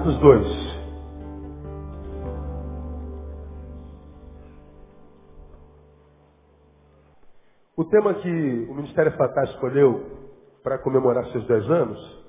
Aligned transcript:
Atos 0.00 0.18
2. 0.18 0.46
O 7.76 7.84
tema 7.84 8.14
que 8.14 8.66
o 8.70 8.74
Ministério 8.76 9.12
Fatal 9.18 9.44
escolheu 9.44 10.06
para 10.62 10.78
comemorar 10.78 11.26
seus 11.26 11.46
10 11.46 11.70
anos 11.70 12.24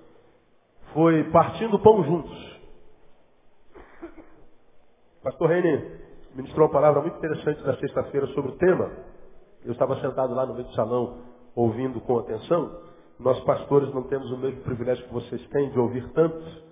foi 0.94 1.24
Partindo 1.32 1.80
Pão 1.80 2.04
Juntos. 2.04 2.60
Pastor 5.24 5.48
René 5.48 6.02
ministrou 6.36 6.68
uma 6.68 6.74
palavra 6.74 7.00
muito 7.00 7.18
interessante 7.20 7.64
na 7.64 7.78
sexta-feira 7.78 8.28
sobre 8.28 8.52
o 8.52 8.58
tema. 8.58 8.92
Eu 9.64 9.72
estava 9.72 9.96
sentado 10.02 10.34
lá 10.34 10.46
no 10.46 10.56
meio 10.56 10.68
do 10.68 10.74
salão, 10.74 11.20
ouvindo 11.56 12.02
com 12.02 12.20
atenção. 12.20 12.82
Nós 13.18 13.40
pastores 13.46 13.94
não 13.94 14.04
temos 14.04 14.30
o 14.30 14.38
mesmo 14.38 14.62
privilégio 14.62 15.08
que 15.08 15.14
vocês 15.14 15.48
têm 15.48 15.70
de 15.70 15.80
ouvir 15.80 16.06
tantos. 16.10 16.71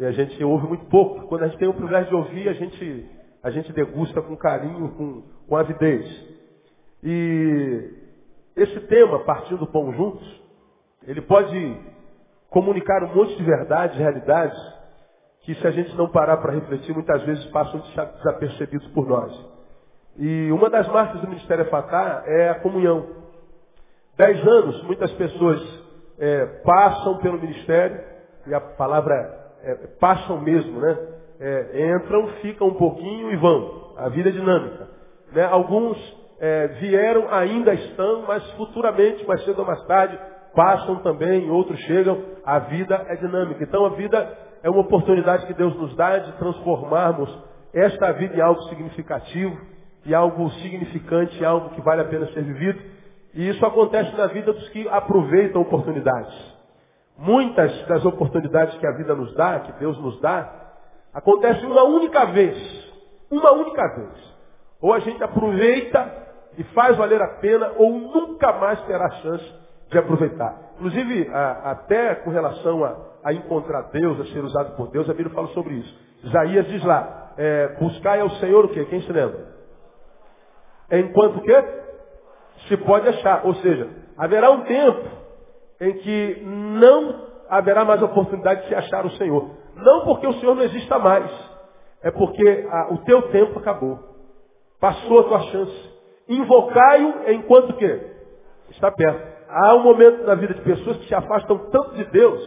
E 0.00 0.06
a 0.06 0.12
gente 0.12 0.42
ouve 0.42 0.66
muito 0.66 0.86
pouco. 0.86 1.26
Quando 1.26 1.42
a 1.42 1.48
gente 1.48 1.58
tem 1.58 1.68
o 1.68 1.74
privilégio 1.74 2.08
de 2.08 2.14
ouvir, 2.14 2.48
a 2.48 2.54
gente, 2.54 3.06
a 3.42 3.50
gente 3.50 3.70
degusta 3.70 4.22
com 4.22 4.34
carinho, 4.34 4.88
com, 4.96 5.22
com 5.46 5.56
avidez. 5.56 6.06
E 7.04 7.90
esse 8.56 8.80
tema, 8.86 9.18
partindo 9.24 9.58
do 9.58 9.66
pão 9.66 9.92
juntos, 9.92 10.42
ele 11.06 11.20
pode 11.20 11.76
comunicar 12.48 13.04
um 13.04 13.14
monte 13.14 13.36
de 13.36 13.44
verdades, 13.44 13.98
realidades, 13.98 14.58
que 15.42 15.54
se 15.56 15.66
a 15.66 15.70
gente 15.70 15.94
não 15.94 16.08
parar 16.08 16.38
para 16.38 16.54
refletir, 16.54 16.94
muitas 16.94 17.22
vezes 17.24 17.44
passam 17.50 17.80
desapercebidos 18.16 18.88
por 18.92 19.06
nós. 19.06 19.38
E 20.16 20.50
uma 20.50 20.70
das 20.70 20.88
marcas 20.88 21.20
do 21.20 21.28
Ministério 21.28 21.66
Fatah 21.66 22.22
é 22.24 22.48
a 22.48 22.60
comunhão. 22.60 23.06
Dez 24.16 24.46
anos, 24.46 24.82
muitas 24.84 25.12
pessoas 25.12 25.60
é, 26.18 26.46
passam 26.64 27.18
pelo 27.18 27.38
ministério, 27.38 28.02
e 28.46 28.54
a 28.54 28.60
palavra 28.60 29.39
é, 29.64 29.74
passam 30.00 30.40
mesmo, 30.40 30.80
né? 30.80 30.98
É, 31.40 31.94
entram, 31.96 32.28
ficam 32.42 32.68
um 32.68 32.74
pouquinho 32.74 33.32
e 33.32 33.36
vão. 33.36 33.94
A 33.96 34.08
vida 34.08 34.28
é 34.28 34.32
dinâmica. 34.32 34.88
Né? 35.32 35.42
Alguns 35.44 35.96
é, 36.38 36.66
vieram, 36.80 37.32
ainda 37.32 37.72
estão, 37.72 38.24
mas 38.26 38.48
futuramente, 38.52 39.26
mais 39.26 39.42
cedo 39.44 39.60
ou 39.60 39.66
mais 39.66 39.82
tarde, 39.86 40.18
passam 40.54 40.96
também, 40.96 41.50
outros 41.50 41.78
chegam. 41.80 42.22
A 42.44 42.58
vida 42.58 43.06
é 43.08 43.16
dinâmica. 43.16 43.62
Então 43.64 43.86
a 43.86 43.90
vida 43.90 44.38
é 44.62 44.68
uma 44.68 44.80
oportunidade 44.80 45.46
que 45.46 45.54
Deus 45.54 45.74
nos 45.76 45.96
dá 45.96 46.18
de 46.18 46.32
transformarmos 46.32 47.30
esta 47.72 48.12
vida 48.12 48.36
em 48.36 48.40
algo 48.40 48.60
significativo, 48.64 49.56
e 50.04 50.14
algo 50.14 50.50
significante, 50.52 51.44
algo 51.44 51.70
que 51.70 51.80
vale 51.82 52.02
a 52.02 52.06
pena 52.06 52.26
ser 52.32 52.42
vivido. 52.42 52.80
E 53.34 53.48
isso 53.48 53.64
acontece 53.64 54.14
na 54.16 54.26
vida 54.26 54.52
dos 54.52 54.68
que 54.70 54.88
aproveitam 54.88 55.62
oportunidades. 55.62 56.59
Muitas 57.20 57.86
das 57.86 58.02
oportunidades 58.06 58.78
que 58.78 58.86
a 58.86 58.92
vida 58.92 59.14
nos 59.14 59.34
dá, 59.34 59.60
que 59.60 59.72
Deus 59.72 60.00
nos 60.00 60.18
dá, 60.22 60.50
acontecem 61.12 61.66
uma 61.66 61.84
única 61.84 62.24
vez. 62.26 62.56
Uma 63.30 63.52
única 63.52 63.86
vez. 63.94 64.34
Ou 64.80 64.94
a 64.94 65.00
gente 65.00 65.22
aproveita 65.22 66.10
e 66.56 66.64
faz 66.64 66.96
valer 66.96 67.20
a 67.20 67.28
pena, 67.34 67.72
ou 67.76 67.92
nunca 67.92 68.54
mais 68.54 68.80
terá 68.86 69.10
chance 69.10 69.54
de 69.90 69.98
aproveitar. 69.98 70.72
Inclusive, 70.76 71.28
a, 71.30 71.72
até 71.72 72.14
com 72.14 72.30
relação 72.30 72.82
a, 72.84 72.96
a, 73.22 73.34
encontrar 73.34 73.90
Deus, 73.92 74.18
a 74.18 74.24
ser 74.32 74.42
usado 74.42 74.74
por 74.74 74.88
Deus, 74.88 75.08
a 75.10 75.12
Bíblia 75.12 75.34
fala 75.34 75.48
sobre 75.48 75.74
isso. 75.74 76.00
Isaías 76.24 76.66
diz 76.68 76.82
lá, 76.82 77.32
é, 77.36 77.76
buscai 77.78 78.20
ao 78.20 78.30
Senhor 78.30 78.64
o 78.64 78.68
quê? 78.68 78.86
Quem 78.86 79.02
se 79.02 79.12
lembra? 79.12 79.46
Enquanto 80.90 81.36
o 81.36 81.42
quê? 81.42 81.64
Se 82.66 82.78
pode 82.78 83.06
achar. 83.08 83.42
Ou 83.44 83.54
seja, 83.56 83.90
haverá 84.16 84.50
um 84.50 84.62
tempo 84.62 85.19
em 85.80 85.94
que 85.94 86.42
não 86.44 87.26
haverá 87.48 87.84
mais 87.84 88.02
oportunidade 88.02 88.62
de 88.62 88.68
se 88.68 88.74
achar 88.74 89.04
o 89.06 89.10
Senhor. 89.12 89.50
Não 89.76 90.04
porque 90.04 90.26
o 90.26 90.34
Senhor 90.34 90.54
não 90.54 90.62
exista 90.62 90.98
mais. 90.98 91.30
É 92.02 92.10
porque 92.10 92.66
o 92.90 92.98
teu 92.98 93.22
tempo 93.30 93.58
acabou. 93.58 93.98
Passou 94.80 95.20
a 95.20 95.24
tua 95.24 95.40
chance. 95.50 95.90
Invocai-o 96.28 97.30
enquanto 97.32 97.74
que 97.74 98.00
está 98.70 98.90
perto. 98.90 99.30
Há 99.48 99.74
um 99.74 99.82
momento 99.82 100.24
na 100.24 100.34
vida 100.34 100.54
de 100.54 100.62
pessoas 100.62 100.96
que 100.98 101.08
se 101.08 101.14
afastam 101.14 101.58
tanto 101.70 101.96
de 101.96 102.04
Deus, 102.04 102.40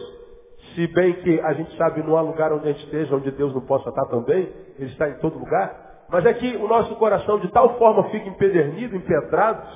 se 0.74 0.86
bem 0.88 1.12
que 1.14 1.40
a 1.40 1.52
gente 1.52 1.76
sabe 1.76 2.02
não 2.02 2.16
há 2.16 2.22
lugar 2.22 2.50
onde 2.52 2.68
a 2.68 2.72
gente 2.72 2.84
esteja, 2.84 3.14
onde 3.14 3.30
Deus 3.30 3.54
não 3.54 3.60
possa 3.60 3.90
estar 3.90 4.06
também, 4.06 4.50
Ele 4.78 4.90
está 4.90 5.08
em 5.08 5.18
todo 5.18 5.38
lugar, 5.38 6.06
mas 6.08 6.24
é 6.24 6.32
que 6.32 6.56
o 6.56 6.66
nosso 6.66 6.94
coração 6.96 7.38
de 7.40 7.48
tal 7.48 7.76
forma 7.76 8.04
fica 8.04 8.26
empedernido, 8.26 8.96
empedrado, 8.96 9.66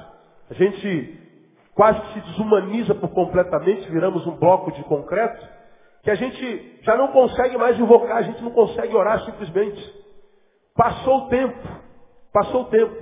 a 0.51 0.55
gente 0.55 1.28
quase 1.79 2.01
que 2.01 2.13
se 2.15 2.21
desumaniza 2.31 2.93
por 2.97 3.11
completamente, 3.11 3.89
viramos 3.89 4.27
um 4.27 4.35
bloco 4.35 4.73
de 4.73 4.83
concreto, 4.83 5.47
que 6.03 6.11
a 6.11 6.17
gente 6.17 6.81
já 6.83 6.97
não 6.97 7.13
consegue 7.13 7.57
mais 7.57 7.79
invocar, 7.79 8.17
a 8.17 8.23
gente 8.23 8.43
não 8.43 8.51
consegue 8.51 8.97
orar 8.97 9.25
simplesmente. 9.25 9.95
Passou 10.75 11.19
o 11.19 11.29
tempo, 11.29 11.57
passou 12.33 12.63
o 12.63 12.65
tempo. 12.65 12.97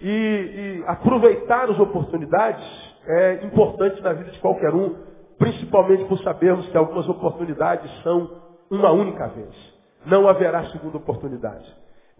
E, 0.00 0.08
e 0.08 0.84
aproveitar 0.86 1.68
as 1.68 1.78
oportunidades 1.80 2.64
é 3.08 3.44
importante 3.44 4.00
na 4.00 4.12
vida 4.12 4.30
de 4.30 4.38
qualquer 4.38 4.72
um, 4.72 4.94
principalmente 5.36 6.04
por 6.04 6.18
sabermos 6.20 6.68
que 6.68 6.76
algumas 6.76 7.08
oportunidades 7.08 7.90
são 8.04 8.40
uma 8.70 8.92
única 8.92 9.26
vez. 9.30 9.52
Não 10.06 10.28
haverá 10.28 10.66
segunda 10.66 10.96
oportunidade. 10.96 11.66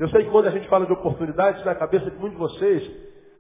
Eu 0.00 0.08
sei 0.08 0.24
que 0.24 0.30
quando 0.30 0.48
a 0.48 0.50
gente 0.50 0.69
fala 0.69 0.84
de 0.84 0.92
oportunidades, 0.92 1.64
na 1.64 1.76
cabeça 1.76 2.10
de 2.10 2.16
muitos 2.16 2.32
de 2.32 2.38
vocês, 2.38 2.90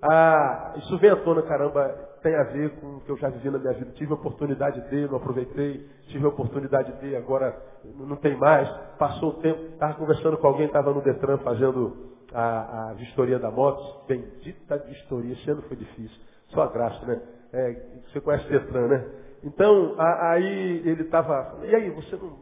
ah, 0.00 0.74
isso 0.76 0.96
vem 0.98 1.10
à 1.10 1.16
tona, 1.16 1.42
caramba, 1.42 2.11
tem 2.22 2.34
a 2.34 2.44
ver 2.44 2.70
com 2.76 2.96
o 2.96 3.00
que 3.00 3.10
eu 3.10 3.16
já 3.16 3.28
vivi 3.28 3.50
na 3.50 3.58
minha 3.58 3.72
vida. 3.72 3.90
Tive 3.92 4.12
a 4.12 4.14
oportunidade 4.14 4.80
de, 4.88 5.08
não 5.08 5.16
aproveitei. 5.16 5.86
Tive 6.06 6.24
a 6.24 6.28
oportunidade 6.28 6.92
de, 7.00 7.16
agora 7.16 7.56
não 7.96 8.16
tem 8.16 8.36
mais. 8.36 8.68
Passou 8.98 9.30
o 9.30 9.34
tempo, 9.34 9.60
estava 9.72 9.94
conversando 9.94 10.38
com 10.38 10.46
alguém, 10.46 10.66
estava 10.66 10.92
no 10.92 11.02
Detran 11.02 11.38
fazendo 11.38 11.96
a, 12.32 12.90
a 12.90 12.92
vistoria 12.94 13.38
da 13.38 13.50
moto. 13.50 14.06
Bendita 14.06 14.78
vistoria, 14.78 15.32
esse 15.32 15.50
ano 15.50 15.62
foi 15.62 15.76
difícil. 15.76 16.16
Só 16.48 16.62
a 16.62 16.68
graça, 16.68 17.04
né? 17.06 17.20
É, 17.52 17.86
você 18.10 18.20
conhece 18.20 18.46
o 18.46 18.50
Detran, 18.50 18.88
né? 18.88 19.04
Então, 19.44 19.94
a, 19.98 20.32
aí 20.32 20.82
ele 20.86 21.02
estava, 21.02 21.58
e 21.64 21.74
aí, 21.74 21.90
você 21.90 22.16
não, 22.16 22.38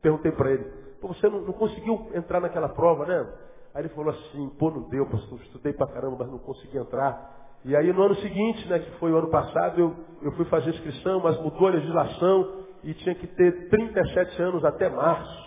perguntei 0.00 0.30
para 0.30 0.52
ele, 0.52 0.64
você 1.02 1.28
não, 1.28 1.40
não 1.40 1.52
conseguiu 1.52 2.08
entrar 2.14 2.40
naquela 2.40 2.68
prova, 2.68 3.04
né? 3.04 3.26
Aí 3.74 3.82
ele 3.82 3.88
falou 3.90 4.10
assim, 4.10 4.48
pô, 4.58 4.70
não 4.70 4.88
deu, 4.88 5.04
pastor, 5.06 5.38
estudei 5.40 5.72
pra 5.72 5.86
caramba, 5.86 6.16
mas 6.20 6.30
não 6.30 6.38
consegui 6.38 6.78
entrar. 6.78 7.35
E 7.66 7.74
aí 7.74 7.92
no 7.92 8.00
ano 8.00 8.14
seguinte, 8.16 8.64
né, 8.68 8.78
que 8.78 8.90
foi 8.92 9.10
o 9.10 9.16
ano 9.16 9.28
passado, 9.28 9.80
eu, 9.80 9.92
eu 10.22 10.30
fui 10.32 10.44
fazer 10.44 10.70
inscrição, 10.70 11.18
mas 11.18 11.36
mudou 11.40 11.66
a 11.66 11.72
legislação 11.72 12.64
e 12.84 12.94
tinha 12.94 13.12
que 13.16 13.26
ter 13.26 13.68
37 13.68 14.40
anos 14.40 14.64
até 14.64 14.88
março. 14.88 15.44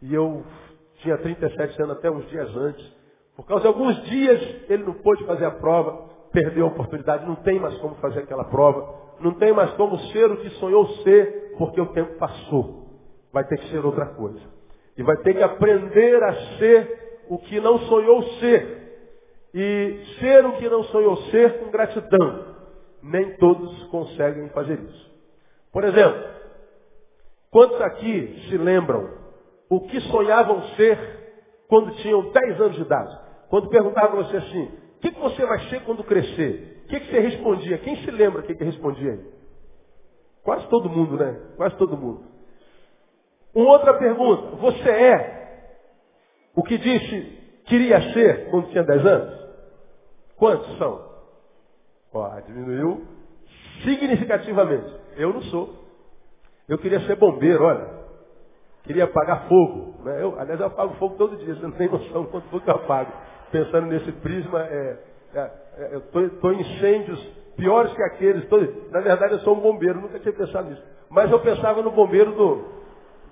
E 0.00 0.14
eu 0.14 0.42
tinha 1.02 1.18
37 1.18 1.82
anos 1.82 1.98
até 1.98 2.10
uns 2.10 2.26
dias 2.30 2.56
antes. 2.56 2.92
Por 3.36 3.44
causa 3.44 3.62
de 3.62 3.68
alguns 3.68 4.02
dias 4.04 4.40
ele 4.70 4.82
não 4.82 4.94
pôde 4.94 5.26
fazer 5.26 5.44
a 5.44 5.50
prova, 5.50 6.08
perdeu 6.32 6.64
a 6.64 6.68
oportunidade, 6.68 7.26
não 7.26 7.36
tem 7.36 7.60
mais 7.60 7.76
como 7.78 7.96
fazer 7.96 8.20
aquela 8.20 8.44
prova, 8.44 8.94
não 9.20 9.34
tem 9.34 9.52
mais 9.52 9.70
como 9.72 9.98
ser 10.10 10.30
o 10.30 10.38
que 10.38 10.48
sonhou 10.52 10.86
ser, 11.02 11.54
porque 11.58 11.78
o 11.78 11.92
tempo 11.92 12.16
passou. 12.16 12.86
Vai 13.30 13.44
ter 13.44 13.58
que 13.58 13.68
ser 13.68 13.84
outra 13.84 14.06
coisa. 14.06 14.40
E 14.96 15.02
vai 15.02 15.18
ter 15.18 15.34
que 15.34 15.42
aprender 15.42 16.22
a 16.22 16.32
ser 16.56 17.24
o 17.28 17.36
que 17.36 17.60
não 17.60 17.78
sonhou 17.80 18.22
ser. 18.40 18.81
E 19.54 20.04
ser 20.18 20.44
o 20.46 20.52
que 20.52 20.68
não 20.68 20.84
sonhou 20.84 21.16
ser 21.24 21.58
com 21.58 21.70
gratidão. 21.70 22.56
Nem 23.02 23.36
todos 23.36 23.84
conseguem 23.84 24.48
fazer 24.50 24.78
isso. 24.78 25.12
Por 25.72 25.84
exemplo, 25.84 26.22
quantos 27.50 27.80
aqui 27.80 28.46
se 28.48 28.56
lembram 28.56 29.10
o 29.68 29.80
que 29.80 30.00
sonhavam 30.02 30.62
ser 30.76 30.98
quando 31.68 31.94
tinham 31.96 32.30
10 32.30 32.60
anos 32.60 32.76
de 32.76 32.82
idade? 32.82 33.18
Quando 33.48 33.68
perguntavam 33.68 34.22
você 34.22 34.36
assim, 34.36 34.64
o 34.96 35.00
que, 35.00 35.10
você 35.10 35.44
vai 35.44 35.58
ser 35.68 35.82
quando 35.84 36.04
crescer? 36.04 36.84
O 36.84 36.88
que, 36.88 37.00
você 37.00 37.20
respondia? 37.20 37.78
Quem 37.78 37.96
se 37.96 38.10
lembra 38.10 38.40
o 38.40 38.44
que, 38.44 38.54
que 38.54 38.64
respondia 38.64 39.12
aí? 39.12 39.20
Quase 40.42 40.66
todo 40.68 40.88
mundo, 40.88 41.16
né? 41.16 41.40
Quase 41.56 41.76
todo 41.76 41.96
mundo. 41.96 42.24
Uma 43.54 43.72
outra 43.72 43.94
pergunta. 43.94 44.56
Você 44.56 44.88
é 44.88 45.42
o 46.54 46.62
que 46.62 46.78
disse 46.78 47.42
queria 47.66 48.12
ser 48.12 48.50
quando 48.50 48.68
tinha 48.70 48.82
10 48.82 49.06
anos? 49.06 49.41
Quantos 50.42 50.76
são? 50.76 51.00
Ó, 52.12 52.40
diminuiu 52.40 53.06
significativamente. 53.84 54.92
Eu 55.16 55.32
não 55.32 55.40
sou. 55.42 55.72
Eu 56.68 56.78
queria 56.78 56.98
ser 57.02 57.14
bombeiro, 57.14 57.62
olha. 57.62 57.86
Queria 58.82 59.04
apagar 59.04 59.46
fogo. 59.46 60.02
Né? 60.02 60.20
Eu, 60.20 60.36
aliás, 60.40 60.58
eu 60.58 60.66
apago 60.66 60.94
fogo 60.94 61.14
todo 61.14 61.36
dia, 61.36 61.54
você 61.54 61.62
não 61.62 61.70
tem 61.70 61.88
noção 61.88 62.24
quanto 62.24 62.48
fogo 62.48 62.64
eu 62.66 62.74
apago. 62.74 63.12
Pensando 63.52 63.86
nesse 63.86 64.10
prisma, 64.10 64.64
é, 64.64 64.98
é, 65.32 65.40
é, 65.78 65.90
eu 65.92 66.26
estou 66.26 66.52
em 66.52 66.60
incêndios 66.60 67.20
piores 67.56 67.92
que 67.94 68.02
aqueles. 68.02 68.48
Tô, 68.48 68.58
na 68.90 69.00
verdade, 69.00 69.34
eu 69.34 69.40
sou 69.42 69.56
um 69.56 69.60
bombeiro, 69.60 70.00
nunca 70.00 70.18
tinha 70.18 70.34
pensado 70.34 70.70
nisso. 70.70 70.82
Mas 71.08 71.30
eu 71.30 71.38
pensava 71.38 71.82
no 71.82 71.92
bombeiro 71.92 72.32
do, 72.32 72.64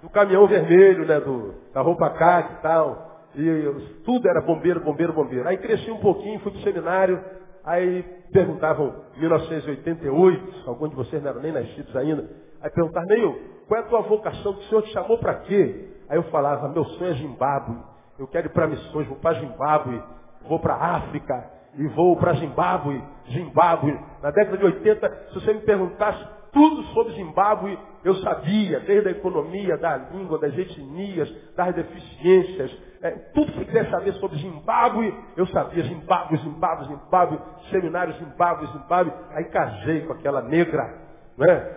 do 0.00 0.10
caminhão 0.10 0.46
vermelho, 0.46 1.04
né, 1.04 1.18
do, 1.18 1.56
da 1.74 1.80
roupa 1.80 2.08
caque 2.10 2.52
e 2.52 2.62
tal. 2.62 3.09
E 3.34 4.02
tudo 4.04 4.28
era 4.28 4.40
bombeiro, 4.40 4.80
bombeiro, 4.80 5.12
bombeiro. 5.12 5.48
Aí 5.48 5.56
cresci 5.58 5.90
um 5.90 5.98
pouquinho, 5.98 6.40
fui 6.40 6.52
para 6.52 6.60
o 6.60 6.62
seminário, 6.64 7.24
aí 7.64 8.02
perguntavam, 8.32 8.94
1988, 9.16 10.68
alguns 10.68 10.90
de 10.90 10.96
vocês 10.96 11.22
não 11.22 11.30
eram 11.30 11.40
nem 11.40 11.52
nascidos 11.52 11.94
ainda, 11.96 12.28
aí 12.60 12.70
perguntavam, 12.70 13.08
Neil, 13.08 13.38
qual 13.68 13.80
é 13.80 13.84
a 13.84 13.86
tua 13.86 14.00
vocação 14.00 14.54
que 14.54 14.60
o 14.60 14.68
Senhor 14.68 14.82
te 14.82 14.92
chamou 14.92 15.18
para 15.18 15.34
quê? 15.40 15.90
Aí 16.08 16.18
eu 16.18 16.24
falava, 16.24 16.68
meu 16.68 16.84
sonho 16.84 17.12
é 17.12 17.14
Zimbábue. 17.14 17.76
Eu 18.18 18.26
quero 18.26 18.48
ir 18.48 18.50
para 18.50 18.66
missões, 18.66 19.06
vou 19.06 19.16
para 19.16 19.38
Zimbábue, 19.38 20.02
vou 20.48 20.58
para 20.58 20.74
África 20.74 21.50
e 21.76 21.86
vou 21.88 22.16
para 22.16 22.34
Zimbábue, 22.34 23.02
Zimbábue. 23.30 23.96
Na 24.20 24.30
década 24.32 24.58
de 24.58 24.64
80, 24.64 25.26
se 25.28 25.34
você 25.34 25.54
me 25.54 25.60
perguntasse 25.60 26.26
tudo 26.52 26.82
sobre 26.88 27.14
Zimbábue, 27.14 27.78
eu 28.04 28.16
sabia, 28.16 28.80
desde 28.80 29.08
a 29.08 29.12
economia, 29.12 29.76
da 29.76 29.96
língua, 29.96 30.38
das 30.38 30.56
etnias, 30.58 31.32
das 31.54 31.74
deficiências, 31.74 32.76
é, 33.02 33.10
tudo 33.32 33.52
que 33.52 33.64
quiser 33.64 33.88
saber 33.90 34.12
sobre 34.14 34.38
Zimbábue, 34.38 35.14
eu 35.36 35.46
sabia, 35.46 35.82
Zimbábue, 35.84 36.36
Zimbábue, 36.38 36.86
Zimbábue, 36.86 37.38
seminário 37.70 38.12
Zimbábue, 38.14 38.66
Zimbábue. 38.66 39.12
Aí 39.30 39.44
casei 39.44 40.02
com 40.02 40.12
aquela 40.12 40.42
negra, 40.42 40.98
né? 41.38 41.76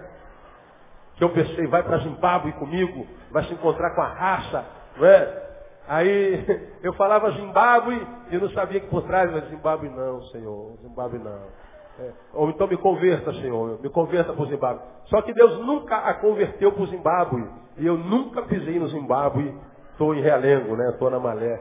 Que 1.15 1.23
eu 1.23 1.29
pensei, 1.29 1.65
vai 1.67 1.81
para 1.83 1.99
Zimbábue 1.99 2.51
comigo, 2.53 3.07
vai 3.31 3.43
se 3.45 3.53
encontrar 3.53 3.95
com 3.95 4.01
a 4.01 4.07
raça, 4.07 4.65
não 4.97 5.05
é? 5.05 5.43
Aí 5.87 6.45
eu 6.83 6.93
falava 6.93 7.31
Zimbábue 7.31 8.05
e 8.29 8.37
não 8.37 8.49
sabia 8.49 8.81
que 8.81 8.87
por 8.87 9.03
trás, 9.03 9.31
mas 9.31 9.47
Zimbábue 9.49 9.89
não, 9.89 10.21
Senhor, 10.23 10.77
Zimbábue 10.81 11.19
não. 11.19 11.63
É, 11.99 12.11
ou 12.33 12.49
então 12.49 12.67
me 12.67 12.75
converta, 12.75 13.31
Senhor, 13.33 13.79
me 13.81 13.89
converta 13.89 14.33
para 14.33 14.41
o 14.43 14.47
Zimbábue. 14.47 14.81
Só 15.05 15.21
que 15.21 15.33
Deus 15.33 15.59
nunca 15.59 15.95
a 15.95 16.15
converteu 16.15 16.71
para 16.71 16.83
o 16.83 16.87
Zimbábue. 16.87 17.47
E 17.77 17.85
eu 17.85 17.97
nunca 17.97 18.41
pisei 18.41 18.79
no 18.79 18.87
Zimbábue. 18.87 19.55
Estou 19.93 20.13
em 20.13 20.21
Realengo, 20.21 20.75
né? 20.75 20.89
Estou 20.89 21.09
na 21.09 21.19
Malé. 21.19 21.59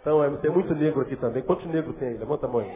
Então, 0.00 0.22
é, 0.22 0.30
tem 0.36 0.50
muito 0.50 0.74
negro 0.74 1.00
aqui 1.00 1.16
também. 1.16 1.42
Quantos 1.42 1.66
negros 1.66 1.96
tem? 1.96 2.16
Levanta 2.16 2.46
a 2.46 2.48
mão 2.48 2.60
aí. 2.60 2.70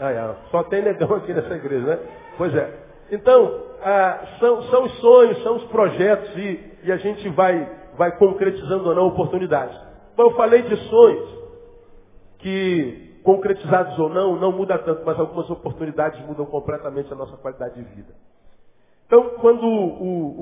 Ah, 0.00 0.10
é. 0.10 0.34
Só 0.50 0.62
tem 0.64 0.82
negão 0.82 1.14
aqui 1.16 1.32
nessa 1.32 1.54
igreja, 1.54 1.86
né? 1.86 1.98
Pois 2.36 2.54
é. 2.54 2.70
Então, 3.10 3.62
ah, 3.82 4.20
são, 4.40 4.62
são 4.64 4.84
os 4.84 5.00
sonhos, 5.00 5.42
são 5.42 5.56
os 5.56 5.64
projetos 5.64 6.36
e, 6.36 6.72
e 6.84 6.92
a 6.92 6.96
gente 6.96 7.28
vai, 7.30 7.70
vai 7.96 8.16
concretizando 8.16 8.88
ou 8.88 8.94
não 8.94 9.06
oportunidades. 9.06 9.78
Bom, 10.16 10.24
eu 10.24 10.30
falei 10.34 10.62
de 10.62 10.76
sonhos 10.88 11.42
que 12.38 13.20
concretizados 13.22 13.98
ou 13.98 14.08
não, 14.08 14.36
não 14.36 14.52
muda 14.52 14.78
tanto, 14.78 15.02
mas 15.04 15.18
algumas 15.18 15.48
oportunidades 15.48 16.20
mudam 16.26 16.44
completamente 16.46 17.12
a 17.12 17.16
nossa 17.16 17.36
qualidade 17.36 17.74
de 17.74 17.82
vida. 17.94 18.12
Então, 19.06 19.30
quando 19.40 19.64
o, 19.64 20.02
o, 20.02 20.40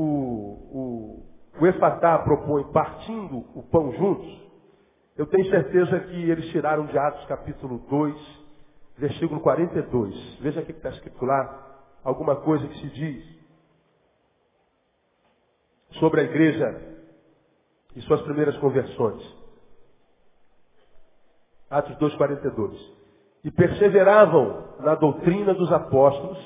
o, 0.72 1.22
o 1.60 1.66
Efatá 1.66 2.18
propõe 2.20 2.64
partindo 2.72 3.44
o 3.54 3.62
pão 3.62 3.92
juntos, 3.92 4.40
eu 5.16 5.26
tenho 5.26 5.50
certeza 5.50 6.00
que 6.00 6.30
eles 6.30 6.46
tiraram 6.46 6.86
de 6.86 6.96
Atos 6.96 7.26
capítulo 7.26 7.78
2, 7.90 8.40
versículo 8.96 9.40
42. 9.40 10.38
Veja 10.40 10.60
o 10.60 10.64
que 10.64 10.72
está 10.72 10.88
escrito 10.88 11.22
lá, 11.26 11.82
alguma 12.02 12.36
coisa 12.36 12.66
que 12.66 12.78
se 12.78 12.88
diz 12.88 13.40
sobre 15.98 16.22
a 16.22 16.24
igreja 16.24 16.80
e 17.94 18.00
suas 18.02 18.22
primeiras 18.22 18.56
conversões. 18.56 19.22
Atos 21.68 21.94
2,42. 21.96 22.74
E 23.44 23.50
perseveravam 23.50 24.76
na 24.80 24.94
doutrina 24.94 25.52
dos 25.52 25.70
apóstolos, 25.70 26.38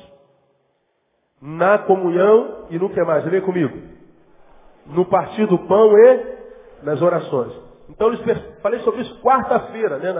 na 1.40 1.78
comunhão 1.78 2.66
e 2.70 2.78
no 2.78 2.90
que 2.90 3.02
mais? 3.04 3.24
Lê 3.26 3.40
comigo. 3.40 3.93
No 4.86 5.06
partir 5.06 5.46
do 5.46 5.58
pão 5.66 5.96
e 5.98 6.34
nas 6.82 7.00
orações. 7.00 7.52
Então, 7.88 8.08
eles 8.08 8.20
falei 8.60 8.80
sobre 8.80 9.02
isso 9.02 9.20
quarta-feira, 9.20 9.98
né, 9.98 10.12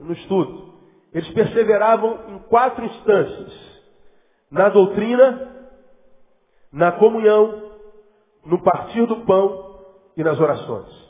no 0.00 0.12
estudo. 0.12 0.74
Eles 1.12 1.28
perseveravam 1.32 2.18
em 2.28 2.38
quatro 2.40 2.84
instâncias. 2.84 3.52
Na 4.50 4.68
doutrina, 4.68 5.48
na 6.72 6.92
comunhão, 6.92 7.70
no 8.44 8.62
partir 8.62 9.06
do 9.06 9.24
pão 9.24 9.78
e 10.16 10.22
nas 10.24 10.38
orações. 10.38 11.04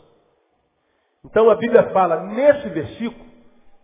Então 1.25 1.49
a 1.51 1.55
Bíblia 1.55 1.91
fala 1.91 2.21
nesse 2.27 2.69
versículo 2.69 3.25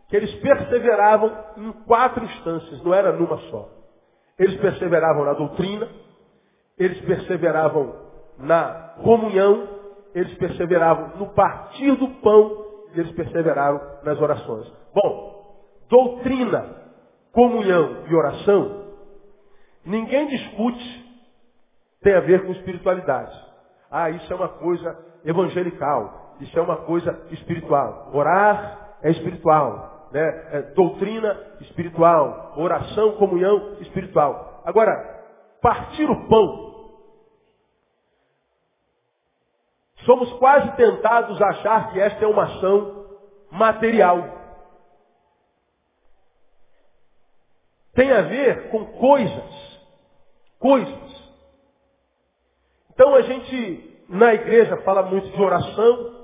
que 0.09 0.17
eles 0.17 0.35
perseveravam 0.37 1.33
em 1.57 1.73
quatro 1.85 2.23
instâncias, 2.25 2.83
não 2.83 2.93
era 2.93 3.13
numa 3.13 3.39
só. 3.51 3.69
Eles 4.39 4.61
perseveravam 4.61 5.25
na 5.25 5.33
doutrina, 5.33 5.89
eles 6.79 7.01
perseveravam 7.03 8.10
na 8.41 8.95
comunhão, 9.03 9.69
eles 10.15 10.33
perseveravam 10.35 11.19
no 11.19 11.29
partir 11.29 11.95
do 11.97 12.09
pão, 12.21 12.65
eles 12.95 13.13
perseveraram 13.13 13.81
nas 14.03 14.21
orações. 14.21 14.71
Bom, 14.95 15.65
doutrina, 15.89 16.77
comunhão 17.33 18.05
e 18.09 18.15
oração, 18.15 18.87
ninguém 19.85 20.27
discute, 20.27 21.11
tem 22.03 22.15
a 22.15 22.21
ver 22.21 22.45
com 22.45 22.53
espiritualidade. 22.53 23.51
Ah, 23.91 24.11
isso 24.11 24.33
é 24.33 24.37
uma 24.37 24.49
coisa 24.49 24.97
evangelical. 25.25 26.37
Isso 26.41 26.59
é 26.59 26.63
uma 26.63 26.77
coisa 26.77 27.27
espiritual. 27.31 28.11
Orar 28.15 28.97
é 29.03 29.11
espiritual. 29.11 30.09
Né? 30.13 30.49
É 30.53 30.63
doutrina 30.75 31.37
espiritual. 31.61 32.55
Oração, 32.57 33.13
comunhão 33.13 33.77
espiritual. 33.81 34.63
Agora, 34.65 35.21
partir 35.61 36.09
o 36.09 36.29
pão. 36.29 36.70
Somos 40.05 40.33
quase 40.35 40.71
tentados 40.77 41.41
a 41.41 41.49
achar 41.49 41.93
que 41.93 42.01
esta 42.01 42.25
é 42.25 42.29
uma 42.29 42.45
ação 42.45 43.07
material. 43.51 44.39
Tem 47.95 48.11
a 48.13 48.23
ver 48.23 48.71
com 48.71 48.85
coisas. 48.87 49.81
Coisas. 50.59 51.31
Então 52.93 53.15
a 53.15 53.23
gente, 53.23 54.05
na 54.09 54.35
igreja, 54.35 54.77
fala 54.79 55.03
muito 55.03 55.29
de 55.31 55.43
oração, 55.43 56.21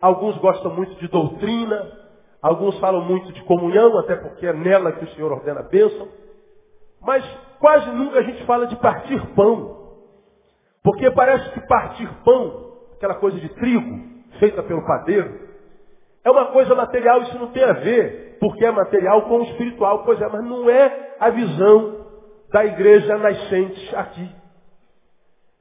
Alguns 0.00 0.36
gostam 0.38 0.72
muito 0.72 0.94
de 0.96 1.08
doutrina, 1.08 1.92
alguns 2.40 2.78
falam 2.78 3.04
muito 3.04 3.32
de 3.32 3.42
comunhão, 3.42 3.98
até 3.98 4.14
porque 4.14 4.46
é 4.46 4.52
nela 4.52 4.92
que 4.92 5.04
o 5.04 5.08
Senhor 5.14 5.32
ordena 5.32 5.60
a 5.60 5.64
bênção. 5.64 6.08
Mas 7.00 7.24
quase 7.58 7.90
nunca 7.90 8.20
a 8.20 8.22
gente 8.22 8.44
fala 8.46 8.68
de 8.68 8.76
partir 8.76 9.20
pão. 9.34 9.76
Porque 10.84 11.10
parece 11.10 11.50
que 11.50 11.60
partir 11.66 12.08
pão, 12.24 12.67
aquela 12.98 13.14
coisa 13.14 13.38
de 13.38 13.48
trigo, 13.48 13.98
feita 14.38 14.62
pelo 14.62 14.84
padeiro, 14.86 15.48
é 16.24 16.30
uma 16.30 16.46
coisa 16.46 16.74
material, 16.74 17.22
isso 17.22 17.38
não 17.38 17.48
tem 17.48 17.64
a 17.64 17.72
ver, 17.72 18.36
porque 18.38 18.64
é 18.64 18.70
material 18.70 19.22
com 19.22 19.38
o 19.38 19.42
espiritual. 19.44 20.04
Pois 20.04 20.20
é, 20.20 20.28
mas 20.28 20.44
não 20.44 20.68
é 20.68 21.16
a 21.18 21.30
visão 21.30 22.06
da 22.52 22.64
igreja 22.66 23.16
nascente 23.16 23.96
aqui. 23.96 24.30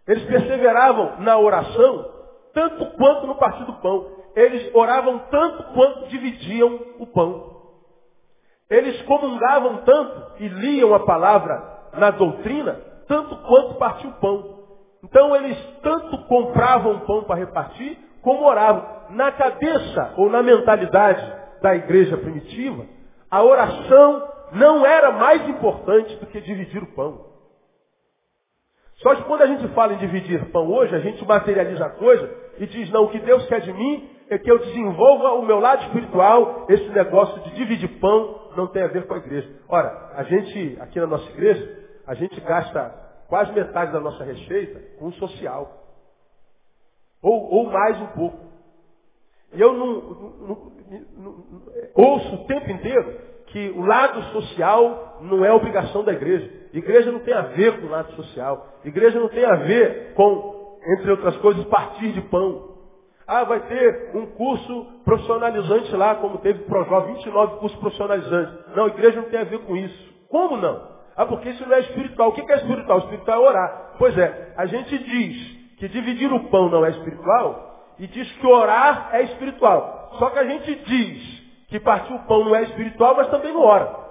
Eles 0.08 0.24
perseveravam 0.26 1.22
na 1.22 1.38
oração, 1.38 2.12
tanto 2.54 2.86
quanto 2.98 3.28
no 3.28 3.36
partir 3.36 3.64
do 3.66 3.74
pão 3.74 4.18
eles 4.38 4.70
oravam 4.76 5.18
tanto 5.32 5.64
quanto 5.74 6.10
dividiam 6.10 6.80
o 7.00 7.08
pão. 7.08 7.58
Eles 8.70 9.02
comungavam 9.02 9.78
tanto 9.78 10.44
e 10.44 10.48
liam 10.48 10.94
a 10.94 11.00
palavra 11.00 11.90
na 11.94 12.12
doutrina, 12.12 12.80
tanto 13.08 13.36
quanto 13.36 13.80
partiam 13.80 14.12
o 14.12 14.20
pão. 14.20 14.57
Então 15.04 15.36
eles 15.36 15.58
tanto 15.82 16.18
compravam 16.26 17.00
pão 17.02 17.24
para 17.24 17.36
repartir, 17.36 17.98
como 18.22 18.46
oravam. 18.46 18.98
Na 19.10 19.32
cabeça 19.32 20.14
ou 20.18 20.30
na 20.30 20.44
mentalidade 20.44 21.34
da 21.62 21.76
igreja 21.76 22.18
primitiva, 22.18 22.86
a 23.30 23.44
oração 23.44 24.28
não 24.52 24.86
era 24.86 25.12
mais 25.12 25.48
importante 25.48 26.16
do 26.18 26.26
que 26.28 26.42
dividir 26.42 26.84
o 26.84 26.94
pão. 26.94 27.26
Só 28.98 29.16
que 29.16 29.24
quando 29.24 29.44
a 29.44 29.48
gente 29.48 29.68
fala 29.70 29.94
em 29.94 29.98
dividir 29.98 30.44
pão 30.52 30.72
hoje, 30.72 30.96
a 30.96 31.00
gente 31.00 31.24
materializa 31.26 31.86
a 31.86 31.90
coisa 31.92 32.30
e 32.58 32.66
diz, 32.66 32.90
não, 32.90 33.04
o 33.04 33.10
que 33.10 33.20
Deus 33.20 33.46
quer 33.46 33.62
de 33.62 33.72
mim 33.72 34.10
é 34.30 34.38
que 34.38 34.52
eu 34.52 34.58
desenvolva 34.60 35.34
o 35.34 35.46
meu 35.46 35.60
lado 35.60 35.84
espiritual, 35.84 36.66
esse 36.68 36.90
negócio 36.90 37.42
de 37.44 37.56
dividir 37.56 38.00
pão 38.00 38.52
não 38.58 38.68
tem 38.68 38.84
a 38.84 38.88
ver 38.88 39.06
com 39.06 39.14
a 39.14 39.18
igreja. 39.18 39.50
Ora, 39.70 40.12
a 40.16 40.24
gente, 40.24 40.78
aqui 40.82 41.00
na 41.00 41.08
nossa 41.08 41.30
igreja, 41.30 41.88
a 42.06 42.14
gente 42.16 42.40
gasta 42.42 43.07
quase 43.28 43.52
metade 43.52 43.92
da 43.92 44.00
nossa 44.00 44.24
receita 44.24 44.80
com 44.98 45.08
o 45.08 45.14
social. 45.14 45.86
Ou, 47.22 47.52
ou 47.52 47.70
mais 47.72 48.00
um 48.02 48.08
pouco. 48.08 48.48
E 49.54 49.62
eu 49.62 49.74
não, 49.74 50.02
não, 50.02 50.72
não, 51.18 51.44
ouço 51.96 52.36
o 52.36 52.46
tempo 52.46 52.70
inteiro 52.70 53.20
que 53.48 53.70
o 53.72 53.86
lado 53.86 54.22
social 54.34 55.20
não 55.22 55.44
é 55.44 55.52
obrigação 55.52 56.04
da 56.04 56.14
igreja. 56.14 56.52
Igreja 56.74 57.12
não 57.12 57.20
tem 57.20 57.34
a 57.34 57.42
ver 57.42 57.80
com 57.80 57.88
o 57.88 57.90
lado 57.90 58.14
social. 58.14 58.68
Igreja 58.84 59.20
não 59.20 59.30
tem 59.30 59.46
a 59.46 59.56
ver 59.56 60.14
com, 60.14 60.80
entre 60.86 61.12
outras 61.12 61.38
coisas, 61.38 61.64
partir 61.66 62.12
de 62.12 62.22
pão. 62.24 62.76
Ah, 63.26 63.44
vai 63.44 63.60
ter 63.68 64.12
um 64.16 64.26
curso 64.28 64.86
profissionalizante 65.04 65.94
lá, 65.96 66.16
como 66.16 66.38
teve 66.38 66.64
Projó, 66.64 67.02
29 67.02 67.58
cursos 67.58 67.80
profissionalizantes. 67.80 68.76
Não, 68.76 68.88
igreja 68.88 69.22
não 69.22 69.30
tem 69.30 69.40
a 69.40 69.46
ver 69.46 69.60
com 69.60 69.76
isso. 69.76 70.14
Como 70.30 70.56
não? 70.58 70.97
Ah, 71.18 71.26
porque 71.26 71.50
isso 71.50 71.68
não 71.68 71.76
é 71.76 71.80
espiritual. 71.80 72.30
O 72.30 72.32
que 72.34 72.52
é 72.52 72.58
espiritual? 72.58 73.00
Espiritual 73.00 73.38
é 73.44 73.50
orar. 73.50 73.96
Pois 73.98 74.16
é, 74.16 74.54
a 74.56 74.68
gente 74.68 74.96
diz 75.00 75.76
que 75.78 75.90
dividir 75.90 76.32
o 76.32 76.48
pão 76.52 76.70
não 76.70 76.86
é 76.86 76.92
espiritual 76.92 77.96
e 77.98 78.06
diz 78.06 78.32
que 78.34 78.46
orar 78.46 79.10
é 79.12 79.24
espiritual. 79.24 80.12
Só 80.20 80.30
que 80.30 80.38
a 80.38 80.46
gente 80.46 80.76
diz 80.76 81.68
que 81.70 81.80
partir 81.80 82.14
o 82.14 82.20
pão 82.26 82.46
não 82.46 82.56
é 82.56 82.62
espiritual, 82.64 83.16
mas 83.16 83.30
também 83.30 83.52
não 83.52 83.62
ora. 83.62 84.08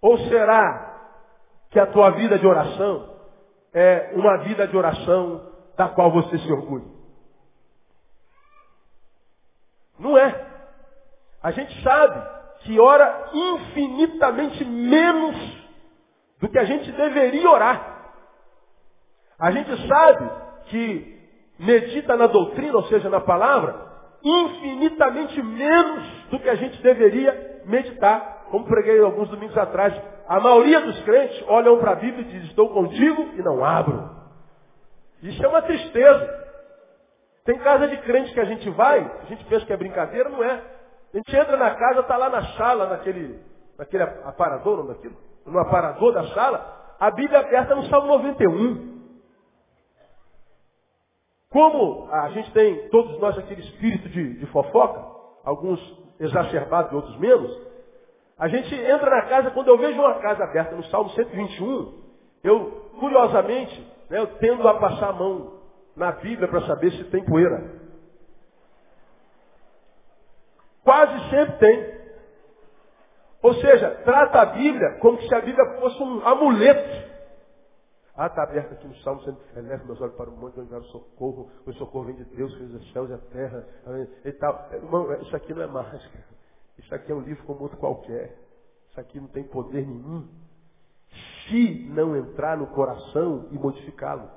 Ou 0.00 0.16
será 0.28 0.92
que 1.70 1.80
a 1.80 1.86
tua 1.86 2.10
vida 2.10 2.38
de 2.38 2.46
oração 2.46 3.16
é 3.72 4.12
uma 4.14 4.38
vida 4.38 4.68
de 4.68 4.76
oração 4.76 5.50
da 5.76 5.88
qual 5.88 6.12
você 6.12 6.38
se 6.38 6.52
orgulha? 6.52 6.86
Não 9.98 10.16
é. 10.16 10.46
A 11.42 11.50
gente 11.50 11.82
sabe 11.82 12.43
que 12.64 12.80
ora 12.80 13.30
infinitamente 13.32 14.64
menos 14.64 15.36
do 16.40 16.48
que 16.48 16.58
a 16.58 16.64
gente 16.64 16.90
deveria 16.92 17.50
orar. 17.50 17.94
A 19.38 19.50
gente 19.50 19.88
sabe 19.88 20.30
que 20.66 21.14
medita 21.58 22.16
na 22.16 22.26
doutrina, 22.26 22.76
ou 22.76 22.84
seja, 22.84 23.08
na 23.08 23.20
palavra, 23.20 23.76
infinitamente 24.22 25.42
menos 25.42 26.04
do 26.30 26.38
que 26.38 26.48
a 26.48 26.54
gente 26.54 26.80
deveria 26.82 27.62
meditar. 27.66 28.46
Como 28.50 28.66
preguei 28.66 29.00
alguns 29.00 29.28
domingos 29.28 29.56
atrás, 29.56 29.94
a 30.26 30.40
maioria 30.40 30.80
dos 30.80 31.00
crentes 31.02 31.44
olham 31.48 31.78
para 31.78 31.92
a 31.92 31.96
Bíblia 31.96 32.22
e 32.22 32.24
dizem, 32.24 32.48
estou 32.48 32.70
contigo 32.70 33.30
e 33.36 33.42
não 33.42 33.64
abro. 33.64 34.10
Isso 35.22 35.44
é 35.44 35.48
uma 35.48 35.62
tristeza. 35.62 36.44
Tem 37.44 37.58
casa 37.58 37.88
de 37.88 37.96
crente 37.98 38.32
que 38.32 38.40
a 38.40 38.44
gente 38.44 38.68
vai, 38.70 39.00
a 39.00 39.24
gente 39.26 39.44
pensa 39.44 39.66
que 39.66 39.72
é 39.72 39.76
brincadeira, 39.76 40.30
não 40.30 40.42
é. 40.42 40.73
A 41.14 41.16
gente 41.16 41.36
entra 41.36 41.56
na 41.56 41.72
casa, 41.76 42.00
está 42.00 42.16
lá 42.16 42.28
na 42.28 42.42
sala, 42.56 42.88
naquele, 42.88 43.40
naquele 43.78 44.02
aparador, 44.02 44.78
não 44.78 44.86
daquilo, 44.88 45.16
no 45.46 45.58
aparador 45.60 46.12
da 46.12 46.26
sala, 46.34 46.96
a 46.98 47.08
Bíblia 47.12 47.38
aberta 47.38 47.76
no 47.76 47.84
Salmo 47.84 48.08
91. 48.08 48.94
Como 51.50 52.08
a 52.10 52.30
gente 52.30 52.50
tem, 52.52 52.88
todos 52.88 53.16
nós, 53.20 53.38
aquele 53.38 53.60
espírito 53.60 54.08
de, 54.08 54.40
de 54.40 54.46
fofoca, 54.46 55.04
alguns 55.44 55.80
exacerbados 56.18 56.90
e 56.90 56.96
outros 56.96 57.16
menos, 57.20 57.62
a 58.36 58.48
gente 58.48 58.74
entra 58.74 59.08
na 59.08 59.22
casa, 59.26 59.52
quando 59.52 59.68
eu 59.68 59.78
vejo 59.78 60.00
uma 60.00 60.14
casa 60.14 60.42
aberta 60.42 60.74
no 60.74 60.82
Salmo 60.86 61.10
121, 61.10 62.02
eu, 62.42 62.90
curiosamente, 62.98 63.80
né, 64.10 64.18
eu 64.18 64.26
tendo 64.38 64.66
a 64.66 64.80
passar 64.80 65.10
a 65.10 65.12
mão 65.12 65.60
na 65.94 66.10
Bíblia 66.10 66.48
para 66.48 66.62
saber 66.62 66.90
se 66.90 67.04
tem 67.04 67.24
poeira. 67.24 67.83
Quase 70.84 71.30
sempre 71.30 71.56
tem. 71.58 71.94
Ou 73.42 73.54
seja, 73.54 73.90
trata 74.04 74.40
a 74.40 74.46
Bíblia 74.46 74.98
como 75.00 75.20
se 75.20 75.34
a 75.34 75.40
Bíblia 75.40 75.80
fosse 75.80 76.02
um 76.02 76.26
amuleto. 76.26 77.14
Ah, 78.16 78.26
está 78.26 78.44
aberto 78.44 78.72
aqui 78.74 78.86
no 78.86 78.94
Salmo, 78.98 79.20
eleva 79.56 79.84
meus 79.84 80.00
olhos 80.00 80.14
para 80.14 80.30
o 80.30 80.36
monte, 80.36 80.60
onde 80.60 80.72
o 80.72 80.84
socorro, 80.84 81.50
o 81.66 81.72
socorro 81.72 82.04
vem 82.04 82.14
de 82.14 82.24
Deus, 82.26 82.54
fez 82.54 82.72
os 82.72 82.92
céus 82.92 83.10
e 83.10 83.12
a 83.12 83.18
terra, 83.18 83.66
e 84.24 84.32
tal. 84.32 84.68
Irmão, 84.72 85.12
isso 85.20 85.34
aqui 85.34 85.52
não 85.52 85.62
é 85.62 85.66
mágica. 85.66 86.24
Isso 86.78 86.94
aqui 86.94 87.10
é 87.10 87.14
um 87.14 87.20
livro 87.20 87.44
como 87.44 87.62
outro 87.62 87.76
qualquer. 87.78 88.36
Isso 88.90 89.00
aqui 89.00 89.18
não 89.18 89.28
tem 89.28 89.42
poder 89.44 89.84
nenhum. 89.84 90.28
Se 91.48 91.86
não 91.90 92.16
entrar 92.16 92.56
no 92.56 92.68
coração 92.68 93.48
e 93.50 93.58
modificá-lo. 93.58 94.30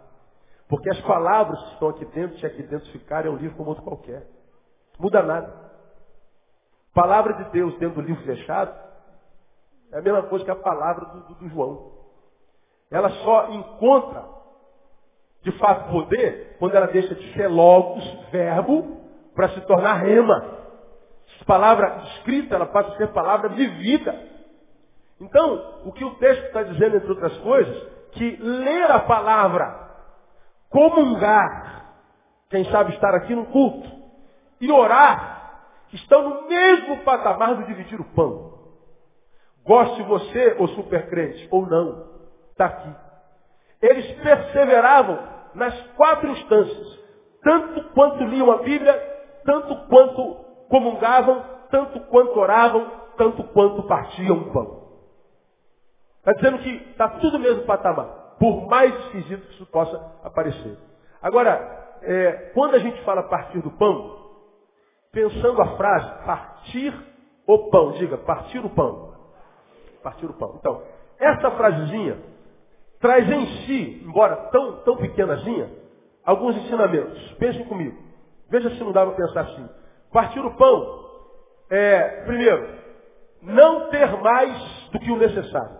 Porque 0.68 0.90
as 0.90 1.00
palavras 1.02 1.62
que 1.64 1.74
estão 1.74 1.90
aqui 1.90 2.06
dentro, 2.06 2.38
se 2.40 2.46
aqui 2.46 2.64
dentro 2.64 2.92
ficarem, 2.92 3.32
é 3.32 3.34
um 3.34 3.38
livro 3.38 3.56
como 3.56 3.70
outro 3.70 3.84
qualquer. 3.84 4.28
Muda 5.00 5.22
nada. 5.22 5.67
Palavra 6.94 7.34
de 7.34 7.52
Deus 7.52 7.78
dentro 7.78 8.02
do 8.02 8.08
livro 8.08 8.24
fechado 8.24 8.74
é 9.92 10.00
a 10.00 10.02
mesma 10.02 10.24
coisa 10.24 10.44
que 10.44 10.52
a 10.52 10.56
palavra 10.56 11.06
do, 11.06 11.20
do, 11.22 11.34
do 11.36 11.50
João. 11.50 11.92
Ela 12.92 13.10
só 13.10 13.50
encontra, 13.52 14.26
de 15.44 15.52
fato, 15.60 15.92
poder 15.92 16.56
quando 16.60 16.76
ela 16.76 16.88
deixa 16.88 17.14
de 17.14 17.34
ser 17.34 17.48
logos, 17.48 18.04
verbo, 18.32 18.98
para 19.36 19.50
se 19.50 19.62
tornar 19.62 19.94
rema. 19.96 20.58
Palavra 21.46 22.02
escrita, 22.16 22.56
ela 22.56 22.66
passa 22.66 22.94
a 22.94 22.98
ser 22.98 23.08
palavra 23.14 23.50
vivida. 23.50 24.14
Então, 25.20 25.82
o 25.86 25.92
que 25.94 26.04
o 26.04 26.16
texto 26.16 26.44
está 26.46 26.64
dizendo, 26.64 26.98
entre 26.98 27.10
outras 27.10 27.38
coisas, 27.38 27.88
que 28.12 28.36
ler 28.38 28.92
a 28.92 29.00
palavra, 29.00 29.90
comungar, 30.70 31.94
quem 32.50 32.66
sabe 32.66 32.94
estar 32.94 33.16
aqui 33.16 33.34
no 33.34 33.46
culto, 33.46 33.90
e 34.60 34.72
orar, 34.72 35.37
estão 35.94 36.30
no 36.30 36.48
mesmo 36.48 36.98
patamar 37.04 37.56
do 37.56 37.66
dividir 37.66 38.00
o 38.00 38.06
pão. 38.14 38.58
Goste 39.66 40.02
você, 40.04 40.56
ou 40.60 40.68
supercrente, 40.70 41.48
ou 41.52 41.66
não, 41.66 42.06
está 42.52 42.66
aqui. 42.66 42.96
Eles 43.82 44.12
perseveravam 44.22 45.20
nas 45.54 45.80
quatro 45.96 46.30
instâncias, 46.30 47.00
tanto 47.44 47.84
quanto 47.92 48.24
liam 48.24 48.52
a 48.52 48.58
Bíblia, 48.58 48.94
tanto 49.46 49.76
quanto 49.88 50.36
comungavam, 50.70 51.44
tanto 51.70 52.00
quanto 52.02 52.40
oravam, 52.40 52.92
tanto 53.18 53.44
quanto 53.46 53.84
partiam 53.84 54.38
o 54.38 54.54
pão. 54.54 54.88
Está 56.20 56.34
dizendo 56.34 56.60
que 56.60 56.70
está 56.92 57.08
tudo 57.10 57.38
no 57.38 57.44
mesmo 57.44 57.64
patamar, 57.64 58.36
por 58.40 58.68
mais 58.68 58.94
esquisito 59.06 59.48
que 59.48 59.54
isso 59.54 59.66
possa 59.68 59.98
aparecer. 60.24 60.78
Agora, 61.22 61.98
é, 62.02 62.52
quando 62.54 62.76
a 62.76 62.80
gente 62.80 63.02
fala 63.04 63.24
partir 63.24 63.60
do 63.62 63.72
pão, 63.72 64.27
pensando 65.18 65.60
a 65.64 65.76
frase 65.76 66.26
partir 66.26 66.94
o 67.48 67.70
pão. 67.72 67.94
Diga, 67.94 68.20
partir 68.20 68.64
o 68.64 68.70
pão. 68.70 69.16
Partir 70.04 70.28
o 70.28 70.34
pão. 70.34 70.58
Então, 70.60 70.84
essa 71.18 71.50
frasezinha 71.52 72.22
traz 73.00 73.28
em 73.28 73.46
si, 73.66 74.04
embora 74.06 74.36
tão, 74.52 74.84
tão 74.84 74.98
pequenazinha, 74.98 75.72
alguns 76.24 76.56
ensinamentos. 76.58 77.32
Pensem 77.40 77.66
comigo. 77.66 77.98
Veja 78.48 78.70
se 78.70 78.84
não 78.84 78.92
dá 78.92 79.04
para 79.08 79.16
pensar 79.16 79.42
assim. 79.42 79.68
Partir 80.14 80.40
o 80.40 80.56
pão 80.56 81.10
é, 81.72 82.24
primeiro, 82.26 82.78
não 83.42 83.90
ter 83.90 84.22
mais 84.22 84.90
do 84.92 85.00
que 85.00 85.12
o 85.12 85.18
necessário. 85.18 85.80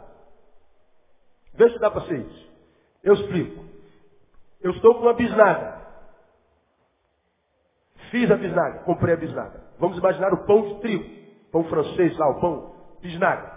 Veja 1.54 1.76
se 1.76 1.80
dá 1.80 1.92
para 1.92 2.02
ser 2.08 2.22
isso. 2.22 2.52
Eu 3.04 3.14
explico. 3.14 3.64
Eu 4.62 4.72
estou 4.72 4.96
com 4.96 5.02
uma 5.02 5.14
bisnaga. 5.14 5.78
Fiz 8.10 8.30
a 8.32 8.36
bisnaga, 8.36 8.80
comprei 8.80 9.14
a 9.14 9.18
bisnaga. 9.18 9.62
Vamos 9.80 9.98
imaginar 9.98 10.34
o 10.34 10.46
pão 10.46 10.62
de 10.62 10.82
trigo. 10.82 11.06
Pão 11.52 11.64
francês 11.66 12.18
lá, 12.18 12.30
o 12.30 12.40
pão 12.40 12.76
bisnaga. 13.02 13.52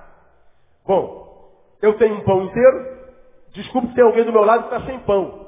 Bom, 0.86 1.50
eu 1.82 1.96
tenho 1.98 2.16
um 2.16 2.24
pão 2.24 2.44
inteiro. 2.44 3.00
Desculpe 3.52 3.88
que 3.88 3.94
tem 3.94 4.04
alguém 4.04 4.24
do 4.24 4.32
meu 4.32 4.44
lado 4.44 4.68
que 4.68 4.74
está 4.74 4.86
sem 4.86 4.98
pão. 5.00 5.40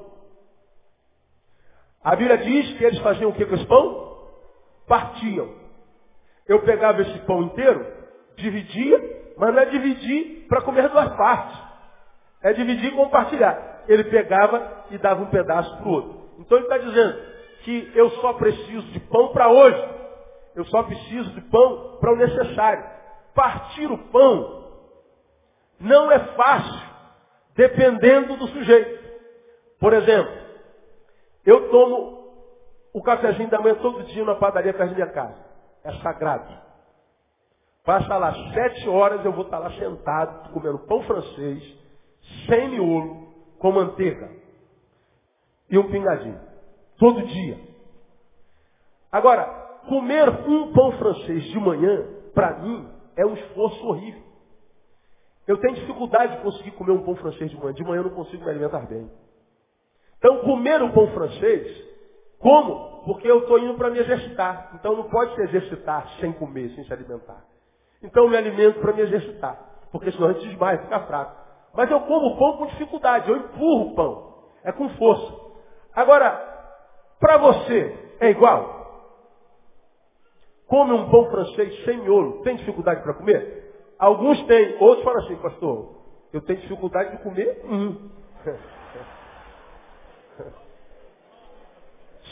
A 2.02 2.16
Bíblia 2.16 2.38
diz 2.38 2.76
que 2.76 2.84
eles 2.84 2.98
faziam 3.00 3.30
o 3.30 3.34
que 3.34 3.46
com 3.46 3.54
esse 3.54 3.66
pão? 3.66 4.18
Partiam. 4.88 5.48
Eu 6.46 6.60
pegava 6.62 7.00
esse 7.02 7.18
pão 7.20 7.44
inteiro, 7.44 7.86
dividia, 8.36 9.34
mas 9.36 9.54
não 9.54 9.62
é 9.62 9.66
dividir 9.66 10.46
para 10.48 10.62
comer 10.62 10.88
duas 10.88 11.08
partes. 11.16 11.58
É 12.42 12.52
dividir 12.52 12.92
e 12.92 12.96
compartilhar. 12.96 13.84
Ele 13.86 14.04
pegava 14.04 14.84
e 14.90 14.98
dava 14.98 15.22
um 15.22 15.26
pedaço 15.26 15.76
para 15.76 15.88
o 15.88 15.92
outro. 15.92 16.22
Então 16.40 16.58
ele 16.58 16.66
está 16.66 16.78
dizendo, 16.78 17.31
que 17.64 17.92
eu 17.94 18.10
só 18.20 18.34
preciso 18.34 18.86
de 18.92 19.00
pão 19.00 19.28
para 19.32 19.48
hoje. 19.48 19.92
Eu 20.54 20.64
só 20.66 20.82
preciso 20.82 21.30
de 21.32 21.40
pão 21.42 21.98
para 22.00 22.12
o 22.12 22.16
necessário. 22.16 22.84
Partir 23.34 23.90
o 23.90 23.98
pão 24.08 24.62
não 25.80 26.10
é 26.12 26.18
fácil, 26.34 26.88
dependendo 27.54 28.36
do 28.36 28.46
sujeito. 28.48 29.02
Por 29.80 29.92
exemplo, 29.92 30.32
eu 31.44 31.70
tomo 31.70 32.22
o 32.92 33.02
cafezinho 33.02 33.48
da 33.48 33.60
manhã 33.60 33.74
todo 33.76 34.04
dia 34.04 34.24
na 34.24 34.34
padaria 34.34 34.74
perto 34.74 34.90
da 34.90 34.94
minha 34.94 35.12
casa. 35.12 35.36
É 35.84 35.92
sagrado. 36.02 36.62
Passa 37.84 38.16
lá 38.16 38.32
sete 38.52 38.88
horas, 38.88 39.24
eu 39.24 39.32
vou 39.32 39.44
estar 39.44 39.58
lá 39.58 39.70
sentado, 39.72 40.52
comendo 40.52 40.78
pão 40.80 41.02
francês, 41.02 41.62
sem 42.46 42.68
miolo, 42.68 43.32
com 43.58 43.72
manteiga 43.72 44.30
e 45.68 45.78
um 45.78 45.90
pingadinho. 45.90 46.38
Todo 46.98 47.22
dia. 47.22 47.58
Agora, 49.10 49.44
comer 49.88 50.28
um 50.28 50.72
pão 50.72 50.92
francês 50.92 51.44
de 51.44 51.58
manhã, 51.58 52.06
para 52.34 52.58
mim, 52.58 52.88
é 53.16 53.26
um 53.26 53.34
esforço 53.34 53.86
horrível. 53.86 54.22
Eu 55.46 55.58
tenho 55.58 55.74
dificuldade 55.74 56.36
de 56.36 56.42
conseguir 56.42 56.70
comer 56.72 56.92
um 56.92 57.04
pão 57.04 57.16
francês 57.16 57.50
de 57.50 57.56
manhã. 57.56 57.74
De 57.74 57.82
manhã 57.82 58.00
eu 58.00 58.04
não 58.04 58.14
consigo 58.14 58.44
me 58.44 58.50
alimentar 58.50 58.86
bem. 58.86 59.10
Então, 60.18 60.38
comer 60.38 60.80
um 60.82 60.92
pão 60.92 61.08
francês, 61.08 61.84
como? 62.38 63.02
Porque 63.04 63.28
eu 63.28 63.40
estou 63.40 63.58
indo 63.58 63.74
para 63.74 63.90
me 63.90 63.98
exercitar. 63.98 64.70
Então, 64.74 64.94
não 64.94 65.04
pode 65.10 65.34
se 65.34 65.42
exercitar 65.42 66.08
sem 66.20 66.32
comer, 66.32 66.70
sem 66.70 66.84
se 66.84 66.92
alimentar. 66.92 67.44
Então, 68.02 68.24
eu 68.24 68.30
me 68.30 68.36
alimento 68.36 68.80
para 68.80 68.92
me 68.92 69.02
exercitar. 69.02 69.58
Porque 69.90 70.12
senão 70.12 70.28
a 70.28 70.32
gente 70.32 70.48
desmaia, 70.48 70.78
fica 70.78 71.00
fraco. 71.00 71.42
Mas 71.74 71.90
eu 71.90 72.00
como 72.00 72.28
o 72.28 72.38
pão 72.38 72.56
com 72.58 72.66
dificuldade. 72.66 73.28
Eu 73.28 73.36
empurro 73.36 73.90
o 73.90 73.94
pão. 73.94 74.34
É 74.64 74.70
com 74.72 74.88
força. 74.90 75.34
Agora, 75.92 76.51
para 77.22 77.38
você, 77.38 77.96
é 78.18 78.30
igual? 78.30 78.82
Come 80.66 80.92
um 80.92 81.08
pão 81.08 81.30
francês 81.30 81.84
sem 81.84 81.98
miolo, 81.98 82.42
tem 82.42 82.56
dificuldade 82.56 83.00
para 83.02 83.14
comer? 83.14 83.72
Alguns 83.96 84.42
têm, 84.46 84.76
outros 84.80 85.04
falam 85.04 85.22
assim, 85.24 85.36
pastor, 85.36 86.02
eu 86.32 86.40
tenho 86.40 86.60
dificuldade 86.60 87.12
de 87.16 87.22
comer 87.22 87.62
um. 87.64 88.10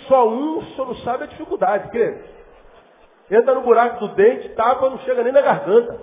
Só 0.09 0.28
um, 0.28 0.61
senhor 0.64 0.88
não 0.88 0.97
sabe 0.97 1.23
a 1.23 1.28
dificuldade, 1.28 1.88
querido. 1.90 2.25
Entra 3.30 3.54
no 3.54 3.62
buraco 3.62 4.00
do 4.00 4.09
dente, 4.16 4.49
tapa, 4.56 4.90
não 4.90 4.99
chega 4.99 5.23
nem 5.23 5.32
na 5.32 5.40
garganta. 5.40 6.00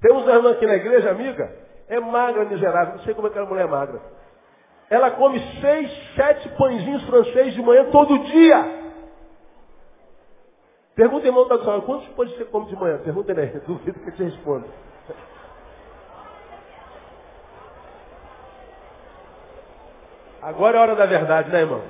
Temos 0.00 0.22
uma 0.22 0.32
irmã 0.32 0.52
aqui 0.52 0.64
na 0.64 0.76
igreja, 0.76 1.10
amiga, 1.10 1.52
é 1.88 1.98
magra, 1.98 2.44
miserável, 2.44 2.98
não 2.98 3.02
sei 3.02 3.14
como 3.14 3.26
é 3.26 3.30
que 3.30 3.38
a 3.40 3.44
mulher 3.44 3.64
é 3.64 3.68
magra. 3.68 4.17
Ela 4.90 5.10
come 5.12 5.38
seis, 5.60 5.90
sete 6.16 6.48
pãezinhos 6.50 7.04
franceses 7.04 7.54
de 7.54 7.62
manhã 7.62 7.90
todo 7.90 8.18
dia. 8.18 8.78
Pergunta, 10.94 11.26
irmão 11.26 11.46
da 11.46 11.58
sua 11.58 11.80
quantos 11.82 12.08
pães 12.08 12.30
você 12.32 12.44
come 12.46 12.66
de 12.66 12.76
manhã? 12.76 12.98
Pergunta 12.98 13.30
ele 13.30 13.40
aí, 13.54 13.60
duvido 13.60 14.00
que 14.00 14.08
ele 14.08 14.16
te 14.16 14.24
responda. 14.24 14.66
Agora 20.42 20.76
é 20.76 20.78
a 20.78 20.82
hora 20.82 20.96
da 20.96 21.06
verdade, 21.06 21.50
né, 21.50 21.60
irmão? 21.60 21.82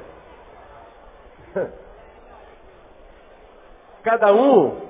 Cada 4.03 4.33
um 4.33 4.89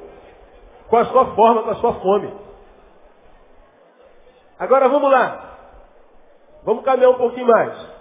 com 0.89 0.97
a 0.97 1.05
sua 1.07 1.35
forma, 1.35 1.63
com 1.63 1.71
a 1.71 1.75
sua 1.77 1.95
fome. 1.95 2.33
Agora 4.59 4.89
vamos 4.89 5.11
lá. 5.11 5.59
Vamos 6.65 6.85
caminhar 6.85 7.11
um 7.11 7.19
pouquinho 7.19 7.47
mais. 7.47 7.98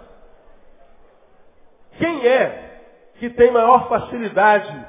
Quem 1.98 2.26
é 2.26 3.12
que 3.18 3.30
tem 3.30 3.50
maior 3.50 3.88
facilidade 3.88 4.86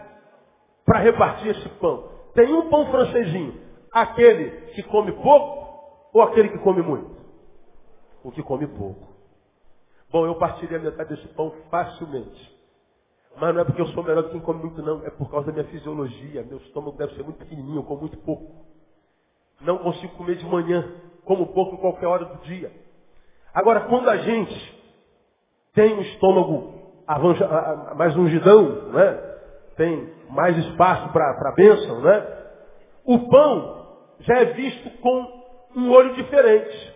para 0.86 1.00
repartir 1.00 1.50
esse 1.50 1.70
pão? 1.80 2.10
Tem 2.34 2.54
um 2.54 2.70
pão 2.70 2.89
francesinho. 2.92 3.60
Aquele 3.92 4.72
que 4.72 4.84
come 4.84 5.12
pouco 5.13 5.60
ou 6.13 6.22
aquele 6.22 6.50
que 6.50 6.60
come 6.60 6.82
muito? 6.82 7.18
O 8.24 8.32
que 8.32 8.44
come 8.44 8.68
pouco. 8.68 9.10
Bom, 10.12 10.25
eu 10.25 10.36
partirei 10.36 10.78
a 10.78 10.82
metade 10.82 11.16
desse 11.16 11.28
pão 11.30 11.54
facilmente. 11.70 12.60
Mas 13.38 13.54
não 13.54 13.62
é 13.62 13.63
porque 13.63 13.82
eu 13.82 13.88
sou 13.88 14.04
melhor 14.04 14.24
que 14.24 14.32
quem 14.32 14.42
come 14.42 14.62
muito, 14.62 14.82
não. 14.82 15.06
É 15.06 15.10
por 15.10 15.30
causa 15.30 15.48
da 15.48 15.54
minha 15.54 15.66
fisiologia. 15.66 16.44
Meu 16.44 16.58
estômago 16.58 16.98
deve 16.98 17.16
ser 17.16 17.24
muito 17.24 17.38
pequenininho, 17.38 17.78
eu 17.78 17.84
como 17.84 18.01
muito 18.01 18.18
pouco. 18.18 18.66
Não 19.62 19.78
consigo 19.78 20.16
comer 20.16 20.36
de 20.36 20.46
manhã. 20.46 20.94
Como 21.25 21.48
pouco 21.48 21.75
em 21.75 21.80
qualquer 21.80 22.08
hora 22.08 22.25
do 22.25 22.44
dia. 22.44 22.72
Agora, 23.54 23.82
quando 23.82 24.10
a 24.10 24.18
gente 24.18 24.80
tem 25.74 25.94
um 25.94 26.01
estômago 26.01 26.78
mais 27.96 28.16
ungidão, 28.16 28.92
né? 28.92 29.30
tem 29.75 30.13
mais 30.30 30.58
espaço 30.58 31.10
para 31.12 31.32
a 31.32 31.54
bênção, 31.56 32.01
né? 32.01 32.39
o 33.06 33.28
pão 33.30 33.88
já 34.20 34.39
é 34.39 34.46
visto 34.46 34.89
com 35.01 35.44
um 35.75 35.92
olho 35.92 36.13
diferente. 36.13 36.94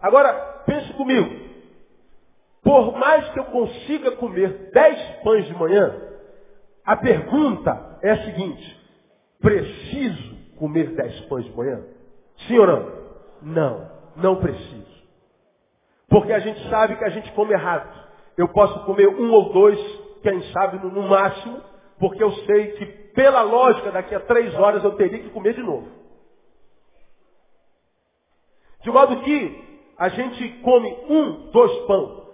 Agora, 0.00 0.62
pense 0.66 0.92
comigo. 0.92 1.44
Por 2.62 2.96
mais 2.96 3.28
que 3.30 3.38
eu 3.38 3.44
consiga 3.44 4.12
comer 4.12 4.70
dez 4.72 5.00
pães 5.22 5.46
de 5.46 5.54
manhã, 5.54 5.94
a 6.84 6.96
pergunta 6.96 7.98
é 8.02 8.10
a 8.10 8.24
seguinte: 8.24 8.80
preciso 9.40 10.56
comer 10.58 10.94
dez 10.94 11.20
pães 11.22 11.44
de 11.44 11.56
manhã? 11.56 11.82
Sim 12.46 12.58
ou 12.58 12.66
não? 12.66 13.04
Não, 13.42 13.90
não 14.16 14.36
preciso. 14.36 14.94
Porque 16.08 16.32
a 16.32 16.38
gente 16.38 16.68
sabe 16.70 16.96
que 16.96 17.04
a 17.04 17.10
gente 17.10 17.32
come 17.32 17.52
errado. 17.52 18.03
Eu 18.36 18.48
posso 18.48 18.84
comer 18.84 19.08
um 19.08 19.32
ou 19.32 19.52
dois, 19.52 19.78
quem 20.22 20.42
sabe 20.52 20.78
no 20.78 21.02
máximo, 21.02 21.60
porque 21.98 22.22
eu 22.22 22.32
sei 22.32 22.72
que 22.72 22.86
pela 23.14 23.42
lógica 23.42 23.92
daqui 23.92 24.14
a 24.14 24.20
três 24.20 24.54
horas 24.54 24.82
eu 24.82 24.96
teria 24.96 25.20
que 25.20 25.30
comer 25.30 25.54
de 25.54 25.62
novo. 25.62 25.88
De 28.82 28.90
modo 28.90 29.22
que 29.22 29.84
a 29.96 30.08
gente 30.08 30.48
come 30.62 30.90
um, 31.08 31.50
dois 31.50 31.72
pão 31.86 32.24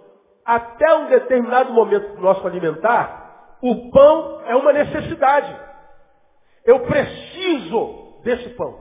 até 0.43 0.93
um 0.95 1.07
determinado 1.07 1.71
momento 1.71 2.15
do 2.15 2.21
nosso 2.21 2.45
alimentar, 2.45 3.57
o 3.61 3.91
pão 3.91 4.41
é 4.45 4.55
uma 4.55 4.73
necessidade. 4.73 5.55
Eu 6.65 6.79
preciso 6.81 8.19
desse 8.23 8.49
pão. 8.55 8.79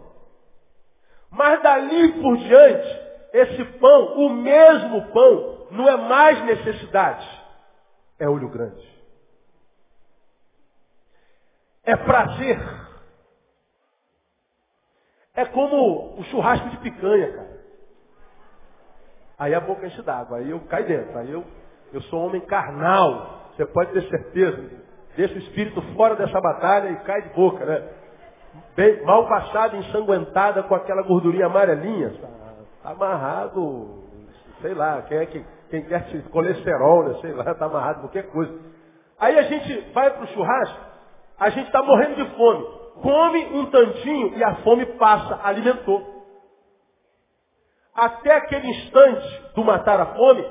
Mas 1.31 1.63
dali 1.63 2.21
por 2.21 2.37
diante, 2.39 3.01
esse 3.33 3.65
pão, 3.79 4.17
o 4.17 4.31
mesmo 4.31 5.13
pão, 5.13 5.60
não 5.71 5.89
é 5.89 5.97
mais 5.97 6.45
necessidade. 6.45 7.27
É 8.19 8.29
olho 8.29 8.49
grande. 8.49 9.01
É 11.85 11.97
prazer. 11.97 12.59
É 15.35 15.45
como 15.47 16.19
o 16.19 16.25
churrasco 16.25 16.69
de 16.71 16.77
picanha, 16.79 17.33
cara. 17.33 17.61
Aí 19.39 19.55
a 19.55 19.61
boca 19.61 19.87
enche 19.87 20.03
d'água, 20.03 20.37
aí 20.39 20.51
eu 20.51 20.61
caio 20.61 20.87
dentro, 20.87 21.19
aí 21.19 21.31
eu, 21.31 21.43
eu 21.95 22.03
sou 22.03 22.27
homem 22.27 22.43
carnal, 22.43 23.49
você 23.57 23.65
pode 23.65 23.91
ter 23.93 24.07
certeza. 24.11 24.71
Deixa 25.17 25.35
o 25.35 25.39
espírito 25.39 25.81
fora 25.95 26.15
dessa 26.15 26.39
batalha 26.41 26.91
e 26.91 26.97
cai 27.05 27.23
de 27.23 27.31
boca, 27.31 27.65
né? 27.65 27.89
Bem, 28.77 29.03
mal 29.03 29.27
passada, 29.29 29.77
ensanguentada 29.77 30.63
com 30.65 30.75
aquela 30.75 31.03
gordurinha 31.03 31.47
amarelinha, 31.47 32.11
tá, 32.21 32.29
tá 32.83 32.91
amarrado, 32.91 34.05
sei 34.61 34.75
lá, 34.75 35.03
quem 35.03 35.19
é 35.19 35.27
que 35.27 35.45
quem 35.71 35.85
quer 35.85 36.05
colesterol, 36.31 37.05
né? 37.05 37.19
sei 37.21 37.33
lá, 37.33 37.55
tá 37.55 37.67
amarrado 37.67 38.01
qualquer 38.01 38.31
coisa. 38.31 38.53
Aí 39.19 39.39
a 39.39 39.43
gente 39.43 39.93
vai 39.93 40.11
para 40.11 40.25
o 40.25 40.29
churrasco, 40.29 40.81
a 41.39 41.51
gente 41.51 41.67
está 41.67 41.83
morrendo 41.83 42.17
de 42.17 42.37
fome. 42.37 42.81
Come 43.03 43.47
um 43.59 43.67
tantinho 43.67 44.37
e 44.37 44.45
a 44.45 44.57
fome 44.57 44.85
passa, 44.99 45.41
alimentou 45.43 46.21
até 48.01 48.35
aquele 48.35 48.67
instante 48.69 49.53
do 49.55 49.65
matar 49.65 50.01
a 50.01 50.07
fome, 50.07 50.45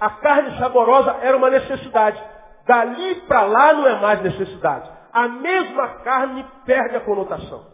a 0.00 0.10
carne 0.10 0.58
saborosa 0.58 1.16
era 1.20 1.36
uma 1.36 1.50
necessidade. 1.50 2.22
Dali 2.66 3.16
para 3.26 3.42
lá 3.42 3.72
não 3.74 3.86
é 3.86 4.00
mais 4.00 4.22
necessidade. 4.22 4.90
A 5.12 5.28
mesma 5.28 5.88
carne 6.02 6.46
perde 6.64 6.96
a 6.96 7.00
conotação. 7.00 7.66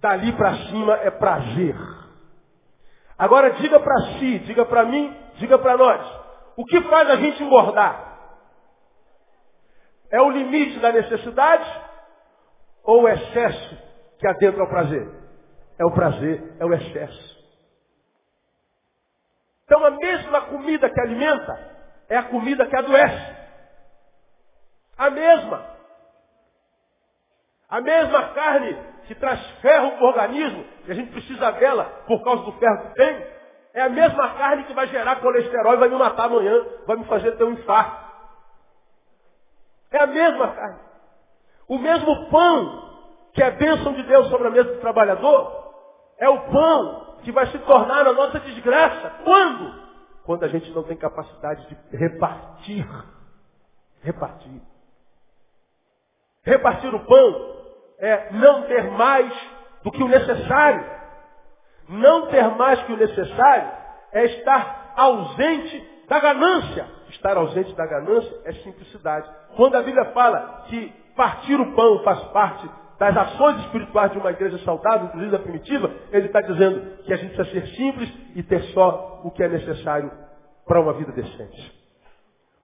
Dali 0.00 0.32
para 0.32 0.54
cima 0.68 0.94
é 0.94 1.10
prazer. 1.10 1.76
Agora 3.16 3.50
diga 3.52 3.78
para 3.78 4.00
si, 4.18 4.38
diga 4.40 4.64
para 4.64 4.84
mim, 4.84 5.14
diga 5.40 5.58
para 5.58 5.76
nós. 5.76 6.20
O 6.56 6.64
que 6.64 6.80
faz 6.82 7.10
a 7.10 7.16
gente 7.16 7.42
engordar? 7.42 8.18
É 10.10 10.20
o 10.20 10.30
limite 10.30 10.78
da 10.78 10.92
necessidade 10.92 11.82
ou 12.84 13.02
o 13.02 13.08
excesso 13.08 13.78
que 14.18 14.28
adentra 14.28 14.62
ao 14.62 14.68
prazer? 14.68 15.08
É 15.78 15.84
o 15.84 15.90
prazer, 15.92 16.56
é 16.60 16.64
o 16.64 16.74
excesso. 16.74 17.40
Então 19.64 19.84
a 19.84 19.90
mesma 19.92 20.42
comida 20.42 20.90
que 20.90 21.00
alimenta 21.00 21.58
é 22.08 22.16
a 22.16 22.24
comida 22.24 22.66
que 22.66 22.76
adoece. 22.76 23.36
A 24.98 25.10
mesma. 25.10 25.64
A 27.68 27.80
mesma 27.80 28.34
carne 28.34 28.76
que 29.06 29.14
traz 29.14 29.40
ferro 29.60 29.92
para 29.92 30.04
o 30.04 30.08
organismo, 30.08 30.66
e 30.86 30.90
a 30.90 30.94
gente 30.94 31.12
precisa 31.12 31.50
dela 31.52 31.84
por 32.06 32.22
causa 32.22 32.42
do 32.42 32.52
ferro 32.52 32.88
que 32.88 32.94
tem, 32.94 33.39
é 33.72 33.82
a 33.82 33.88
mesma 33.88 34.34
carne 34.34 34.64
que 34.64 34.74
vai 34.74 34.86
gerar 34.88 35.16
colesterol 35.16 35.74
e 35.74 35.78
vai 35.78 35.88
me 35.88 35.96
matar 35.96 36.26
amanhã, 36.26 36.64
vai 36.86 36.96
me 36.96 37.04
fazer 37.04 37.32
ter 37.32 37.44
um 37.44 37.52
infarto. 37.52 38.10
É 39.90 40.02
a 40.02 40.06
mesma 40.06 40.48
carne. 40.48 40.78
O 41.68 41.78
mesmo 41.78 42.30
pão 42.30 42.90
que 43.32 43.42
é 43.42 43.50
bênção 43.50 43.92
de 43.92 44.02
Deus 44.04 44.28
sobre 44.28 44.48
a 44.48 44.50
mesa 44.50 44.74
do 44.74 44.80
trabalhador, 44.80 45.74
é 46.18 46.28
o 46.28 46.40
pão 46.50 47.16
que 47.22 47.32
vai 47.32 47.46
se 47.46 47.58
tornar 47.60 48.06
a 48.06 48.12
nossa 48.12 48.40
desgraça. 48.40 49.10
Quando? 49.24 49.90
Quando 50.24 50.44
a 50.44 50.48
gente 50.48 50.70
não 50.72 50.82
tem 50.82 50.96
capacidade 50.96 51.66
de 51.68 51.96
repartir. 51.96 52.86
Repartir. 54.02 54.62
Repartir 56.42 56.94
o 56.94 57.04
pão 57.04 57.56
é 57.98 58.32
não 58.32 58.62
ter 58.62 58.90
mais 58.92 59.32
do 59.82 59.90
que 59.90 60.02
o 60.02 60.08
necessário. 60.08 60.99
Não 61.90 62.26
ter 62.28 62.48
mais 62.56 62.80
que 62.84 62.92
o 62.92 62.96
necessário 62.96 63.70
é 64.12 64.24
estar 64.26 64.94
ausente 64.96 66.04
da 66.08 66.20
ganância. 66.20 66.86
Estar 67.08 67.36
ausente 67.36 67.74
da 67.74 67.86
ganância 67.86 68.32
é 68.44 68.52
simplicidade. 68.54 69.28
Quando 69.56 69.74
a 69.74 69.82
Bíblia 69.82 70.06
fala 70.06 70.64
que 70.68 70.92
partir 71.16 71.60
o 71.60 71.74
pão 71.74 72.02
faz 72.04 72.20
parte 72.28 72.68
das 72.98 73.16
ações 73.16 73.58
espirituais 73.64 74.12
de 74.12 74.18
uma 74.18 74.30
igreja 74.30 74.58
saudável, 74.58 75.06
inclusive 75.06 75.32
da 75.32 75.38
primitiva, 75.38 75.90
ele 76.12 76.26
está 76.26 76.40
dizendo 76.40 77.02
que 77.02 77.12
a 77.12 77.16
gente 77.16 77.34
precisa 77.34 77.60
ser 77.60 77.66
simples 77.74 78.12
e 78.36 78.42
ter 78.42 78.62
só 78.74 79.22
o 79.24 79.30
que 79.30 79.42
é 79.42 79.48
necessário 79.48 80.12
para 80.66 80.80
uma 80.80 80.92
vida 80.92 81.10
decente. 81.10 81.80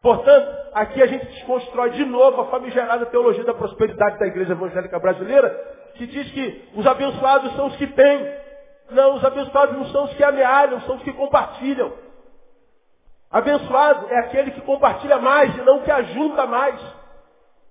Portanto, 0.01 0.49
aqui 0.75 1.03
a 1.03 1.07
gente 1.07 1.27
desconstrói 1.27 1.91
de 1.91 2.05
novo 2.05 2.43
a 2.43 2.47
famigerada 2.47 3.07
teologia 3.07 3.43
da 3.45 3.55
prosperidade 3.55 4.19
da 4.19 4.27
igreja 4.27 4.53
evangélica 4.53 5.01
brasileira, 5.01 5.49
que 5.95 6.07
diz 6.07 6.31
que 6.31 6.69
os 6.77 6.87
abençoados 6.87 7.53
são 7.57 7.67
os 7.67 7.77
que 7.77 7.87
têm. 7.89 8.46
Não, 8.91 9.17
os 9.17 9.25
abençoados 9.25 9.77
não 9.77 9.87
são 9.87 10.05
os 10.05 10.15
que 10.15 10.23
amealham, 10.23 10.81
são 10.83 10.97
os 10.97 11.03
que 11.03 11.13
compartilham. 11.13 11.93
Abençoado 13.31 14.07
é 14.09 14.19
aquele 14.21 14.53
que 14.53 14.61
compartilha 14.61 15.19
mais 15.19 15.55
e 15.57 15.63
não 15.63 15.83
que 15.83 15.91
ajunta 15.91 16.47
mais. 16.47 16.81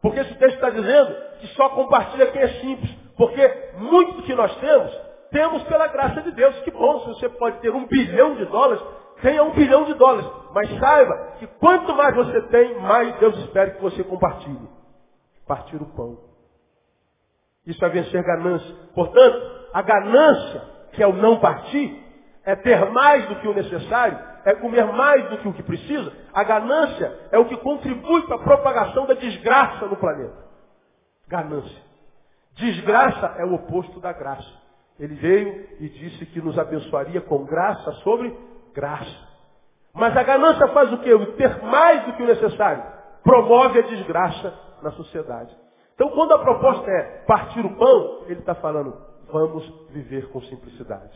Porque 0.02 0.20
esse 0.20 0.36
texto 0.36 0.56
está 0.56 0.70
dizendo 0.70 1.16
que 1.40 1.48
só 1.56 1.70
compartilha 1.70 2.28
quem 2.28 2.42
é 2.42 2.48
simples. 2.60 2.92
Porque 3.18 3.72
muito 3.78 4.24
que 4.24 4.36
nós 4.36 4.54
temos, 4.58 4.96
temos 5.32 5.64
pela 5.64 5.88
graça 5.88 6.22
de 6.22 6.32
Deus. 6.32 6.60
Que 6.60 6.72
bom, 6.72 7.00
se 7.00 7.08
você 7.08 7.30
pode 7.30 7.60
ter 7.60 7.72
um 7.72 7.88
bilhão 7.88 8.36
de 8.36 8.46
dólares, 8.46 8.84
tenha 9.22 9.44
um 9.44 9.52
bilhão 9.52 9.86
de 9.86 9.94
dólares. 9.94 10.30
Mas 10.54 10.78
saiba 10.80 11.34
que 11.40 11.48
quanto 11.48 11.96
mais 11.96 12.16
você 12.16 12.42
tem, 12.44 12.80
mais 12.82 13.16
Deus 13.18 13.38
espera 13.40 13.72
que 13.72 13.82
você 13.82 14.04
compartilhe. 14.04 14.70
Partir 15.48 15.78
o 15.78 15.86
pão. 15.86 16.20
Isso 17.66 17.84
é 17.84 17.90
vencer 17.90 18.24
ganância. 18.24 18.76
Portanto, 18.94 19.70
a 19.74 19.82
ganância, 19.82 20.62
que 20.96 21.04
é 21.04 21.08
o 21.08 21.14
não 21.14 21.40
partir, 21.40 22.02
é 22.44 22.56
ter 22.56 22.90
mais 22.92 23.28
do 23.28 23.36
que 23.38 23.48
o 23.48 23.54
necessário, 23.54 24.18
é 24.46 24.54
comer 24.56 24.86
mais 24.94 25.30
do 25.30 25.38
que 25.40 25.48
o 25.48 25.54
que 25.54 25.64
precisa, 25.64 26.14
a 26.34 26.44
ganância 26.44 27.12
é 27.32 27.40
o 27.40 27.46
que 27.46 27.58
contribui 27.58 28.22
para 28.28 28.36
a 28.36 28.44
propagação 28.44 29.06
da 29.06 29.16
desgraça 29.16 29.86
no 29.86 29.96
planeta. 29.98 30.46
Ganância. 31.28 31.84
Desgraça 32.56 33.36
é 33.38 33.46
o 33.46 33.56
oposto 33.56 34.00
da 34.00 34.14
graça. 34.14 34.66
Ele 35.00 35.16
veio 35.16 35.68
e 35.80 35.90
disse 35.90 36.26
que 36.28 36.42
nos 36.42 36.58
abençoaria 36.58 37.20
com 37.22 37.44
graça 37.44 37.92
sobre 38.04 38.34
graça. 38.74 39.26
Mas 39.94 40.16
a 40.16 40.24
ganância 40.24 40.68
faz 40.70 40.92
o 40.94 41.00
quê? 41.00 41.14
O 41.14 41.34
ter 41.34 41.62
mais 41.64 42.06
do 42.06 42.14
que 42.14 42.24
o 42.24 42.28
necessário. 42.28 42.84
Promove 43.24 43.80
a 43.80 43.84
desgraça 43.84 44.54
na 44.82 44.92
sociedade. 44.92 45.56
Então, 45.96 46.10
quando 46.10 46.34
a 46.34 46.40
proposta 46.40 46.90
é 46.92 47.24
partir 47.26 47.66
o 47.66 47.76
pão, 47.76 48.26
ele 48.28 48.40
está 48.40 48.54
falando, 48.56 48.96
vamos 49.32 49.68
viver 49.90 50.30
com 50.30 50.42
simplicidade. 50.42 51.14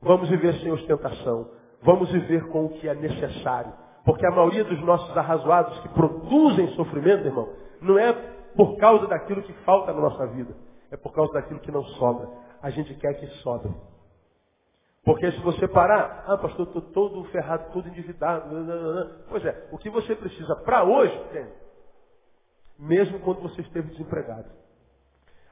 Vamos 0.00 0.28
viver 0.28 0.54
sem 0.60 0.72
ostentação. 0.72 1.50
Vamos 1.82 2.10
viver 2.10 2.48
com 2.48 2.66
o 2.66 2.68
que 2.70 2.88
é 2.88 2.94
necessário. 2.94 3.72
Porque 4.04 4.26
a 4.26 4.30
maioria 4.30 4.64
dos 4.64 4.80
nossos 4.82 5.16
arrazoados 5.16 5.78
que 5.80 5.88
produzem 5.90 6.68
sofrimento, 6.74 7.26
irmão, 7.26 7.48
não 7.80 7.98
é 7.98 8.12
por 8.56 8.76
causa 8.76 9.06
daquilo 9.06 9.42
que 9.42 9.52
falta 9.64 9.92
na 9.92 10.00
nossa 10.00 10.26
vida. 10.26 10.54
É 10.90 10.96
por 10.96 11.12
causa 11.12 11.32
daquilo 11.32 11.60
que 11.60 11.70
não 11.70 11.84
sobra. 11.84 12.28
A 12.60 12.70
gente 12.70 12.94
quer 12.94 13.14
que 13.14 13.26
sobre. 13.38 13.72
Porque 15.04 15.30
se 15.32 15.40
você 15.40 15.66
parar, 15.66 16.24
ah, 16.28 16.38
pastor, 16.38 16.66
estou 16.66 16.82
todo 16.82 17.24
ferrado, 17.24 17.72
todo 17.72 17.88
endividado. 17.88 18.54
Pois 19.28 19.44
é, 19.44 19.68
o 19.72 19.78
que 19.78 19.90
você 19.90 20.14
precisa 20.14 20.54
para 20.56 20.84
hoje, 20.84 21.18
tem. 21.32 21.46
Mesmo 22.78 23.18
quando 23.20 23.40
você 23.40 23.60
esteve 23.62 23.88
desempregado. 23.90 24.61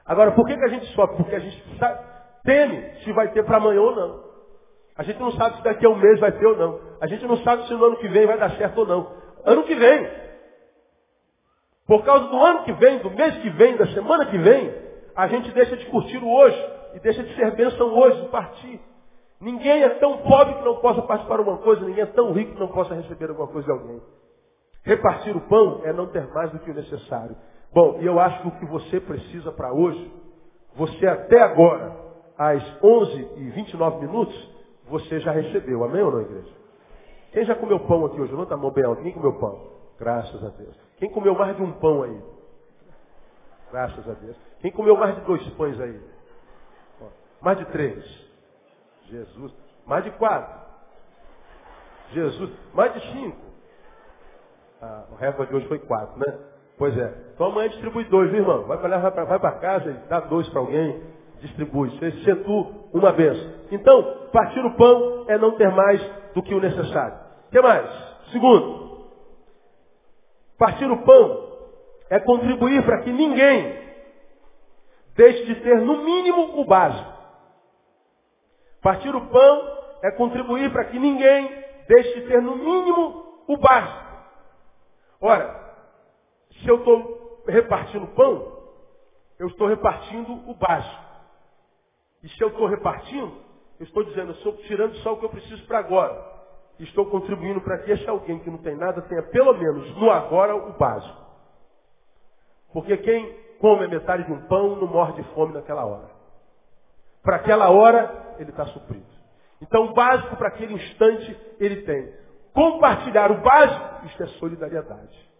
Agora, 0.05 0.31
por 0.31 0.45
que, 0.47 0.57
que 0.57 0.65
a 0.65 0.69
gente 0.69 0.85
sofre? 0.93 1.17
Porque 1.17 1.35
a 1.35 1.39
gente 1.39 1.77
sabe, 1.77 1.99
teme 2.43 2.95
se 3.03 3.11
vai 3.13 3.29
ter 3.29 3.43
para 3.43 3.57
amanhã 3.57 3.81
ou 3.81 3.95
não. 3.95 4.31
A 4.97 5.03
gente 5.03 5.19
não 5.19 5.31
sabe 5.31 5.57
se 5.57 5.63
daqui 5.63 5.85
a 5.85 5.89
um 5.89 5.95
mês 5.95 6.19
vai 6.19 6.31
ter 6.31 6.45
ou 6.45 6.57
não. 6.57 6.79
A 6.99 7.07
gente 7.07 7.25
não 7.25 7.37
sabe 7.37 7.65
se 7.67 7.73
no 7.73 7.85
ano 7.85 7.97
que 7.97 8.07
vem 8.07 8.25
vai 8.25 8.37
dar 8.37 8.51
certo 8.51 8.79
ou 8.79 8.85
não. 8.85 9.13
Ano 9.45 9.63
que 9.63 9.75
vem. 9.75 10.21
Por 11.87 12.03
causa 12.03 12.27
do 12.27 12.37
ano 12.37 12.63
que 12.63 12.73
vem, 12.73 12.99
do 12.99 13.11
mês 13.11 13.37
que 13.37 13.49
vem, 13.49 13.75
da 13.75 13.87
semana 13.87 14.25
que 14.25 14.37
vem, 14.37 14.73
a 15.15 15.27
gente 15.27 15.51
deixa 15.51 15.75
de 15.75 15.85
curtir 15.87 16.17
o 16.17 16.29
hoje 16.29 16.69
e 16.93 16.99
deixa 16.99 17.23
de 17.23 17.35
ser 17.35 17.51
bênção 17.55 17.87
hoje, 17.93 18.21
de 18.21 18.27
partir. 18.29 18.79
Ninguém 19.39 19.83
é 19.83 19.89
tão 19.89 20.19
pobre 20.19 20.53
que 20.53 20.63
não 20.63 20.77
possa 20.77 21.01
participar 21.01 21.37
de 21.37 21.41
uma 21.41 21.57
coisa, 21.57 21.83
ninguém 21.83 22.03
é 22.03 22.07
tão 22.07 22.31
rico 22.31 22.53
que 22.53 22.59
não 22.59 22.67
possa 22.67 22.93
receber 22.93 23.29
alguma 23.29 23.47
coisa 23.47 23.65
de 23.65 23.71
alguém. 23.71 24.01
Repartir 24.83 25.35
o 25.35 25.41
pão 25.41 25.81
é 25.83 25.91
não 25.91 26.07
ter 26.07 26.27
mais 26.27 26.51
do 26.51 26.59
que 26.59 26.69
o 26.69 26.73
necessário. 26.73 27.35
Bom, 27.73 27.99
e 28.01 28.05
eu 28.05 28.19
acho 28.19 28.41
que 28.41 28.47
o 28.47 28.59
que 28.59 28.65
você 28.65 28.99
precisa 28.99 29.51
para 29.51 29.73
hoje, 29.73 30.11
você 30.75 31.07
até 31.07 31.41
agora, 31.41 31.95
às 32.37 32.83
11 32.83 33.29
e 33.37 33.49
29 33.51 34.05
minutos, 34.05 34.51
você 34.87 35.19
já 35.21 35.31
recebeu. 35.31 35.83
Amém 35.83 36.01
ou 36.01 36.11
não, 36.11 36.21
igreja? 36.21 36.51
Quem 37.31 37.45
já 37.45 37.55
comeu 37.55 37.79
pão 37.81 38.05
aqui 38.05 38.19
hoje? 38.19 38.31
Levanta 38.31 38.55
a 38.55 38.57
mão 38.57 38.71
bem 38.71 38.83
alto. 38.83 39.01
Quem 39.01 39.13
comeu 39.13 39.39
pão? 39.39 39.71
Graças 39.97 40.43
a 40.43 40.49
Deus. 40.49 40.75
Quem 40.97 41.09
comeu 41.11 41.33
mais 41.33 41.55
de 41.55 41.61
um 41.61 41.71
pão 41.73 42.03
aí? 42.03 42.21
Graças 43.71 44.09
a 44.09 44.13
Deus. 44.13 44.35
Quem 44.59 44.71
comeu 44.71 44.97
mais 44.97 45.15
de 45.15 45.21
dois 45.21 45.47
pães 45.51 45.79
aí? 45.79 46.01
Mais 47.41 47.57
de 47.57 47.65
três? 47.65 48.03
Jesus. 49.05 49.53
Mais 49.85 50.03
de 50.03 50.11
quatro? 50.11 50.59
Jesus. 52.11 52.51
Mais 52.73 52.93
de 52.93 53.11
cinco? 53.13 53.41
Ah, 54.81 55.05
o 55.11 55.15
recorde 55.15 55.51
de 55.51 55.57
hoje 55.57 55.67
foi 55.67 55.79
quatro, 55.79 56.19
né? 56.19 56.50
Pois 56.77 56.97
é. 56.97 57.13
Então 57.33 57.47
amanhã 57.47 57.69
distribui 57.69 58.05
dois, 58.05 58.29
viu, 58.31 58.39
irmão? 58.39 58.63
Vai 58.63 58.77
para 58.77 58.97
vai 58.97 59.39
para 59.39 59.51
casa 59.53 59.89
e 59.89 60.09
dá 60.09 60.19
dois 60.21 60.47
para 60.49 60.59
alguém 60.59 61.01
distribui. 61.41 61.89
Você 61.89 62.35
tu 62.37 62.89
uma 62.93 63.11
benção. 63.11 63.51
Então, 63.71 64.29
partir 64.31 64.63
o 64.63 64.75
pão 64.75 65.25
é 65.27 65.37
não 65.37 65.51
ter 65.57 65.69
mais 65.71 66.01
do 66.33 66.43
que 66.43 66.53
o 66.53 66.59
necessário. 66.59 67.15
O 67.47 67.51
que 67.51 67.61
mais? 67.61 67.89
Segundo, 68.31 69.09
partir 70.57 70.89
o 70.89 70.97
pão 71.03 71.51
é 72.09 72.19
contribuir 72.19 72.83
para 72.85 73.01
que 73.01 73.11
ninguém 73.11 73.79
deixe 75.15 75.45
de 75.45 75.55
ter 75.55 75.81
no 75.81 76.03
mínimo 76.03 76.59
o 76.59 76.65
básico. 76.65 77.11
Partir 78.81 79.15
o 79.15 79.27
pão 79.27 79.77
é 80.03 80.11
contribuir 80.11 80.71
para 80.71 80.85
que 80.85 80.97
ninguém 80.97 81.63
deixe 81.87 82.21
de 82.21 82.27
ter 82.27 82.41
no 82.41 82.55
mínimo 82.55 83.43
o 83.47 83.57
básico. 83.57 84.11
Ora, 85.21 85.60
se 86.61 86.69
eu 86.69 86.77
estou 86.77 87.43
repartindo 87.47 88.07
pão, 88.07 88.59
eu 89.39 89.47
estou 89.47 89.67
repartindo 89.67 90.33
o 90.49 90.53
básico. 90.53 91.03
E 92.23 92.29
se 92.29 92.41
eu 92.41 92.49
estou 92.49 92.67
repartindo, 92.67 93.33
eu 93.79 93.85
estou 93.85 94.03
dizendo, 94.03 94.31
eu 94.31 94.35
estou 94.35 94.53
tirando 94.57 94.95
só 94.97 95.13
o 95.13 95.17
que 95.17 95.25
eu 95.25 95.29
preciso 95.29 95.65
para 95.65 95.79
agora. 95.79 96.31
Estou 96.79 97.05
contribuindo 97.07 97.61
para 97.61 97.79
que 97.79 97.91
esse 97.91 98.07
alguém 98.09 98.39
que 98.39 98.49
não 98.49 98.57
tem 98.59 98.75
nada 98.75 99.01
tenha 99.03 99.23
pelo 99.23 99.53
menos 99.53 99.95
no 99.97 100.09
agora 100.09 100.55
o 100.55 100.73
básico. 100.73 101.21
Porque 102.73 102.97
quem 102.97 103.35
come 103.59 103.85
a 103.85 103.87
metade 103.87 104.23
de 104.23 104.31
um 104.31 104.47
pão 104.47 104.75
não 104.75 104.87
morre 104.87 105.13
de 105.13 105.23
fome 105.33 105.53
naquela 105.53 105.85
hora. 105.85 106.09
Para 107.21 107.35
aquela 107.37 107.69
hora, 107.69 108.35
ele 108.39 108.49
está 108.49 108.65
suprido. 108.67 109.05
Então 109.61 109.85
o 109.85 109.93
básico 109.93 110.35
para 110.35 110.47
aquele 110.47 110.73
instante 110.73 111.39
ele 111.59 111.83
tem. 111.83 112.13
Compartilhar 112.53 113.31
o 113.31 113.41
básico, 113.41 114.05
isto 114.07 114.23
é 114.23 114.27
solidariedade. 114.39 115.30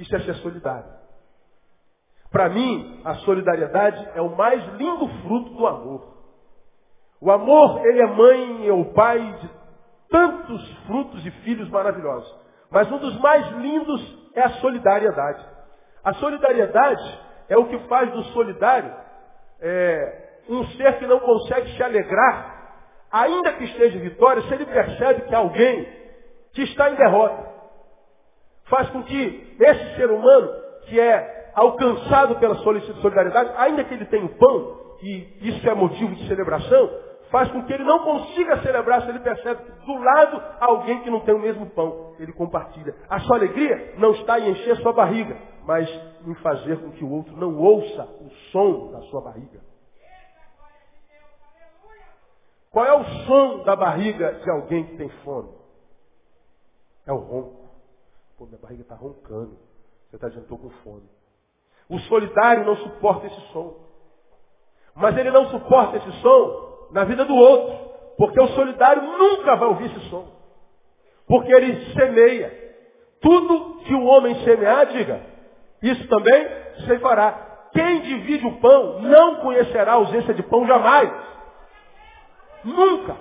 Isso 0.00 0.16
é 0.16 0.20
ser 0.20 0.34
solidário. 0.36 0.90
Para 2.30 2.48
mim, 2.48 3.02
a 3.04 3.16
solidariedade 3.16 4.08
é 4.14 4.22
o 4.22 4.34
mais 4.34 4.64
lindo 4.74 5.06
fruto 5.22 5.50
do 5.50 5.66
amor. 5.66 6.16
O 7.20 7.30
amor, 7.30 7.84
ele 7.84 8.00
é 8.00 8.06
mãe, 8.06 8.66
é 8.66 8.72
o 8.72 8.86
pai 8.94 9.20
de 9.40 9.50
tantos 10.08 10.72
frutos 10.86 11.26
e 11.26 11.30
filhos 11.42 11.68
maravilhosos. 11.68 12.34
Mas 12.70 12.90
um 12.90 12.98
dos 12.98 13.20
mais 13.20 13.46
lindos 13.58 14.30
é 14.34 14.42
a 14.42 14.50
solidariedade. 14.60 15.44
A 16.02 16.14
solidariedade 16.14 17.20
é 17.50 17.58
o 17.58 17.66
que 17.66 17.78
faz 17.80 18.10
do 18.10 18.22
solidário 18.32 18.94
é, 19.60 20.30
um 20.48 20.64
ser 20.68 20.98
que 20.98 21.06
não 21.06 21.20
consegue 21.20 21.76
se 21.76 21.82
alegrar, 21.82 22.74
ainda 23.12 23.52
que 23.52 23.64
esteja 23.64 23.98
em 23.98 24.00
vitória, 24.00 24.42
se 24.42 24.54
ele 24.54 24.64
percebe 24.64 25.22
que 25.22 25.34
alguém 25.34 25.86
que 26.54 26.62
está 26.62 26.90
em 26.90 26.94
derrota. 26.94 27.49
Faz 28.70 28.88
com 28.90 29.02
que 29.02 29.56
esse 29.58 29.96
ser 29.96 30.10
humano, 30.10 30.48
que 30.86 30.98
é 30.98 31.52
alcançado 31.54 32.36
pela 32.36 32.54
solidariedade, 32.54 33.50
ainda 33.56 33.84
que 33.84 33.92
ele 33.92 34.06
tenha 34.06 34.28
pão, 34.28 34.80
e 35.02 35.48
isso 35.48 35.68
é 35.68 35.74
motivo 35.74 36.14
de 36.14 36.26
celebração, 36.28 36.90
faz 37.30 37.50
com 37.50 37.64
que 37.64 37.72
ele 37.72 37.84
não 37.84 38.00
consiga 38.00 38.60
celebrar 38.62 39.02
se 39.02 39.08
ele 39.08 39.20
percebe 39.20 39.62
que 39.62 39.86
do 39.86 39.94
lado 39.98 40.42
há 40.60 40.66
alguém 40.66 41.00
que 41.02 41.10
não 41.10 41.20
tem 41.20 41.34
o 41.34 41.38
mesmo 41.38 41.66
pão. 41.70 42.14
Ele 42.18 42.32
compartilha. 42.32 42.94
A 43.08 43.18
sua 43.20 43.36
alegria 43.36 43.94
não 43.98 44.12
está 44.12 44.38
em 44.38 44.50
encher 44.50 44.76
sua 44.76 44.92
barriga, 44.92 45.36
mas 45.64 45.88
em 46.26 46.34
fazer 46.36 46.78
com 46.78 46.92
que 46.92 47.04
o 47.04 47.10
outro 47.10 47.36
não 47.36 47.56
ouça 47.58 48.02
o 48.20 48.30
som 48.52 48.92
da 48.92 49.00
sua 49.02 49.22
barriga. 49.22 49.60
Qual 52.70 52.86
é 52.86 52.92
o 52.92 53.04
som 53.26 53.64
da 53.64 53.74
barriga 53.74 54.34
de 54.34 54.50
alguém 54.50 54.84
que 54.84 54.96
tem 54.96 55.08
fome? 55.24 55.50
É 57.06 57.12
o 57.12 57.16
ronco. 57.16 57.69
Pô, 58.40 58.46
minha 58.46 58.58
barriga 58.58 58.80
está 58.80 58.94
roncando. 58.94 59.58
Você 60.08 60.16
está 60.16 60.28
dizendo, 60.28 60.44
estou 60.44 60.56
com 60.56 60.70
fome. 60.82 61.02
O 61.90 61.98
solidário 61.98 62.64
não 62.64 62.74
suporta 62.74 63.26
esse 63.26 63.40
som. 63.52 63.76
Mas 64.94 65.14
ele 65.18 65.30
não 65.30 65.50
suporta 65.50 65.98
esse 65.98 66.10
som 66.22 66.88
na 66.90 67.04
vida 67.04 67.26
do 67.26 67.34
outro. 67.34 67.90
Porque 68.16 68.40
o 68.40 68.48
solidário 68.48 69.02
nunca 69.02 69.56
vai 69.56 69.68
ouvir 69.68 69.94
esse 69.94 70.08
som. 70.08 70.26
Porque 71.26 71.52
ele 71.52 71.92
semeia. 71.92 72.76
Tudo 73.20 73.82
que 73.84 73.94
o 73.94 74.06
homem 74.06 74.34
semear, 74.42 74.86
diga, 74.86 75.20
isso 75.82 76.08
também 76.08 76.48
se 76.86 76.98
fará. 77.00 77.68
Quem 77.74 78.00
divide 78.00 78.46
o 78.46 78.58
pão 78.58 79.02
não 79.02 79.42
conhecerá 79.42 79.92
a 79.92 79.96
ausência 79.96 80.32
de 80.32 80.42
pão 80.44 80.66
jamais. 80.66 81.12
Nunca. 82.64 83.16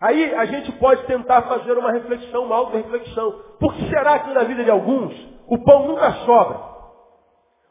Aí 0.00 0.34
a 0.34 0.46
gente 0.46 0.72
pode 0.72 1.04
tentar 1.04 1.42
fazer 1.42 1.76
uma 1.76 1.92
reflexão, 1.92 2.44
uma 2.44 2.56
auto-reflexão. 2.56 3.32
Por 3.58 3.74
que 3.74 3.90
será 3.90 4.18
que 4.20 4.32
na 4.32 4.44
vida 4.44 4.64
de 4.64 4.70
alguns 4.70 5.14
o 5.46 5.62
pão 5.62 5.88
nunca 5.88 6.10
sobra? 6.24 6.58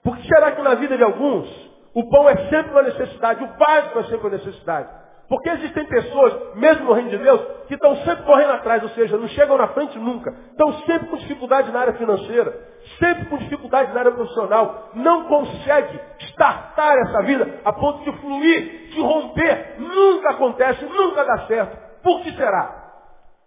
Por 0.04 0.16
que 0.16 0.28
será 0.28 0.52
que 0.52 0.62
na 0.62 0.76
vida 0.76 0.96
de 0.96 1.04
alguns 1.04 1.50
o 1.94 2.08
pão 2.08 2.30
é 2.30 2.38
sempre 2.50 2.72
uma 2.72 2.84
necessidade, 2.84 3.44
o 3.44 3.48
básico 3.58 4.00
é 4.00 4.04
sempre 4.04 4.28
uma 4.28 4.38
necessidade? 4.38 4.90
Porque 5.28 5.50
existem 5.50 5.86
pessoas, 5.86 6.56
mesmo 6.56 6.86
no 6.86 6.94
reino 6.94 7.10
de 7.10 7.18
Deus, 7.18 7.42
que 7.68 7.76
estão 7.76 7.96
sempre 7.98 8.24
correndo 8.24 8.52
atrás, 8.52 8.82
ou 8.82 8.90
seja, 8.90 9.16
não 9.16 9.28
chegam 9.28 9.58
na 9.58 9.68
frente 9.70 9.98
nunca. 9.98 10.32
Estão 10.52 10.74
sempre 10.86 11.08
com 11.08 11.18
dificuldade 11.18 11.72
na 11.72 11.80
área 11.82 11.94
financeira, 11.94 12.52
sempre 12.98 13.26
com 13.26 13.38
dificuldade 13.38 13.94
na 13.94 14.00
área 14.00 14.12
profissional. 14.12 14.90
Não 14.96 15.26
consegue 15.26 16.00
startar 16.32 16.98
essa 16.98 17.22
vida 17.24 17.60
a 17.64 17.74
ponto 17.74 18.04
de 18.04 18.18
fluir, 18.20 18.90
de 18.90 19.02
romper. 19.02 19.76
Nunca 19.80 20.32
acontece, 20.32 20.84
nunca 20.86 21.24
dá 21.24 21.40
certo. 21.46 21.89
Por 22.04 22.24
que 22.24 22.32
será? 22.36 22.80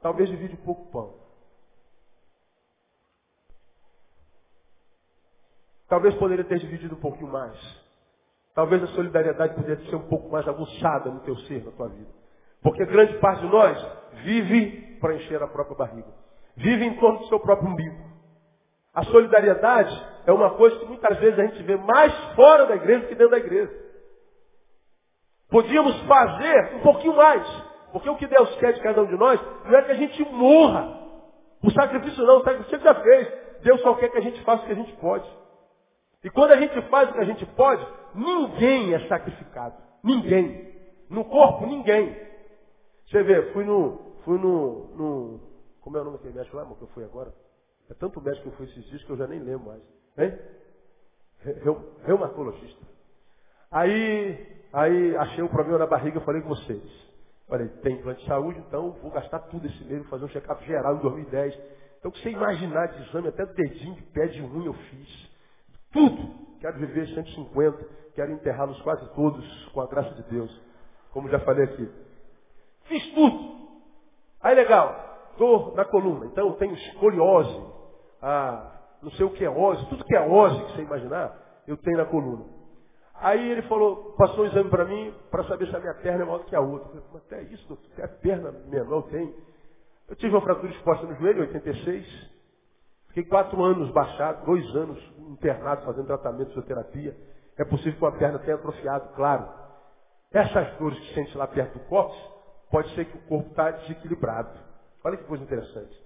Talvez 0.01 0.29
divide 0.29 0.55
um 0.55 0.65
pouco 0.65 0.91
pão. 0.91 1.15
Talvez 5.89 6.15
poderia 6.15 6.45
ter 6.45 6.59
dividido 6.59 6.95
um 6.95 7.01
pouquinho 7.01 7.31
mais. 7.31 7.55
Talvez 8.55 8.83
a 8.83 8.87
solidariedade 8.89 9.55
poderia 9.55 9.85
ser 9.91 9.97
um 9.97 10.09
pouco 10.09 10.31
mais 10.31 10.47
aguçada 10.49 11.11
no 11.11 11.21
teu 11.21 11.37
ser, 11.41 11.65
na 11.65 11.71
tua 11.73 11.89
vida. 11.89 12.11
Porque 12.63 12.85
grande 12.87 13.19
parte 13.19 13.43
de 13.43 13.49
nós 13.49 13.79
vive 14.25 14.97
para 15.01 15.15
encher 15.15 15.43
a 15.43 15.49
própria 15.49 15.77
barriga. 15.77 16.09
Vive 16.57 16.85
em 16.85 16.99
torno 16.99 17.19
do 17.19 17.27
seu 17.27 17.41
próprio 17.41 17.69
umbigo. 17.69 17.97
A 18.95 19.05
solidariedade 19.05 20.07
é 20.27 20.33
uma 20.33 20.51
coisa 20.55 20.79
que 20.79 20.85
muitas 20.85 21.19
vezes 21.19 21.39
a 21.39 21.47
gente 21.47 21.63
vê 21.63 21.77
mais 21.77 22.13
fora 22.35 22.67
da 22.67 22.77
igreja 22.77 23.01
do 23.01 23.09
que 23.09 23.15
dentro 23.15 23.31
da 23.31 23.39
igreja. 23.39 23.73
Podíamos 25.51 25.99
fazer 26.03 26.77
um 26.77 26.81
pouquinho 26.81 27.17
mais. 27.17 27.47
Porque 27.93 28.09
o 28.09 28.17
que 28.17 28.27
Deus 28.27 28.55
quer 28.57 28.73
de 28.73 28.81
cada 28.81 29.03
um 29.03 29.07
de 29.07 29.17
nós 29.17 29.41
não 29.65 29.79
é 29.79 29.83
que 29.83 29.93
a 29.93 29.97
gente 29.97 30.25
morra. 30.31 31.01
O 31.63 31.71
sacrifício 31.71 32.25
não, 32.25 32.39
o 32.39 32.45
sacrifício 32.45 32.81
já 32.81 32.95
fez. 32.95 33.29
Deus 33.63 33.81
só 33.83 33.95
quer 33.95 34.09
que 34.09 34.19
a 34.19 34.23
gente 34.23 34.43
faça 34.43 34.63
o 34.63 34.67
que 34.67 34.73
a 34.73 34.77
gente 34.77 34.93
pode. 34.97 35.29
E 36.25 36.31
quando 36.31 36.53
a 36.53 36.57
gente 36.57 36.81
faz 36.89 37.11
o 37.11 37.13
que 37.13 37.21
a 37.21 37.25
gente 37.25 37.45
pode, 37.47 37.87
ninguém 38.15 38.95
é 38.95 39.07
sacrificado. 39.09 39.77
Ninguém. 40.03 40.73
No 41.09 41.25
corpo, 41.25 41.67
ninguém. 41.67 42.17
Você 43.09 43.23
vê, 43.23 43.53
fui 43.53 43.65
no. 43.65 44.17
Fui 44.25 44.39
no. 44.39 44.87
no 44.97 45.41
como 45.81 45.99
é 45.99 46.01
o 46.01 46.05
nome 46.05 46.17
daquele 46.17 46.35
médico 46.35 46.57
lá, 46.57 46.65
que 46.65 46.83
eu 46.83 46.89
fui 46.89 47.05
agora? 47.05 47.33
É 47.91 47.95
tanto 47.95 48.21
médico 48.21 48.45
que 48.45 48.49
eu 48.49 48.57
fui 48.57 48.67
esses 48.67 48.85
dias 48.85 49.05
que 49.05 49.11
eu 49.11 49.17
já 49.17 49.27
nem 49.27 49.41
lembro 49.41 49.67
mais. 49.67 49.83
Hein? 50.17 50.39
Reumatologista. 52.05 52.87
Aí, 53.71 54.65
aí 54.73 55.17
achei 55.17 55.43
um 55.43 55.49
problema 55.49 55.79
na 55.79 55.87
barriga, 55.87 56.21
falei 56.21 56.41
com 56.41 56.51
vocês. 56.51 57.12
Falei, 57.53 57.69
tem 57.83 58.01
plano 58.01 58.19
de 58.19 58.25
saúde, 58.25 58.59
então 58.61 58.93
vou 59.03 59.11
gastar 59.11 59.41
tudo 59.41 59.67
esse 59.67 59.85
mês, 59.85 60.09
fazer 60.09 60.25
um 60.25 60.29
check-up 60.29 60.65
geral 60.65 60.97
em 60.97 61.01
2010. 61.01 61.55
Então, 61.99 62.11
o 62.11 62.15
que 62.15 62.23
você 62.23 62.31
imaginar 62.31 62.87
de 62.87 63.03
exame, 63.03 63.29
até 63.29 63.45
dedinho 63.45 63.95
de 63.95 64.03
pé 64.05 64.27
de 64.29 64.41
unha 64.41 64.69
eu 64.69 64.73
fiz. 64.73 65.31
Tudo. 65.93 66.35
Quero 66.61 66.79
viver 66.79 67.07
150. 67.09 67.87
Quero 68.15 68.33
enterrá-los 68.33 68.81
quase 68.81 69.07
todos 69.15 69.69
com 69.75 69.83
a 69.83 69.87
graça 69.87 70.15
de 70.15 70.23
Deus. 70.31 70.63
Como 71.13 71.29
já 71.29 71.41
falei 71.41 71.65
aqui. 71.65 71.91
Fiz 72.85 73.07
tudo. 73.13 73.69
Aí 74.41 74.55
legal. 74.55 75.35
Dor 75.37 75.75
na 75.75 75.85
coluna. 75.85 76.25
Então 76.33 76.49
eu 76.49 76.55
tenho 76.55 76.73
escoliose. 76.73 77.67
Ah, 78.23 78.81
não 79.03 79.11
sei 79.11 79.27
o 79.27 79.31
que 79.31 79.45
é 79.45 79.51
ose. 79.51 79.85
Tudo 79.91 80.07
que 80.07 80.17
é 80.17 80.27
ose 80.27 80.59
que 80.65 80.73
você 80.73 80.83
imaginar, 80.85 81.37
eu 81.67 81.77
tenho 81.77 81.99
na 81.99 82.07
coluna. 82.07 82.47
Aí 83.23 83.53
ele 83.53 83.63
falou, 83.63 84.15
passou 84.19 84.41
o 84.41 84.47
exame 84.49 84.69
para 84.69 84.85
mim, 84.85 85.15
para 85.31 85.45
saber 85.45 85.69
se 85.69 85.77
a 85.77 85.79
minha 85.79 85.95
perna 85.95 86.25
é 86.25 86.27
maior 86.27 86.39
do 86.39 86.45
que 86.47 86.57
a 86.57 86.61
outra. 86.61 86.89
Eu 86.89 87.03
falei, 87.03 87.09
mas 87.15 87.23
até 87.23 87.43
isso, 87.43 87.69
doutor, 87.69 88.05
a 88.05 88.09
perna 88.09 88.51
menor 88.67 89.03
tenho. 89.03 89.33
Eu 90.09 90.17
tive 90.17 90.35
uma 90.35 90.41
fratura 90.43 90.73
exposta 90.73 91.07
no 91.07 91.15
joelho 91.15 91.39
em 91.39 91.47
86. 91.47 92.31
Fiquei 93.07 93.25
quatro 93.25 93.63
anos 93.63 93.93
baixado, 93.93 94.45
dois 94.45 94.67
anos 94.75 94.99
internado 95.31 95.87
fazendo 95.87 96.07
tratamento 96.09 96.49
fisioterapia. 96.49 97.17
É 97.57 97.65
possível 97.65 97.93
que 97.93 98.05
uma 98.05 98.11
perna 98.11 98.41
tenha 98.41 98.57
atrofiado, 98.57 99.15
claro. 99.15 99.49
Essas 100.33 100.77
dores 100.79 100.99
que 100.99 101.15
sente 101.15 101.39
lá 101.39 101.47
perto 101.47 101.79
do 101.79 101.85
cóccix, 101.85 102.21
pode 102.73 102.93
ser 102.97 103.05
que 103.05 103.19
o 103.19 103.21
corpo 103.29 103.51
está 103.51 103.71
desequilibrado. 103.71 104.51
Olha 105.05 105.17
que 105.17 105.25
coisa 105.25 105.45
interessante. 105.45 105.97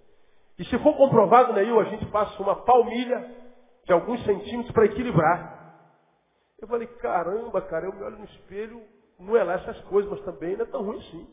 E 0.58 0.64
se 0.66 0.78
for 0.80 0.94
comprovado, 0.94 1.54
Neil, 1.54 1.80
a 1.80 1.84
gente 1.84 2.04
passa 2.06 2.42
uma 2.42 2.56
palmilha 2.56 3.26
de 3.86 3.92
alguns 3.94 4.22
centímetros 4.24 4.72
para 4.72 4.84
equilibrar. 4.84 5.55
Eu 6.58 6.68
falei, 6.68 6.86
caramba, 6.86 7.60
cara, 7.62 7.86
eu 7.86 7.92
me 7.92 8.02
olho 8.02 8.18
no 8.18 8.24
espelho, 8.24 8.82
não 9.18 9.36
é 9.36 9.44
lá 9.44 9.54
essas 9.54 9.80
coisas, 9.84 10.10
mas 10.10 10.24
também 10.24 10.56
não 10.56 10.64
é 10.64 10.68
tão 10.68 10.82
ruim 10.82 10.98
assim. 10.98 11.26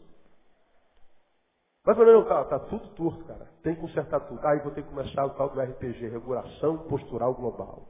Mas 1.85 1.97
falou, 1.97 2.13
não, 2.13 2.25
tá, 2.25 2.45
tá 2.45 2.59
tudo 2.59 2.87
torto, 2.95 3.25
cara. 3.25 3.45
Tem 3.61 3.75
que 3.75 3.81
consertar 3.81 4.21
tudo. 4.21 4.45
Aí 4.45 4.59
vou 4.59 4.71
ter 4.71 4.83
que 4.83 4.89
começar 4.89 5.25
o 5.25 5.31
tal 5.31 5.49
do 5.49 5.59
RPG, 5.59 6.07
Regulação 6.07 6.87
Postural 6.87 7.33
Global. 7.33 7.87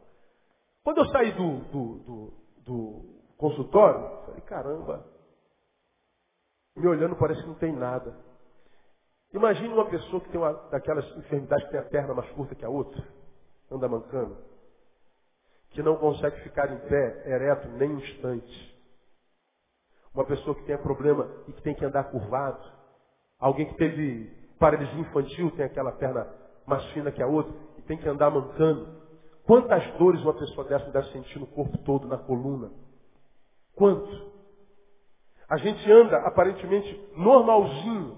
Quando 0.84 0.98
eu 0.98 1.06
saí 1.10 1.32
do, 1.34 1.58
do, 1.72 2.00
do, 2.00 2.34
do 2.64 3.24
consultório, 3.38 4.26
falei, 4.26 4.42
caramba, 4.42 5.06
me 6.76 6.88
olhando 6.88 7.16
parece 7.16 7.42
que 7.42 7.48
não 7.48 7.56
tem 7.56 7.72
nada. 7.72 8.18
Imagine 9.32 9.74
uma 9.74 9.90
pessoa 9.90 10.22
que 10.22 10.30
tem 10.30 10.40
uma 10.40 10.54
daquelas 10.70 11.06
enfermidades 11.18 11.66
que 11.66 11.72
tem 11.72 11.80
a 11.80 11.90
perna 11.90 12.14
mais 12.14 12.30
curta 12.32 12.56
que 12.56 12.66
a 12.66 12.70
outra, 12.70 13.04
anda 13.72 13.88
mancando, 13.88 14.38
que 15.74 15.82
não 15.82 15.96
consegue 15.98 16.40
ficar 16.42 16.72
em 16.72 16.78
pé, 16.88 17.24
ereto, 17.26 17.68
nem 17.70 17.92
um 17.92 17.98
instante. 17.98 18.74
Uma 20.14 20.24
pessoa 20.26 20.56
que 20.56 20.64
tem 20.66 20.78
problema 20.78 21.28
e 21.48 21.54
que 21.54 21.62
tem 21.64 21.74
que 21.74 21.84
andar 21.84 22.06
curvado. 22.06 22.64
Alguém 23.40 23.66
que 23.66 23.76
teve 23.76 24.32
paralisia 24.60 25.00
infantil, 25.00 25.52
tem 25.52 25.66
aquela 25.66 25.92
perna 25.92 26.28
mais 26.66 26.86
fina 26.92 27.12
que 27.12 27.22
a 27.22 27.28
outra, 27.28 27.52
e 27.78 27.82
tem 27.82 27.98
que 27.98 28.08
andar 28.08 28.30
mancando. 28.30 29.02
Quantas 29.46 29.84
dores 29.98 30.22
uma 30.22 30.34
pessoa 30.36 30.66
dessa 30.68 30.90
deve 30.92 31.12
sentir 31.12 31.40
no 31.40 31.48
corpo 31.48 31.78
todo, 31.80 32.08
na 32.08 32.18
coluna? 32.18 32.72
Quanto? 33.76 34.32
A 35.50 35.58
gente 35.58 35.92
anda 35.92 36.18
aparentemente 36.20 37.10
normalzinho. 37.18 38.18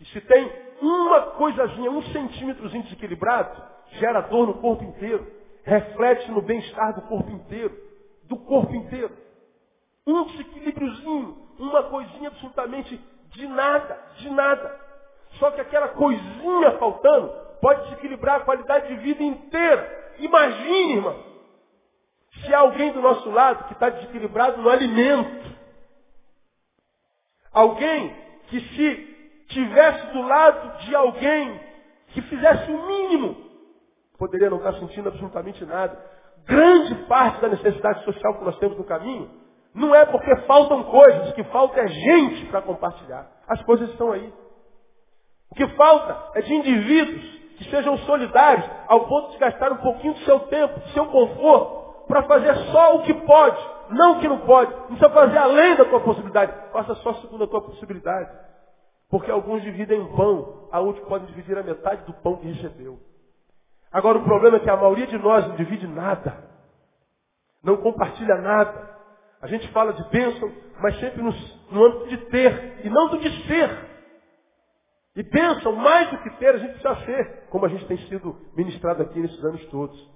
E 0.00 0.04
se 0.06 0.20
tem 0.20 0.52
uma 0.82 1.32
coisazinha, 1.32 1.90
um 1.90 2.02
centímetrozinho 2.02 2.84
desequilibrado, 2.84 3.60
gera 3.98 4.20
dor 4.20 4.46
no 4.46 4.54
corpo 4.60 4.84
inteiro. 4.84 5.43
Reflete 5.64 6.30
no 6.30 6.42
bem-estar 6.42 6.94
do 6.94 7.02
corpo 7.02 7.30
inteiro. 7.30 7.76
Do 8.24 8.36
corpo 8.36 8.74
inteiro. 8.74 9.16
Um 10.06 10.24
desequilíbriozinho, 10.24 11.36
uma 11.58 11.84
coisinha 11.84 12.28
absolutamente 12.28 13.00
de 13.30 13.46
nada, 13.48 13.98
de 14.18 14.30
nada. 14.30 14.80
Só 15.38 15.50
que 15.50 15.60
aquela 15.60 15.88
coisinha 15.88 16.72
faltando 16.78 17.32
pode 17.60 17.82
desequilibrar 17.84 18.36
a 18.36 18.44
qualidade 18.44 18.88
de 18.88 18.96
vida 18.96 19.22
inteira. 19.22 20.14
Imagine, 20.18 20.96
irmão, 20.96 21.24
se 22.42 22.54
há 22.54 22.58
alguém 22.58 22.92
do 22.92 23.00
nosso 23.00 23.30
lado 23.30 23.64
que 23.64 23.72
está 23.72 23.88
desequilibrado 23.88 24.60
no 24.60 24.68
alimento. 24.68 25.54
Alguém 27.52 28.14
que 28.48 28.60
se 28.60 29.46
tivesse 29.48 30.06
do 30.08 30.22
lado 30.22 30.84
de 30.84 30.94
alguém 30.94 31.60
que 32.08 32.20
fizesse 32.22 32.70
o 32.70 32.86
mínimo, 32.86 33.43
poderia 34.24 34.48
não 34.48 34.56
estar 34.56 34.72
sentindo 34.74 35.08
absolutamente 35.08 35.64
nada. 35.66 35.98
Grande 36.46 36.94
parte 37.06 37.40
da 37.40 37.48
necessidade 37.48 38.04
social 38.04 38.38
que 38.38 38.44
nós 38.44 38.56
temos 38.58 38.76
no 38.78 38.84
caminho 38.84 39.30
não 39.74 39.94
é 39.94 40.06
porque 40.06 40.34
faltam 40.46 40.84
coisas, 40.84 41.30
o 41.30 41.34
que 41.34 41.44
falta 41.44 41.80
é 41.80 41.88
gente 41.88 42.46
para 42.46 42.62
compartilhar. 42.62 43.28
As 43.46 43.60
coisas 43.62 43.90
estão 43.90 44.12
aí. 44.12 44.32
O 45.50 45.54
que 45.54 45.66
falta 45.76 46.38
é 46.38 46.42
de 46.42 46.54
indivíduos 46.54 47.34
que 47.58 47.70
sejam 47.70 47.98
solidários 47.98 48.64
ao 48.88 49.06
ponto 49.06 49.32
de 49.32 49.38
gastar 49.38 49.72
um 49.72 49.78
pouquinho 49.78 50.14
do 50.14 50.20
seu 50.20 50.40
tempo, 50.40 50.80
do 50.80 50.88
seu 50.88 51.06
conforto, 51.06 52.06
para 52.06 52.22
fazer 52.22 52.54
só 52.72 52.96
o 52.96 53.02
que 53.02 53.14
pode, 53.14 53.58
não 53.90 54.12
o 54.12 54.20
que 54.20 54.28
não 54.28 54.38
pode. 54.38 54.72
Não 54.72 54.86
precisa 54.86 55.10
fazer 55.10 55.38
além 55.38 55.76
da 55.76 55.84
tua 55.84 56.00
possibilidade. 56.00 56.52
Faça 56.72 56.94
só 56.96 57.14
segundo 57.14 57.44
a 57.44 57.46
tua 57.46 57.62
possibilidade. 57.62 58.30
Porque 59.10 59.30
alguns 59.30 59.62
dividem 59.62 60.04
pão, 60.16 60.68
a 60.72 60.80
outros 60.80 61.06
podem 61.06 61.26
dividir 61.26 61.56
a 61.58 61.62
metade 61.62 62.04
do 62.04 62.12
pão 62.14 62.36
que 62.36 62.50
recebeu. 62.50 62.98
Agora 63.94 64.18
o 64.18 64.24
problema 64.24 64.56
é 64.56 64.60
que 64.60 64.68
a 64.68 64.76
maioria 64.76 65.06
de 65.06 65.16
nós 65.16 65.46
não 65.46 65.54
divide 65.54 65.86
nada. 65.86 66.36
Não 67.62 67.76
compartilha 67.76 68.34
nada. 68.38 68.90
A 69.40 69.46
gente 69.46 69.68
fala 69.68 69.92
de 69.92 70.02
bênção, 70.10 70.52
mas 70.80 70.98
sempre 70.98 71.22
no, 71.22 71.32
no 71.70 71.84
âmbito 71.84 72.08
de 72.08 72.16
ter 72.26 72.80
e 72.84 72.90
não 72.90 73.08
do 73.10 73.18
de 73.18 73.46
ser. 73.46 73.70
E 75.14 75.22
bênção, 75.22 75.76
mais 75.76 76.10
do 76.10 76.18
que 76.18 76.30
ter, 76.38 76.56
a 76.56 76.58
gente 76.58 76.72
precisa 76.72 77.04
ser, 77.04 77.46
como 77.50 77.66
a 77.66 77.68
gente 77.68 77.86
tem 77.86 77.96
sido 78.08 78.36
ministrado 78.56 79.00
aqui 79.00 79.20
nesses 79.20 79.44
anos 79.44 79.64
todos. 79.66 80.10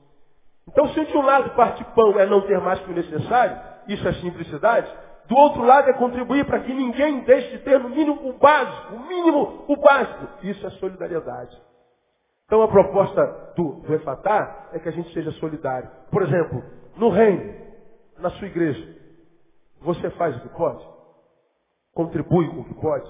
Então, 0.67 0.88
se 0.88 1.05
de 1.05 1.17
um 1.17 1.23
lado 1.23 1.51
partir 1.51 1.85
pão 1.95 2.19
é 2.19 2.27
não 2.27 2.41
ter 2.41 2.59
mais 2.61 2.81
que 2.81 2.91
o 2.91 2.95
necessário, 2.95 3.61
isso 3.87 4.09
é 4.09 4.12
simplicidade, 4.14 4.93
do 5.29 5.37
outro 5.37 5.62
lado 5.62 5.88
é 5.88 5.93
contribuir 5.93 6.45
para 6.47 6.59
que 6.59 6.75
ninguém 6.75 7.21
deixe 7.21 7.51
de 7.51 7.59
ter 7.59 7.79
no 7.79 7.91
mínimo 7.91 8.29
o 8.29 8.33
básico, 8.38 8.97
o 8.97 9.07
mínimo 9.07 9.67
o 9.69 9.77
básico. 9.77 10.27
Isso 10.43 10.67
é 10.67 10.71
solidariedade. 10.71 11.67
Então 12.49 12.63
a 12.63 12.69
proposta 12.69 13.53
do, 13.55 13.83
do 13.83 13.95
Efatá 13.95 14.71
é 14.73 14.79
que 14.79 14.89
a 14.89 14.93
gente 14.93 15.13
seja 15.13 15.31
solidário. 15.33 15.91
Por 16.11 16.23
exemplo, 16.23 16.65
no 16.97 17.11
reino, 17.11 17.55
na 18.19 18.31
sua 18.31 18.47
igreja, 18.47 18.97
você 19.83 20.09
faz 20.13 20.35
o 20.35 20.41
que 20.41 20.49
pode? 20.57 20.83
Contribui 21.93 22.49
com 22.49 22.61
o 22.61 22.65
que 22.65 22.75
pode? 22.81 23.07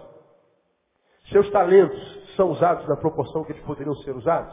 Seus 1.31 1.49
talentos 1.51 2.35
são 2.35 2.51
usados 2.51 2.89
na 2.89 2.97
proporção 2.97 3.45
que 3.45 3.53
eles 3.53 3.63
poderiam 3.63 3.95
ser 3.99 4.17
usados? 4.17 4.53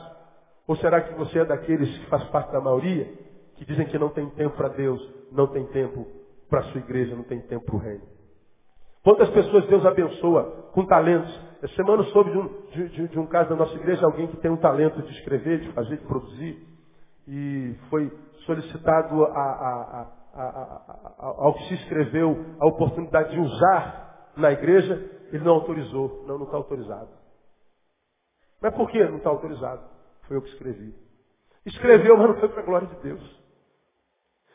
Ou 0.67 0.75
será 0.75 1.01
que 1.01 1.15
você 1.15 1.39
é 1.39 1.45
daqueles 1.45 1.97
que 1.97 2.05
faz 2.05 2.23
parte 2.25 2.51
da 2.51 2.61
maioria, 2.61 3.11
que 3.55 3.65
dizem 3.65 3.87
que 3.87 3.97
não 3.97 4.09
tem 4.09 4.29
tempo 4.31 4.55
para 4.55 4.67
Deus, 4.69 5.01
não 5.31 5.47
tem 5.47 5.65
tempo 5.67 6.05
para 6.47 6.59
a 6.59 6.63
sua 6.65 6.79
igreja, 6.79 7.15
não 7.15 7.23
tem 7.23 7.41
tempo 7.41 7.65
para 7.65 7.75
o 7.75 7.79
reino? 7.79 8.14
Quantas 9.05 9.29
pessoas 9.29 9.67
Deus 9.67 9.85
abençoa 9.85 10.71
com 10.73 10.83
talentos? 10.87 11.31
Essa 11.61 11.75
semana 11.75 12.01
eu 12.01 12.07
soube 12.07 12.31
de 12.31 12.37
um, 12.39 12.87
de, 12.87 13.07
de 13.09 13.19
um 13.19 13.27
caso 13.27 13.49
da 13.49 13.55
nossa 13.55 13.75
igreja, 13.75 14.03
alguém 14.03 14.25
que 14.25 14.37
tem 14.37 14.49
um 14.49 14.57
talento 14.57 14.99
de 14.99 15.11
escrever, 15.19 15.59
de 15.59 15.71
fazer, 15.73 15.97
de 15.97 16.05
produzir, 16.07 16.67
e 17.27 17.75
foi 17.91 18.11
solicitado 18.47 19.25
a, 19.25 19.29
a, 19.29 20.01
a 20.01 21.25
ao 21.37 21.53
que 21.53 21.67
se 21.67 21.75
escreveu 21.75 22.45
a 22.59 22.65
oportunidade 22.65 23.29
de 23.29 23.39
usar 23.39 24.31
na 24.35 24.51
igreja, 24.51 24.95
ele 25.31 25.43
não 25.43 25.53
autorizou. 25.53 26.23
Não, 26.27 26.39
não 26.39 26.45
está 26.45 26.57
autorizado. 26.57 27.09
Mas 28.59 28.73
por 28.73 28.89
que 28.89 29.03
não 29.05 29.17
está 29.17 29.29
autorizado? 29.29 29.83
Foi 30.23 30.35
eu 30.35 30.41
que 30.41 30.49
escrevi. 30.49 30.95
Escreveu, 31.63 32.17
mas 32.17 32.27
não 32.29 32.39
foi 32.39 32.49
para 32.49 32.61
a 32.61 32.65
glória 32.65 32.87
de 32.87 32.95
Deus. 33.03 33.43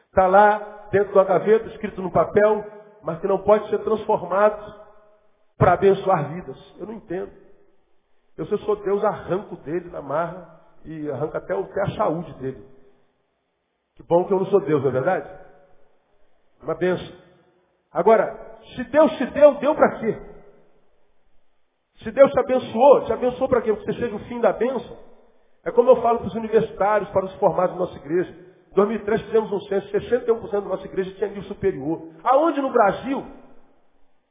Está 0.08 0.26
lá 0.26 0.88
dentro 0.90 1.14
da 1.14 1.22
gaveta, 1.22 1.68
escrito 1.68 2.02
no 2.02 2.10
papel, 2.10 2.79
mas 3.02 3.18
que 3.20 3.26
não 3.26 3.38
pode 3.38 3.68
ser 3.68 3.78
transformado 3.78 4.80
para 5.56 5.74
abençoar 5.74 6.32
vidas. 6.32 6.74
Eu 6.78 6.86
não 6.86 6.94
entendo. 6.94 7.30
Eu, 8.36 8.46
se 8.46 8.52
eu 8.52 8.58
sou 8.60 8.76
Deus, 8.76 9.04
arranco 9.04 9.56
dele 9.56 9.90
na 9.90 10.00
marra 10.00 10.60
e 10.84 11.10
arranca 11.10 11.38
até, 11.38 11.54
até 11.54 11.82
a 11.82 11.96
saúde 11.96 12.32
dele. 12.34 12.66
Que 13.96 14.02
bom 14.02 14.24
que 14.24 14.32
eu 14.32 14.38
não 14.38 14.46
sou 14.46 14.60
Deus, 14.60 14.82
não 14.82 14.88
é 14.88 14.92
verdade? 14.92 15.30
Uma 16.62 16.74
benção. 16.74 17.14
Agora, 17.92 18.58
se 18.74 18.84
Deus 18.84 19.12
te 19.12 19.26
deu, 19.26 19.54
deu 19.56 19.74
para 19.74 19.98
quê? 19.98 20.18
Se 22.02 22.10
Deus 22.10 22.30
te 22.30 22.40
abençoou, 22.40 23.04
te 23.04 23.12
abençoou 23.12 23.48
para 23.48 23.60
quê? 23.60 23.74
Porque 23.74 23.92
você 23.92 23.98
seja 23.98 24.16
o 24.16 24.20
fim 24.20 24.40
da 24.40 24.52
bênção. 24.52 24.96
É 25.64 25.70
como 25.70 25.90
eu 25.90 26.00
falo 26.00 26.18
para 26.18 26.28
os 26.28 26.34
universitários, 26.34 27.10
para 27.10 27.26
os 27.26 27.34
formados 27.34 27.74
da 27.74 27.80
nossa 27.80 27.96
igreja. 27.98 28.49
Em 28.70 28.74
2003 28.74 29.22
fizemos 29.22 29.52
um 29.52 29.60
censo, 29.62 29.90
61% 29.90 30.50
da 30.50 30.60
nossa 30.60 30.86
igreja 30.86 31.10
tinha 31.12 31.28
nível 31.28 31.44
superior. 31.44 32.08
Aonde 32.22 32.60
no 32.60 32.70
Brasil 32.70 33.24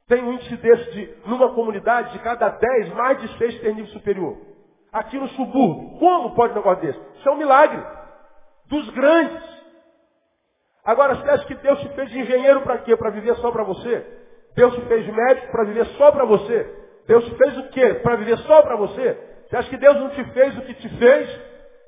tem 0.08 0.24
um 0.24 0.32
índice 0.32 0.56
desse 0.56 0.90
de, 0.92 1.14
numa 1.26 1.52
comunidade, 1.54 2.12
de 2.12 2.18
cada 2.20 2.48
10, 2.48 2.94
mais 2.94 3.20
de 3.20 3.38
6 3.38 3.60
tem 3.60 3.74
nível 3.74 3.92
superior? 3.92 4.38
Aqui 4.92 5.18
no 5.18 5.28
subúrbio. 5.28 5.98
Como 5.98 6.34
pode 6.34 6.52
um 6.52 6.56
negócio 6.56 6.82
desse? 6.82 6.98
Isso 7.18 7.28
é 7.28 7.32
um 7.32 7.36
milagre. 7.36 7.80
Dos 8.66 8.88
grandes. 8.90 9.60
Agora, 10.84 11.14
você 11.14 11.30
acha 11.30 11.44
que 11.44 11.54
Deus 11.54 11.78
te 11.80 11.88
fez 11.90 12.10
engenheiro 12.10 12.62
para 12.62 12.78
quê? 12.78 12.96
Para 12.96 13.10
viver 13.10 13.36
só 13.36 13.52
para 13.52 13.62
você? 13.62 14.04
Deus 14.56 14.74
te 14.74 14.80
fez 14.82 15.06
médico 15.06 15.52
para 15.52 15.64
viver 15.64 15.86
só 15.96 16.10
para 16.10 16.24
você? 16.24 16.80
Deus 17.06 17.24
te 17.24 17.34
fez 17.36 17.58
o 17.58 17.68
quê? 17.68 17.94
Para 17.94 18.16
viver 18.16 18.38
só 18.38 18.62
para 18.62 18.76
você? 18.76 19.18
Você 19.46 19.56
acha 19.56 19.68
que 19.68 19.76
Deus 19.76 19.96
não 19.96 20.10
te 20.10 20.24
fez 20.32 20.56
o 20.58 20.62
que 20.62 20.74
te 20.74 20.88
fez 20.96 21.40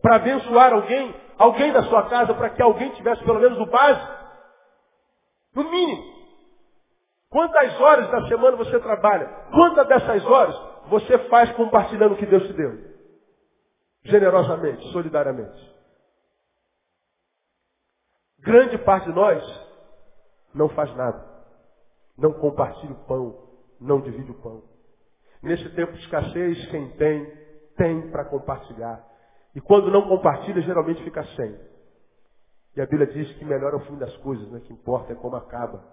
para 0.02 0.16
abençoar 0.16 0.72
alguém, 0.72 1.14
alguém 1.42 1.72
da 1.72 1.83
sua 1.85 2.09
casa, 2.09 2.35
para 2.35 2.50
que 2.50 2.62
alguém 2.62 2.90
tivesse 2.92 3.22
pelo 3.24 3.40
menos 3.40 3.59
o 3.59 3.66
básico? 3.66 4.12
No 5.55 5.70
mínimo. 5.70 6.12
Quantas 7.28 7.81
horas 7.81 8.11
da 8.11 8.28
semana 8.28 8.57
você 8.57 8.78
trabalha? 8.78 9.26
Quantas 9.50 9.88
dessas 9.88 10.24
horas 10.24 10.55
você 10.88 11.18
faz 11.28 11.50
compartilhando 11.52 12.14
o 12.14 12.16
que 12.16 12.26
Deus 12.26 12.46
te 12.46 12.52
deu? 12.52 12.92
Generosamente, 14.05 14.92
solidariamente. 14.92 15.72
Grande 18.40 18.78
parte 18.78 19.07
de 19.07 19.14
nós 19.14 19.42
não 20.55 20.68
faz 20.70 20.94
nada. 20.94 21.24
Não 22.18 22.33
compartilha 22.35 22.92
o 22.92 23.07
pão, 23.07 23.48
não 23.81 24.00
divide 24.00 24.31
o 24.31 24.42
pão. 24.42 24.62
Nesse 25.42 25.68
tempo 25.70 25.92
de 25.92 26.00
escassez, 26.00 26.66
quem 26.70 26.90
tem, 26.96 27.24
tem 27.76 28.11
para 28.11 28.26
compartilhar. 28.26 29.12
E 29.54 29.60
quando 29.60 29.90
não 29.90 30.08
compartilha, 30.08 30.62
geralmente 30.62 31.02
fica 31.02 31.22
sem. 31.36 31.58
E 32.74 32.80
a 32.80 32.86
Bíblia 32.86 33.06
diz 33.06 33.30
que 33.36 33.44
melhor 33.44 33.74
é 33.74 33.76
o 33.76 33.80
fim 33.80 33.96
das 33.96 34.16
coisas, 34.18 34.50
né? 34.50 34.60
que 34.60 34.72
importa 34.72 35.12
é 35.12 35.16
como 35.16 35.36
acaba, 35.36 35.84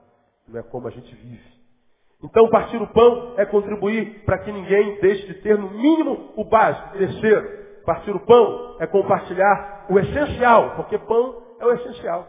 não 0.48 0.60
é 0.60 0.64
como 0.64 0.88
a 0.88 0.92
gente 0.92 1.14
vive. 1.14 1.60
Então, 2.24 2.50
partir 2.50 2.82
o 2.82 2.88
pão 2.88 3.36
é 3.38 3.46
contribuir 3.46 4.26
para 4.26 4.40
que 4.40 4.52
ninguém 4.52 5.00
deixe 5.00 5.28
de 5.28 5.36
ter, 5.36 5.58
no 5.58 5.70
mínimo, 5.70 6.34
o 6.36 6.44
básico. 6.44 6.98
Terceiro, 6.98 7.82
partir 7.86 8.12
o 8.12 8.20
pão 8.20 8.78
é 8.80 8.88
compartilhar 8.88 9.86
o 9.90 9.98
essencial, 9.98 10.76
porque 10.76 10.98
pão 10.98 11.42
é 11.60 11.66
o 11.66 11.74
essencial. 11.74 12.28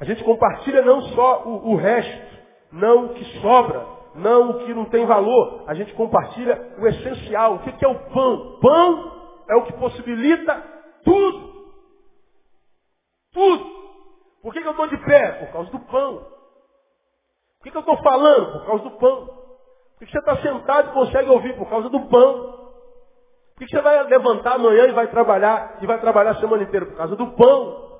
A 0.00 0.04
gente 0.04 0.24
compartilha 0.24 0.82
não 0.82 1.02
só 1.02 1.44
o, 1.44 1.72
o 1.72 1.76
resto, 1.76 2.38
não 2.72 3.06
o 3.06 3.14
que 3.14 3.24
sobra, 3.40 3.86
não 4.14 4.50
o 4.50 4.58
que 4.60 4.74
não 4.74 4.84
tem 4.86 5.06
valor. 5.06 5.64
A 5.66 5.74
gente 5.74 5.92
compartilha 5.94 6.74
o 6.78 6.86
essencial. 6.86 7.54
O 7.54 7.58
que 7.60 7.84
é 7.84 7.88
o 7.88 7.98
pão? 8.10 8.58
Pão 8.60 9.12
é 9.48 9.56
o 9.56 9.62
que 9.62 9.72
possibilita 9.74 10.62
tudo. 11.04 11.52
Tudo. 13.32 13.72
Por 14.42 14.52
que, 14.52 14.58
eu 14.58 14.70
estou 14.70 14.88
de 14.88 14.96
pé? 14.98 15.32
Por 15.32 15.52
causa 15.52 15.70
do 15.70 15.78
pão. 15.80 16.26
Por 17.60 17.70
que, 17.70 17.76
eu 17.76 17.80
estou 17.80 17.96
falando? 17.98 18.52
Por 18.52 18.66
causa 18.66 18.84
do 18.84 18.90
pão. 18.92 19.26
Por 19.26 20.06
que, 20.06 20.10
você 20.10 20.18
está 20.18 20.36
sentado 20.38 20.90
e 20.90 20.92
consegue 20.92 21.30
ouvir? 21.30 21.56
Por 21.56 21.68
causa 21.68 21.88
do 21.88 22.00
pão. 22.08 22.60
Por 23.54 23.66
que 23.66 23.68
você 23.68 23.80
vai 23.80 24.02
levantar 24.04 24.54
amanhã 24.54 24.86
e 24.86 24.92
vai 24.92 25.06
trabalhar, 25.06 25.78
e 25.80 25.86
vai 25.86 26.00
trabalhar 26.00 26.32
a 26.32 26.40
semana 26.40 26.64
inteira? 26.64 26.86
Por 26.86 26.96
causa 26.96 27.14
do 27.14 27.28
pão. 27.32 27.91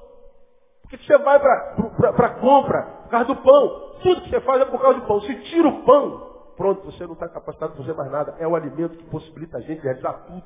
Que 0.98 1.06
você 1.06 1.16
vai 1.18 1.40
para 1.40 2.26
a 2.26 2.34
compra? 2.34 2.82
Por 2.82 3.08
causa 3.08 3.24
do 3.26 3.36
pão. 3.36 3.92
Tudo 4.02 4.20
que 4.20 4.28
você 4.28 4.40
faz 4.42 4.60
é 4.60 4.66
por 4.66 4.78
causa 4.78 5.00
do 5.00 5.06
pão. 5.06 5.22
Se 5.22 5.34
tira 5.44 5.66
o 5.66 5.82
pão, 5.84 6.52
pronto, 6.54 6.84
você 6.84 7.06
não 7.06 7.14
está 7.14 7.28
capacitado 7.28 7.72
para 7.72 7.82
fazer 7.82 7.96
mais 7.96 8.12
nada. 8.12 8.34
É 8.38 8.46
o 8.46 8.54
alimento 8.54 8.98
que 8.98 9.04
possibilita 9.04 9.56
a 9.56 9.60
gente 9.62 9.80
realizar 9.80 10.12
tudo. 10.26 10.44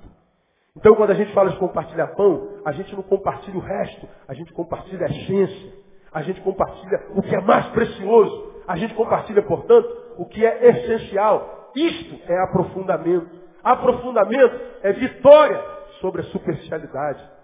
Então, 0.76 0.94
quando 0.94 1.10
a 1.10 1.14
gente 1.14 1.32
fala 1.32 1.50
de 1.50 1.56
compartilhar 1.56 2.08
pão, 2.08 2.60
a 2.64 2.70
gente 2.70 2.94
não 2.94 3.02
compartilha 3.02 3.56
o 3.56 3.60
resto, 3.60 4.06
a 4.28 4.34
gente 4.34 4.52
compartilha 4.52 5.06
a 5.06 5.10
essência, 5.10 5.72
a 6.12 6.22
gente 6.22 6.40
compartilha 6.42 7.06
o 7.16 7.22
que 7.22 7.34
é 7.34 7.40
mais 7.40 7.66
precioso, 7.70 8.52
a 8.68 8.76
gente 8.76 8.94
compartilha, 8.94 9.42
portanto, 9.42 9.88
o 10.16 10.26
que 10.26 10.46
é 10.46 10.68
essencial. 10.68 11.72
Isto 11.74 12.20
é 12.30 12.38
aprofundamento. 12.44 13.28
Aprofundamento 13.64 14.60
é 14.82 14.92
vitória 14.92 15.60
sobre 16.00 16.20
a 16.20 16.24
superficialidade. 16.26 17.35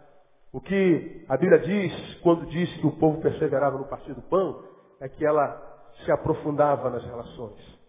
O 0.52 0.60
que 0.60 1.24
a 1.28 1.36
Bíblia 1.36 1.60
diz, 1.60 2.20
quando 2.20 2.46
diz 2.46 2.70
que 2.76 2.86
o 2.86 2.92
povo 2.98 3.22
perseverava 3.22 3.78
no 3.78 3.88
partir 3.88 4.12
do 4.12 4.20
pão, 4.22 4.62
é 5.00 5.08
que 5.08 5.24
ela 5.24 5.60
se 6.04 6.12
aprofundava 6.12 6.90
nas 6.90 7.04
relações. 7.04 7.80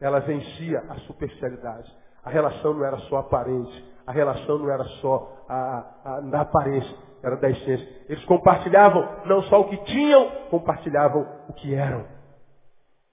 Ela 0.00 0.20
vencia 0.20 0.84
a 0.88 0.96
superficialidade. 1.00 1.90
A 2.22 2.30
relação 2.30 2.74
não 2.74 2.84
era 2.84 2.98
só 2.98 3.18
aparente. 3.18 3.94
A 4.06 4.12
relação 4.12 4.58
não 4.58 4.70
era 4.70 4.84
só 5.00 5.46
a, 5.48 5.94
a, 6.04 6.20
na 6.20 6.42
aparência, 6.42 6.94
era 7.22 7.36
da 7.36 7.48
essência. 7.48 7.88
Eles 8.08 8.24
compartilhavam 8.26 9.22
não 9.24 9.42
só 9.44 9.62
o 9.62 9.68
que 9.68 9.78
tinham, 9.84 10.30
compartilhavam 10.50 11.26
o 11.48 11.54
que 11.54 11.74
eram. 11.74 12.04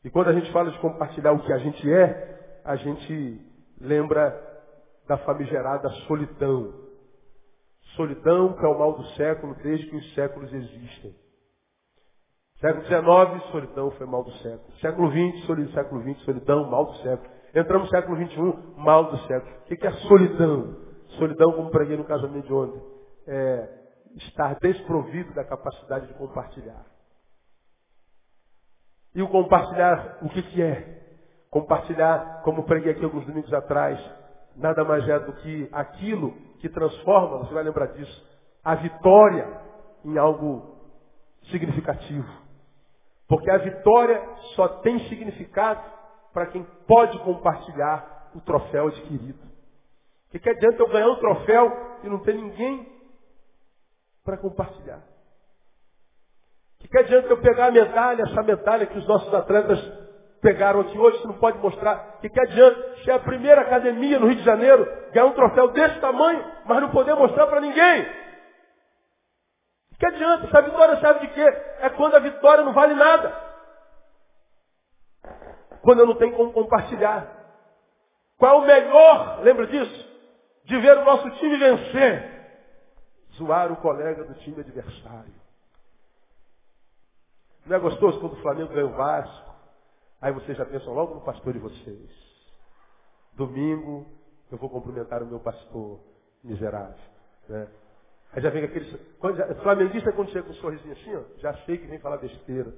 E 0.03 0.09
quando 0.09 0.29
a 0.29 0.33
gente 0.33 0.51
fala 0.51 0.69
de 0.69 0.79
compartilhar 0.79 1.31
o 1.31 1.39
que 1.39 1.53
a 1.53 1.57
gente 1.59 1.93
é, 1.93 2.61
a 2.65 2.75
gente 2.75 3.41
lembra 3.79 4.37
da 5.07 5.17
famigerada 5.19 5.89
solidão. 6.07 6.80
Solidão 7.95 8.53
que 8.53 8.65
é 8.65 8.67
o 8.67 8.79
mal 8.79 8.93
do 8.93 9.05
século 9.09 9.55
desde 9.55 9.87
que 9.87 9.95
os 9.95 10.13
séculos 10.13 10.51
existem. 10.53 11.15
Século 12.59 12.85
XIX, 12.85 13.51
solidão 13.51 13.91
foi 13.91 14.05
mal 14.05 14.23
do 14.23 14.31
século. 14.33 14.71
Século 14.79 15.09
XX, 15.09 15.45
solidão, 15.45 15.73
século 15.73 16.01
XX, 16.03 16.23
solidão, 16.23 16.69
mal 16.69 16.85
do 16.85 16.93
século. 16.97 17.29
Entramos 17.55 17.91
no 17.91 17.97
século 17.97 18.17
XXI, 18.17 18.77
mal 18.77 19.05
do 19.05 19.17
século. 19.27 19.51
O 19.61 19.65
que 19.65 19.87
é 19.87 19.91
solidão? 19.91 20.77
Solidão, 21.17 21.53
como 21.53 21.71
preguei 21.71 21.97
no 21.97 22.03
casamento 22.03 22.45
de 22.45 22.53
ontem, 22.53 22.81
é 23.27 23.67
estar 24.15 24.55
desprovido 24.59 25.33
da 25.33 25.43
capacidade 25.43 26.07
de 26.07 26.13
compartilhar. 26.13 26.85
E 29.13 29.21
o 29.21 29.27
compartilhar, 29.27 30.19
o 30.21 30.29
que, 30.29 30.43
que 30.43 30.61
é? 30.61 31.01
Compartilhar, 31.49 32.41
como 32.43 32.63
preguei 32.63 32.93
aqui 32.93 33.03
alguns 33.03 33.25
domingos 33.25 33.51
atrás, 33.53 33.99
nada 34.55 34.85
mais 34.85 35.07
é 35.09 35.19
do 35.19 35.33
que 35.33 35.67
aquilo 35.71 36.33
que 36.61 36.69
transforma, 36.69 37.39
você 37.39 37.53
vai 37.53 37.63
lembrar 37.63 37.87
disso, 37.87 38.31
a 38.63 38.75
vitória 38.75 39.59
em 40.05 40.17
algo 40.17 40.77
significativo. 41.49 42.29
Porque 43.27 43.49
a 43.49 43.57
vitória 43.57 44.23
só 44.55 44.67
tem 44.67 44.99
significado 45.09 45.81
para 46.31 46.45
quem 46.47 46.63
pode 46.87 47.17
compartilhar 47.19 48.29
o 48.35 48.41
troféu 48.41 48.87
adquirido. 48.87 49.39
O 50.27 50.31
que, 50.31 50.39
que 50.39 50.49
adianta 50.49 50.81
eu 50.81 50.87
ganhar 50.87 51.09
um 51.09 51.19
troféu 51.19 51.97
e 52.03 52.07
não 52.09 52.19
ter 52.19 52.35
ninguém 52.35 52.87
para 54.23 54.37
compartilhar? 54.37 55.01
O 56.75 56.81
que, 56.81 56.87
que 56.87 56.97
adianta 56.99 57.27
eu 57.27 57.41
pegar 57.41 57.67
a 57.67 57.71
medalha, 57.71 58.21
essa 58.21 58.43
medalha 58.43 58.85
que 58.85 58.97
os 58.97 59.07
nossos 59.07 59.33
atletas 59.33 59.79
pegaram 60.41 60.81
aqui 60.81 60.97
hoje, 60.97 61.19
você 61.19 61.27
não 61.27 61.37
pode 61.37 61.57
mostrar. 61.59 62.15
O 62.17 62.21
que, 62.21 62.29
que 62.29 62.39
adianta? 62.39 62.95
Se 63.03 63.11
é 63.11 63.13
a 63.13 63.19
primeira 63.19 63.61
academia 63.61 64.19
no 64.19 64.27
Rio 64.27 64.37
de 64.37 64.43
Janeiro, 64.43 64.85
ganhar 65.11 65.27
um 65.27 65.33
troféu 65.33 65.69
desse 65.69 65.99
tamanho, 65.99 66.43
mas 66.65 66.81
não 66.81 66.89
poder 66.89 67.15
mostrar 67.15 67.47
para 67.47 67.61
ninguém. 67.61 68.01
O 69.93 69.97
que 69.97 70.05
adianta? 70.05 70.47
Essa 70.47 70.61
vitória 70.63 70.99
serve 70.99 71.27
de 71.27 71.33
quê? 71.33 71.45
É 71.79 71.89
quando 71.91 72.15
a 72.15 72.19
vitória 72.19 72.63
não 72.63 72.73
vale 72.73 72.95
nada. 72.95 73.51
Quando 75.81 75.99
eu 75.99 76.07
não 76.07 76.15
tenho 76.15 76.35
como 76.35 76.51
compartilhar. 76.51 77.27
Qual 78.37 78.55
é 78.55 78.57
o 78.57 78.65
melhor, 78.65 79.41
lembra 79.43 79.67
disso? 79.67 80.11
De 80.65 80.79
ver 80.79 80.97
o 80.97 81.05
nosso 81.05 81.29
time 81.31 81.57
vencer. 81.57 82.31
Zoar 83.35 83.71
o 83.71 83.77
colega 83.77 84.23
do 84.23 84.33
time 84.35 84.59
adversário. 84.61 85.41
Não 87.65 87.77
é 87.77 87.79
gostoso 87.79 88.19
quando 88.19 88.33
o 88.33 88.41
Flamengo 88.41 88.73
ganha 88.73 88.87
o 88.87 88.93
Vasco? 88.93 89.50
Aí 90.21 90.31
vocês 90.31 90.57
já 90.57 90.65
pensam 90.65 90.93
logo 90.93 91.15
no 91.15 91.21
pastor 91.21 91.53
de 91.53 91.59
vocês. 91.59 92.09
Domingo 93.33 94.05
eu 94.51 94.57
vou 94.57 94.69
cumprimentar 94.69 95.23
o 95.23 95.25
meu 95.25 95.39
pastor 95.39 95.99
miserável. 96.43 96.95
Né? 97.47 97.67
Aí 98.33 98.41
já 98.41 98.49
vem 98.49 98.63
aquele. 98.63 98.97
Quando, 99.19 99.37
flamenguista 99.61 100.11
quando 100.11 100.29
chega 100.29 100.43
com 100.43 100.51
um 100.51 100.55
sorrisinho 100.55 100.93
assim, 100.93 101.15
ó, 101.15 101.21
já 101.39 101.53
sei 101.65 101.77
que 101.77 101.87
vem 101.87 101.99
falar 101.99 102.17
besteira. 102.17 102.71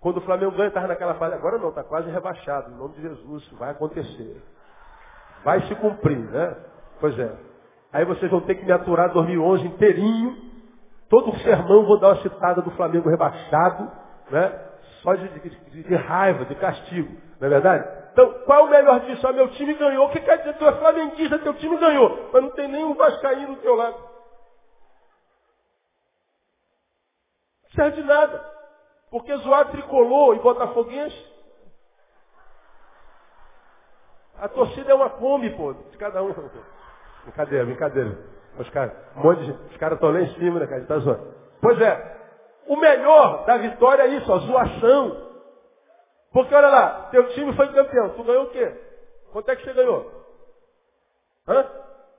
Quando 0.00 0.16
o 0.16 0.20
Flamengo 0.22 0.52
ganha, 0.52 0.68
estava 0.68 0.88
naquela 0.88 1.14
fase, 1.14 1.34
agora 1.34 1.58
não, 1.58 1.68
está 1.68 1.84
quase 1.84 2.10
rebaixado, 2.10 2.72
em 2.72 2.76
nome 2.76 2.94
de 2.94 3.02
Jesus, 3.02 3.48
vai 3.52 3.70
acontecer. 3.70 4.42
Vai 5.44 5.62
se 5.68 5.74
cumprir, 5.76 6.18
né? 6.18 6.56
Pois 6.98 7.16
é. 7.18 7.36
Aí 7.92 8.04
vocês 8.04 8.30
vão 8.30 8.40
ter 8.40 8.56
que 8.56 8.64
me 8.64 8.72
aturar 8.72 9.12
2011 9.12 9.64
inteirinho. 9.66 10.50
Todo 11.08 11.36
sermão 11.38 11.84
vou 11.84 12.00
dar 12.00 12.14
uma 12.14 12.22
citada 12.22 12.62
do 12.62 12.70
Flamengo 12.72 13.08
rebaixado, 13.08 13.90
né? 14.30 14.71
Só 15.02 15.14
de, 15.14 15.28
de, 15.28 15.82
de, 15.82 15.94
raiva, 15.96 16.44
de 16.44 16.54
castigo. 16.54 17.12
Não 17.40 17.46
é 17.46 17.50
verdade? 17.50 18.02
Então, 18.12 18.32
qual 18.44 18.64
o 18.64 18.70
melhor 18.70 19.00
disso? 19.00 19.26
Ah, 19.26 19.32
meu 19.32 19.48
time 19.48 19.74
ganhou. 19.74 20.06
O 20.06 20.10
que 20.10 20.20
quer 20.20 20.38
dizer? 20.38 20.54
Tu 20.54 20.66
é 20.66 20.72
flamenguista, 20.72 21.38
teu 21.40 21.54
time 21.54 21.76
ganhou. 21.76 22.30
Mas 22.32 22.42
não 22.42 22.50
tem 22.50 22.68
nenhum 22.68 22.94
vascaíno 22.94 23.56
do 23.56 23.62
teu 23.62 23.74
lado. 23.74 23.96
Não 27.64 27.70
serve 27.74 28.02
de 28.02 28.06
nada. 28.06 28.52
Porque 29.10 29.36
zoar 29.38 29.70
tricolor 29.70 30.36
e 30.36 30.40
botafoguense, 30.40 31.32
a 34.38 34.48
torcida 34.48 34.92
é 34.92 34.94
uma 34.94 35.10
come, 35.10 35.50
pô, 35.50 35.72
de 35.72 35.98
cada 35.98 36.22
um. 36.22 36.32
Brincadeira, 37.24 37.64
brincadeira. 37.64 38.18
Os 38.58 38.68
caras 38.70 38.92
um 39.16 39.22
monte 39.22 39.44
de, 39.44 39.50
os 39.50 39.76
caras 39.78 39.96
estão 39.96 40.12
lá 40.12 40.20
em 40.20 40.34
cima, 40.34 40.60
né, 40.60 40.66
cara? 40.66 40.84
Tá 40.84 40.98
zoando. 40.98 41.34
Pois 41.60 41.80
é. 41.80 42.21
O 42.66 42.76
melhor 42.76 43.44
da 43.44 43.56
vitória 43.58 44.02
é 44.02 44.08
isso, 44.08 44.32
a 44.32 44.38
zoação. 44.38 45.32
Porque 46.32 46.54
olha 46.54 46.68
lá, 46.68 47.08
teu 47.10 47.28
time 47.34 47.54
foi 47.54 47.72
campeão. 47.72 48.10
Tu 48.10 48.24
ganhou 48.24 48.44
o 48.44 48.50
quê? 48.50 48.72
Quanto 49.32 49.50
é 49.50 49.56
que 49.56 49.64
você 49.64 49.72
ganhou? 49.72 50.10
Hã? 51.48 51.66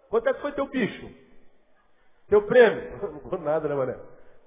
Quanto 0.10 0.30
é 0.30 0.34
que 0.34 0.42
foi 0.42 0.52
teu 0.52 0.68
bicho? 0.68 1.10
Teu 2.28 2.44
prêmio? 2.44 3.00
Não 3.02 3.30
ganhou 3.30 3.46
nada, 3.46 3.68
né, 3.68 3.76
mané? 3.76 3.98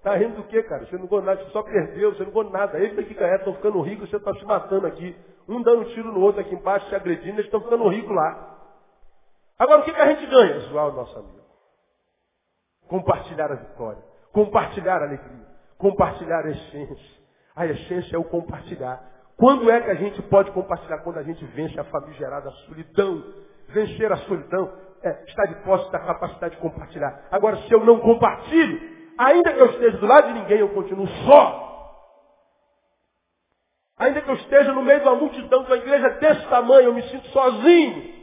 Tá 0.03 0.15
rindo 0.15 0.37
do 0.37 0.45
quê, 0.45 0.63
cara? 0.63 0.87
Você 0.87 0.97
não 0.97 1.07
ganhou 1.07 1.25
nada, 1.25 1.43
você 1.43 1.51
só 1.51 1.65
perdeu, 1.65 2.15
você 2.15 2.23
não 2.23 2.31
ganhou 2.31 2.51
nada. 2.51 2.79
Eles 2.79 3.09
que 3.09 3.15
ganharam, 3.15 3.39
estão 3.39 3.55
ficando 3.55 3.81
ricos, 3.81 4.09
você 4.09 4.17
está 4.17 4.33
se 4.35 4.45
matando 4.45 4.87
aqui. 4.87 5.17
Um 5.49 5.61
dando 5.63 5.85
tiro 5.95 6.13
no 6.13 6.21
outro 6.21 6.41
aqui 6.43 6.55
embaixo, 6.55 6.89
se 6.89 6.95
agredindo, 6.95 7.41
eles 7.41 7.47
estão 7.47 7.61
ficando 7.61 7.89
ricos 7.89 8.15
lá. 8.15 8.57
Agora, 9.59 9.81
o 9.81 9.85
que, 9.85 9.93
que 9.93 10.01
a 10.01 10.07
gente 10.07 10.27
ganha? 10.27 10.61
Zoar 10.61 10.89
o 10.89 10.93
nosso 10.93 11.19
amigo. 11.19 11.45
Compartilhar 12.89 13.51
a 13.51 13.57
vitória. 13.57 14.03
Compartilhar 14.33 15.03
a 15.03 15.07
alegria. 15.07 15.46
Compartilhar 15.79 16.45
a 16.45 16.51
essência. 16.51 17.17
A 17.55 17.67
essência 17.67 18.17
é 18.17 18.19
o 18.19 18.25
compartilhar. 18.25 19.03
Quando 19.37 19.71
é 19.71 19.81
que 19.81 19.91
a 19.91 19.95
gente 19.95 20.23
pode 20.23 20.51
compartilhar? 20.53 20.99
Quando 20.99 21.19
a 21.19 21.23
gente 21.23 21.45
vence 21.47 21.79
a 21.79 21.85
famigerada 21.85 22.51
solidão. 22.67 23.23
Vencer 23.69 24.11
a 24.13 24.17
solidão 24.19 24.73
é 25.03 25.25
estar 25.27 25.47
de 25.47 25.55
posse 25.57 25.91
da 25.91 25.99
capacidade 25.99 26.55
de 26.55 26.61
compartilhar. 26.61 27.29
Agora, 27.31 27.57
se 27.59 27.73
eu 27.73 27.85
não 27.85 28.01
compartilho, 28.01 28.81
ainda 29.19 29.53
que 29.53 29.61
eu 29.61 29.67
esteja 29.67 29.99
do 29.99 30.07
lado 30.07 30.29
de 30.29 30.35
ninguém, 30.35 30.59
eu 30.59 30.69
continuo 30.71 31.07
só. 31.27 31.67
Ainda 33.99 34.21
que 34.21 34.31
eu 34.31 34.35
esteja 34.35 34.73
no 34.73 34.83
meio 34.83 35.01
de 35.01 35.07
uma 35.07 35.17
multidão 35.17 35.65
de 35.65 35.71
uma 35.71 35.77
igreja 35.77 36.11
desse 36.11 36.47
tamanho, 36.49 36.89
eu 36.89 36.95
me 36.95 37.03
sinto 37.05 37.27
sozinho. 37.29 38.15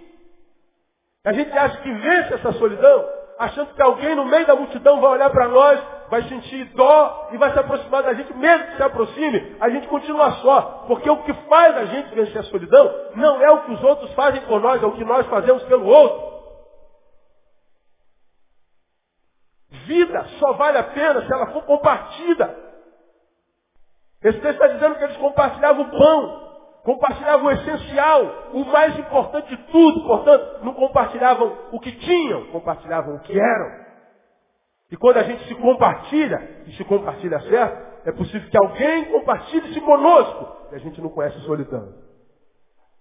A 1.25 1.33
gente 1.33 1.51
acha 1.51 1.77
que 1.81 1.91
vence 1.91 2.33
essa 2.33 2.51
solidão, 2.53 3.09
achando 3.39 3.73
que 3.73 3.81
alguém 3.81 4.15
no 4.15 4.25
meio 4.25 4.45
da 4.45 4.55
multidão 4.55 4.99
vai 5.01 5.11
olhar 5.11 5.29
para 5.29 5.47
nós, 5.47 5.81
vai 6.13 6.29
sentir 6.29 6.65
dó 6.75 7.29
e 7.31 7.37
vai 7.37 7.51
se 7.53 7.59
aproximar 7.59 8.03
da 8.03 8.13
gente, 8.13 8.31
mesmo 8.35 8.67
que 8.67 8.75
se 8.75 8.83
aproxime, 8.83 9.57
a 9.59 9.67
gente 9.67 9.87
continua 9.87 10.31
só. 10.33 10.85
Porque 10.87 11.09
o 11.09 11.23
que 11.23 11.33
faz 11.49 11.75
a 11.75 11.85
gente 11.85 12.13
vencer 12.13 12.37
a 12.37 12.43
solidão 12.43 12.93
não 13.15 13.41
é 13.41 13.49
o 13.49 13.63
que 13.63 13.71
os 13.71 13.83
outros 13.83 14.13
fazem 14.13 14.39
por 14.41 14.61
nós, 14.61 14.83
é 14.83 14.85
o 14.85 14.91
que 14.91 15.03
nós 15.03 15.25
fazemos 15.25 15.63
pelo 15.63 15.87
outro. 15.87 16.33
Vida 19.87 20.23
só 20.39 20.53
vale 20.53 20.77
a 20.77 20.83
pena 20.83 21.25
se 21.25 21.33
ela 21.33 21.47
for 21.47 21.63
compartida. 21.63 22.55
Esse 24.23 24.39
texto 24.39 24.61
está 24.61 24.67
dizendo 24.67 24.95
que 24.95 25.03
eles 25.05 25.17
compartilhavam 25.17 25.83
o 25.83 25.89
pão, 25.89 26.81
compartilhavam 26.83 27.47
o 27.47 27.51
essencial, 27.51 28.51
o 28.53 28.63
mais 28.65 28.99
importante 28.99 29.47
de 29.47 29.57
tudo. 29.63 30.03
Portanto, 30.05 30.63
não 30.63 30.75
compartilhavam 30.75 31.57
o 31.71 31.79
que 31.79 31.91
tinham, 31.91 32.45
compartilhavam 32.51 33.15
o 33.15 33.19
que 33.21 33.33
eram. 33.37 33.82
E 34.93 34.95
quando 34.95 35.17
a 35.17 35.23
gente 35.23 35.47
se 35.47 35.55
compartilha, 35.55 36.39
e 36.67 36.73
se 36.73 36.83
compartilha 36.83 37.39
certo, 37.39 38.07
é 38.07 38.11
possível 38.11 38.47
que 38.47 38.55
alguém 38.55 39.05
compartilhe-se 39.05 39.81
conosco. 39.81 40.67
E 40.71 40.75
a 40.75 40.77
gente 40.77 41.01
não 41.01 41.09
conhece 41.09 41.35
solidão. 41.39 41.95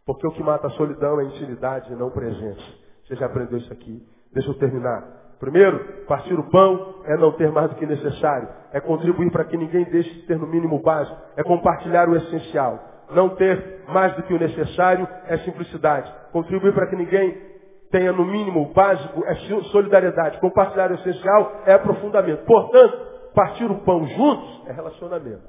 Porque 0.07 0.26
o 0.26 0.30
que 0.30 0.43
mata 0.43 0.68
a 0.68 0.70
solidão 0.70 1.20
é 1.20 1.24
a 1.24 1.26
intimidade 1.26 1.93
e 1.93 1.95
não 1.95 2.09
presença. 2.09 2.62
Você 3.05 3.14
já 3.14 3.26
aprendeu 3.26 3.59
isso 3.59 3.70
aqui. 3.70 4.03
Deixa 4.32 4.49
eu 4.49 4.55
terminar. 4.55 5.36
Primeiro, 5.38 6.07
partir 6.07 6.32
o 6.32 6.49
pão 6.49 7.03
é 7.05 7.14
não 7.18 7.32
ter 7.32 7.53
mais 7.53 7.68
do 7.68 7.76
que 7.76 7.84
necessário. 7.84 8.49
É 8.72 8.80
contribuir 8.80 9.30
para 9.30 9.45
que 9.45 9.59
ninguém 9.59 9.84
deixe 9.84 10.14
de 10.14 10.22
ter 10.22 10.38
no 10.38 10.47
mínimo 10.47 10.80
básico. 10.80 11.14
É 11.36 11.43
compartilhar 11.43 12.09
o 12.09 12.16
essencial. 12.16 13.05
Não 13.11 13.36
ter 13.36 13.84
mais 13.88 14.16
do 14.16 14.22
que 14.22 14.32
o 14.32 14.38
necessário 14.38 15.07
é 15.26 15.36
simplicidade. 15.38 16.11
Contribuir 16.32 16.72
para 16.72 16.86
que 16.86 16.97
ninguém 16.97 17.51
tenha 17.93 18.11
no 18.11 18.24
mínimo 18.24 18.72
básico 18.72 19.22
é 19.26 19.34
solidariedade. 19.70 20.40
Compartilhar 20.40 20.90
o 20.90 20.95
essencial 20.95 21.62
é 21.66 21.74
aprofundamento. 21.74 22.45
Portanto, 22.47 23.30
partir 23.34 23.70
o 23.70 23.80
pão 23.84 24.07
juntos 24.07 24.66
é 24.66 24.72
relacionamento. 24.72 25.47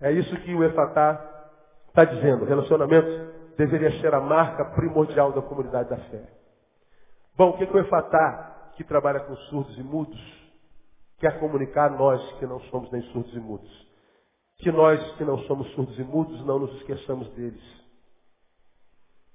É 0.00 0.12
isso 0.12 0.34
que 0.42 0.54
o 0.54 0.62
Efatá 0.62 1.20
está 1.88 2.04
dizendo. 2.04 2.44
Relacionamento 2.44 3.08
deveria 3.58 4.00
ser 4.00 4.14
a 4.14 4.20
marca 4.20 4.64
primordial 4.76 5.32
da 5.32 5.42
comunidade 5.42 5.90
da 5.90 5.96
fé. 5.96 6.22
Bom, 7.36 7.50
o 7.50 7.58
que, 7.58 7.66
que 7.66 7.76
o 7.76 7.80
Efatá 7.80 8.72
que 8.76 8.84
trabalha 8.84 9.20
com 9.20 9.34
surdos 9.36 9.76
e 9.76 9.82
mudos 9.82 10.20
quer 11.18 11.40
comunicar 11.40 11.90
a 11.90 11.96
nós 11.96 12.22
que 12.38 12.46
não 12.46 12.60
somos 12.60 12.90
nem 12.92 13.02
surdos 13.10 13.34
e 13.34 13.40
mudos. 13.40 13.86
Que 14.58 14.70
nós 14.70 15.00
que 15.16 15.24
não 15.24 15.38
somos 15.40 15.68
surdos 15.72 15.98
e 15.98 16.04
mudos 16.04 16.44
não 16.46 16.60
nos 16.60 16.72
esqueçamos 16.76 17.28
deles. 17.30 17.62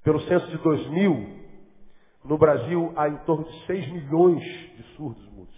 Pelo 0.03 0.21
censo 0.21 0.47
de 0.47 0.57
2000, 0.57 1.40
no 2.23 2.37
Brasil 2.37 2.93
há 2.95 3.09
em 3.09 3.17
torno 3.25 3.45
de 3.45 3.65
6 3.65 3.91
milhões 3.91 4.43
de 4.43 4.83
surdos 4.95 5.25
e 5.25 5.29
mudos. 5.31 5.55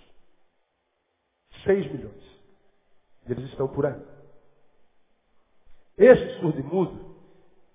6 1.64 1.92
milhões. 1.92 2.42
Eles 3.28 3.46
estão 3.50 3.68
por 3.68 3.86
aí. 3.86 4.02
Esse 5.98 6.40
surdo 6.40 6.60
e 6.60 6.64
mudo 6.64 7.16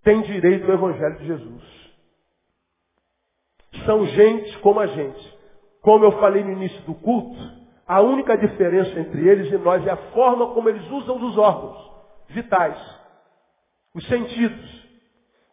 tem 0.02 0.22
direito 0.22 0.66
ao 0.66 0.74
Evangelho 0.74 1.18
de 1.18 1.26
Jesus. 1.26 1.78
São 3.84 4.06
gente 4.06 4.58
como 4.60 4.80
a 4.80 4.86
gente. 4.86 5.38
Como 5.82 6.04
eu 6.04 6.12
falei 6.12 6.42
no 6.42 6.52
início 6.52 6.80
do 6.82 6.94
culto, 6.94 7.38
a 7.86 8.00
única 8.00 8.36
diferença 8.36 8.98
entre 8.98 9.26
eles 9.26 9.52
e 9.52 9.58
nós 9.58 9.86
é 9.86 9.90
a 9.90 10.12
forma 10.12 10.52
como 10.52 10.68
eles 10.68 10.86
usam 10.90 11.16
os 11.24 11.38
órgãos 11.38 11.88
vitais, 12.28 12.78
os 13.94 14.06
sentidos. 14.06 14.88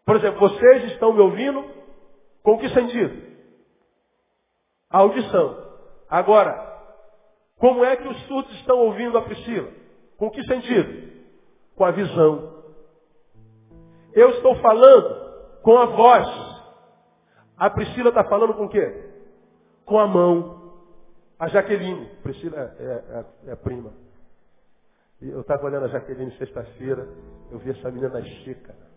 Por 0.06 0.18
exemplo, 0.18 0.40
vocês 0.40 0.92
estão 0.92 1.14
me 1.14 1.22
ouvindo 1.22 1.64
com 2.46 2.58
que 2.58 2.70
sentido? 2.70 3.22
A 4.90 5.00
audição. 5.00 5.66
Agora, 6.10 6.54
como 7.58 7.84
é 7.84 7.98
que 7.98 8.08
os 8.08 8.28
surdos 8.28 8.54
estão 8.60 8.78
ouvindo 8.78 9.18
a 9.18 9.24
Priscila? 9.24 9.70
Com 10.16 10.32
que 10.32 10.42
sentido? 10.46 11.26
Com 11.76 11.84
a 11.84 11.92
visão. 11.92 12.64
Eu 14.14 14.30
estou 14.30 14.56
falando 14.62 15.62
com 15.62 15.78
a 15.78 15.86
voz. 15.88 16.28
A 17.58 17.70
Priscila 17.70 18.10
está 18.10 18.24
falando 18.24 18.54
com 18.54 18.66
o 18.66 18.70
quê? 18.70 19.06
com 19.86 20.00
a 20.00 20.08
mão. 20.08 20.66
A 21.38 21.48
Jaqueline, 21.50 22.08
Priscila 22.24 22.58
é, 22.58 22.84
é, 22.84 23.26
é 23.50 23.52
a 23.52 23.58
prima. 23.58 23.94
Eu 25.22 25.42
estava 25.42 25.66
olhando 25.66 25.86
a 25.86 25.90
Jaqueline 25.90 26.32
sexta-feira, 26.38 27.08
eu 27.52 27.60
vi 27.60 27.72
essa 27.72 27.92
menina 27.92 28.20
nascer, 28.20 28.62
cara. 28.62 28.88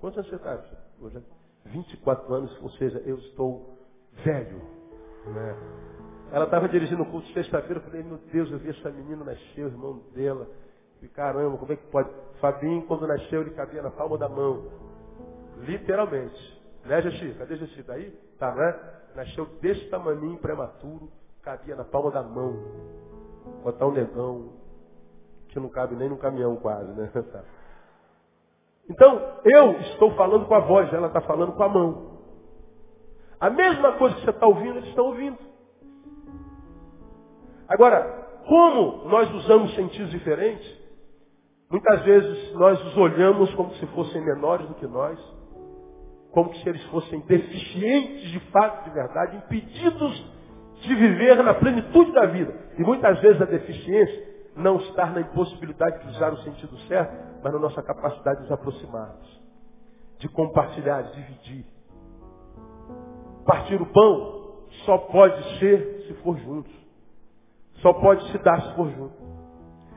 Quantos 0.00 0.18
anos 0.18 0.30
você 0.30 0.36
está? 0.36 1.43
Hoje, 1.64 1.72
24 1.72 2.34
anos, 2.34 2.62
ou 2.62 2.70
seja, 2.70 2.98
eu 3.04 3.16
estou 3.18 3.78
velho. 4.24 4.60
Né? 5.26 5.56
Ela 6.32 6.44
estava 6.44 6.68
dirigindo 6.68 7.02
o 7.02 7.06
culto 7.06 7.28
sexta-feira, 7.28 7.80
eu 7.80 7.84
falei, 7.84 8.02
meu 8.02 8.18
Deus, 8.32 8.50
eu 8.50 8.58
vi 8.58 8.70
essa 8.70 8.90
menina 8.90 9.24
nascer, 9.24 9.64
o 9.64 9.68
irmão 9.68 10.02
dela. 10.14 10.48
E 11.02 11.08
caramba, 11.08 11.56
como 11.58 11.72
é 11.72 11.76
que 11.76 11.86
pode? 11.86 12.10
Fabinho, 12.40 12.82
quando 12.86 13.06
nasceu, 13.06 13.42
ele 13.42 13.50
cabia 13.50 13.82
na 13.82 13.90
palma 13.90 14.18
da 14.18 14.28
mão. 14.28 14.70
Literalmente. 15.58 16.62
Né, 16.84 17.00
Jaci? 17.02 17.34
Cadê 17.38 17.56
Jaci? 17.56 17.82
Tá 17.82 17.94
aí? 17.94 18.10
Tá, 18.38 18.54
né? 18.54 18.80
Nasceu 19.14 19.46
desse 19.60 19.88
tamaninho 19.90 20.38
prematuro, 20.38 21.08
cabia 21.42 21.76
na 21.76 21.84
palma 21.84 22.10
da 22.10 22.22
mão. 22.22 22.56
Botar 23.62 23.86
um 23.86 23.92
negão, 23.92 24.52
que 25.48 25.60
não 25.60 25.68
cabe 25.68 25.94
nem 25.94 26.08
no 26.08 26.16
caminhão 26.16 26.56
quase, 26.56 26.90
né? 26.92 27.10
Então, 28.88 29.40
eu 29.44 29.72
estou 29.80 30.10
falando 30.14 30.46
com 30.46 30.54
a 30.54 30.60
voz, 30.60 30.92
ela 30.92 31.08
está 31.08 31.20
falando 31.22 31.52
com 31.52 31.62
a 31.62 31.68
mão. 31.68 32.20
A 33.40 33.50
mesma 33.50 33.92
coisa 33.92 34.14
que 34.16 34.24
você 34.24 34.30
está 34.30 34.46
ouvindo, 34.46 34.76
eles 34.76 34.88
estão 34.88 35.06
ouvindo. 35.06 35.38
Agora, 37.68 38.42
como 38.46 39.08
nós 39.08 39.32
usamos 39.34 39.74
sentidos 39.74 40.10
diferentes, 40.10 40.66
muitas 41.70 42.02
vezes 42.02 42.54
nós 42.54 42.80
os 42.86 42.96
olhamos 42.96 43.52
como 43.54 43.74
se 43.74 43.86
fossem 43.88 44.20
menores 44.22 44.66
do 44.68 44.74
que 44.74 44.86
nós 44.86 45.18
como 46.34 46.52
se 46.52 46.68
eles 46.68 46.82
fossem 46.86 47.20
deficientes 47.20 48.28
de 48.32 48.40
fato, 48.50 48.84
de 48.84 48.90
verdade, 48.90 49.36
impedidos 49.36 50.34
de 50.80 50.94
viver 50.96 51.40
na 51.44 51.54
plenitude 51.54 52.10
da 52.10 52.26
vida. 52.26 52.52
E 52.76 52.82
muitas 52.82 53.20
vezes 53.20 53.40
a 53.40 53.44
deficiência 53.44 54.33
não 54.56 54.76
está 54.76 55.06
na 55.06 55.20
impossibilidade 55.20 56.00
de 56.00 56.08
usar 56.10 56.32
o 56.32 56.38
sentido 56.38 56.76
certo, 56.80 57.14
mas 57.42 57.52
na 57.52 57.58
nossa 57.58 57.82
capacidade 57.82 58.36
de 58.36 58.42
nos 58.44 58.52
aproximarmos, 58.52 59.42
de 60.18 60.28
compartilhar, 60.28 61.02
de 61.02 61.12
dividir. 61.14 61.66
Partir 63.44 63.80
o 63.80 63.86
pão 63.86 64.34
só 64.84 64.98
pode 64.98 65.58
ser 65.58 66.04
se 66.06 66.14
for 66.22 66.38
juntos. 66.38 66.72
Só 67.76 67.92
pode 67.92 68.30
se 68.30 68.38
dar 68.38 68.62
se 68.62 68.74
for 68.74 68.88
junto. 68.90 69.14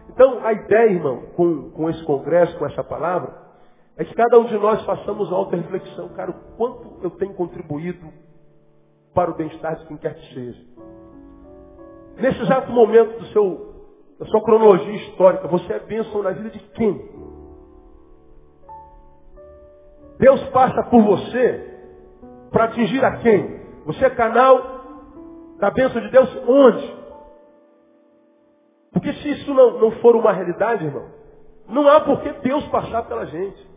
Então, 0.10 0.46
a 0.46 0.52
ideia, 0.52 0.92
irmão, 0.92 1.28
com, 1.36 1.70
com 1.72 1.90
esse 1.90 2.04
congresso, 2.04 2.58
com 2.58 2.66
essa 2.66 2.84
palavra, 2.84 3.34
é 3.96 4.04
que 4.04 4.14
cada 4.14 4.40
um 4.40 4.46
de 4.46 4.58
nós 4.58 4.84
façamos 4.84 5.30
uma 5.30 5.38
auto-reflexão. 5.38 6.10
Cara, 6.10 6.32
o 6.32 6.56
quanto 6.58 7.00
eu 7.04 7.12
tenho 7.12 7.34
contribuído 7.34 8.08
para 9.14 9.32
o 9.32 9.36
bem-estar 9.36 9.76
de 9.78 9.86
quem 9.86 9.98
quer 9.98 10.16
que 10.16 10.34
seja. 10.34 10.66
Nesse 12.18 12.42
exato 12.42 12.72
momento 12.72 13.20
do 13.20 13.26
seu, 13.28 13.67
da 14.20 14.26
sua 14.26 14.42
cronologia 14.42 14.96
histórica, 14.96 15.48
você 15.48 15.74
é 15.74 15.80
bênção 15.80 16.24
na 16.24 16.32
vida 16.32 16.50
de 16.50 16.60
quem? 16.60 17.10
Deus 20.20 20.44
passa 20.50 20.84
por 20.84 21.02
você 21.04 21.78
para 22.52 22.66
atingir 22.66 23.04
a 23.06 23.18
quem? 23.18 23.62
Você 23.86 24.06
é 24.06 24.10
canal 24.10 24.78
da 25.60 25.70
bênção 25.72 26.02
de 26.02 26.10
Deus 26.10 26.30
onde? 26.48 26.98
Porque 28.92 29.14
se 29.14 29.30
isso 29.30 29.54
não, 29.54 29.80
não 29.80 29.92
for 30.02 30.16
uma 30.16 30.32
realidade, 30.32 30.86
irmão, 30.86 31.06
não 31.70 31.88
há 31.88 32.02
por 32.02 32.22
que 32.22 32.32
Deus 32.42 32.66
passar 32.68 33.04
pela 33.04 33.26
gente. 33.26 33.68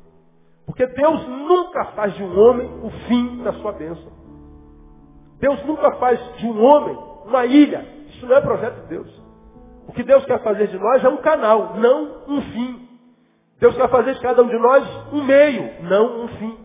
Porque 0.64 0.86
Deus 0.86 1.26
nunca 1.26 1.86
faz 1.86 2.14
de 2.14 2.22
um 2.22 2.38
homem 2.38 2.70
o 2.82 2.91
fim 3.07 3.43
da 3.43 3.53
sua 3.55 3.72
bênção. 3.72 4.11
Deus 5.38 5.62
nunca 5.66 5.93
faz 5.97 6.18
de 6.36 6.47
um 6.47 6.62
homem 6.64 6.97
uma 7.26 7.45
ilha. 7.45 7.84
Isso 8.09 8.26
não 8.26 8.36
é 8.36 8.41
projeto 8.41 8.82
de 8.82 8.88
Deus. 8.88 9.20
O 9.91 9.93
que 9.93 10.05
Deus 10.05 10.24
quer 10.24 10.41
fazer 10.45 10.68
de 10.68 10.78
nós 10.78 11.03
é 11.03 11.09
um 11.09 11.16
canal, 11.16 11.74
não 11.74 12.22
um 12.28 12.41
fim. 12.43 12.88
Deus 13.59 13.74
quer 13.74 13.88
fazer 13.91 14.14
de 14.14 14.20
cada 14.20 14.41
um 14.41 14.47
de 14.47 14.57
nós 14.57 15.12
um 15.12 15.24
meio, 15.24 15.82
não 15.82 16.22
um 16.22 16.28
fim. 16.28 16.59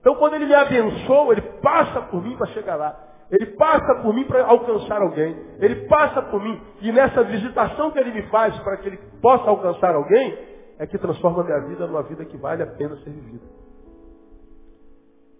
Então 0.00 0.14
quando 0.14 0.36
Ele 0.36 0.46
me 0.46 0.54
abençoa, 0.54 1.34
Ele 1.34 1.42
passa 1.60 2.00
por 2.00 2.22
mim 2.22 2.34
para 2.38 2.46
chegar 2.46 2.76
lá. 2.76 2.98
Ele 3.30 3.44
passa 3.44 3.96
por 3.96 4.14
mim 4.14 4.24
para 4.24 4.42
alcançar 4.46 5.02
alguém. 5.02 5.36
Ele 5.58 5.86
passa 5.86 6.22
por 6.22 6.42
mim. 6.42 6.58
E 6.80 6.90
nessa 6.90 7.22
visitação 7.24 7.90
que 7.90 7.98
Ele 7.98 8.10
me 8.10 8.22
faz 8.30 8.58
para 8.60 8.78
que 8.78 8.88
Ele 8.88 8.96
possa 9.20 9.50
alcançar 9.50 9.94
alguém, 9.94 10.38
é 10.78 10.86
que 10.86 10.96
transforma 10.96 11.42
a 11.42 11.44
minha 11.44 11.60
vida 11.68 11.86
numa 11.86 12.02
vida 12.04 12.24
que 12.24 12.38
vale 12.38 12.62
a 12.62 12.66
pena 12.66 12.96
ser 13.04 13.10
vivida. 13.10 13.44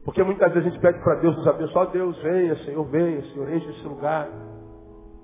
Porque 0.04 0.22
muitas 0.22 0.52
vezes 0.52 0.68
a 0.68 0.70
gente 0.70 0.82
pede 0.82 1.02
para 1.02 1.14
Deus 1.14 1.34
nos 1.34 1.46
abençoar. 1.46 1.86
Deus, 1.86 2.18
venha, 2.18 2.56
Senhor, 2.56 2.84
venha, 2.84 3.22
Senhor, 3.22 3.50
enche 3.50 3.70
esse 3.70 3.88
lugar. 3.88 4.28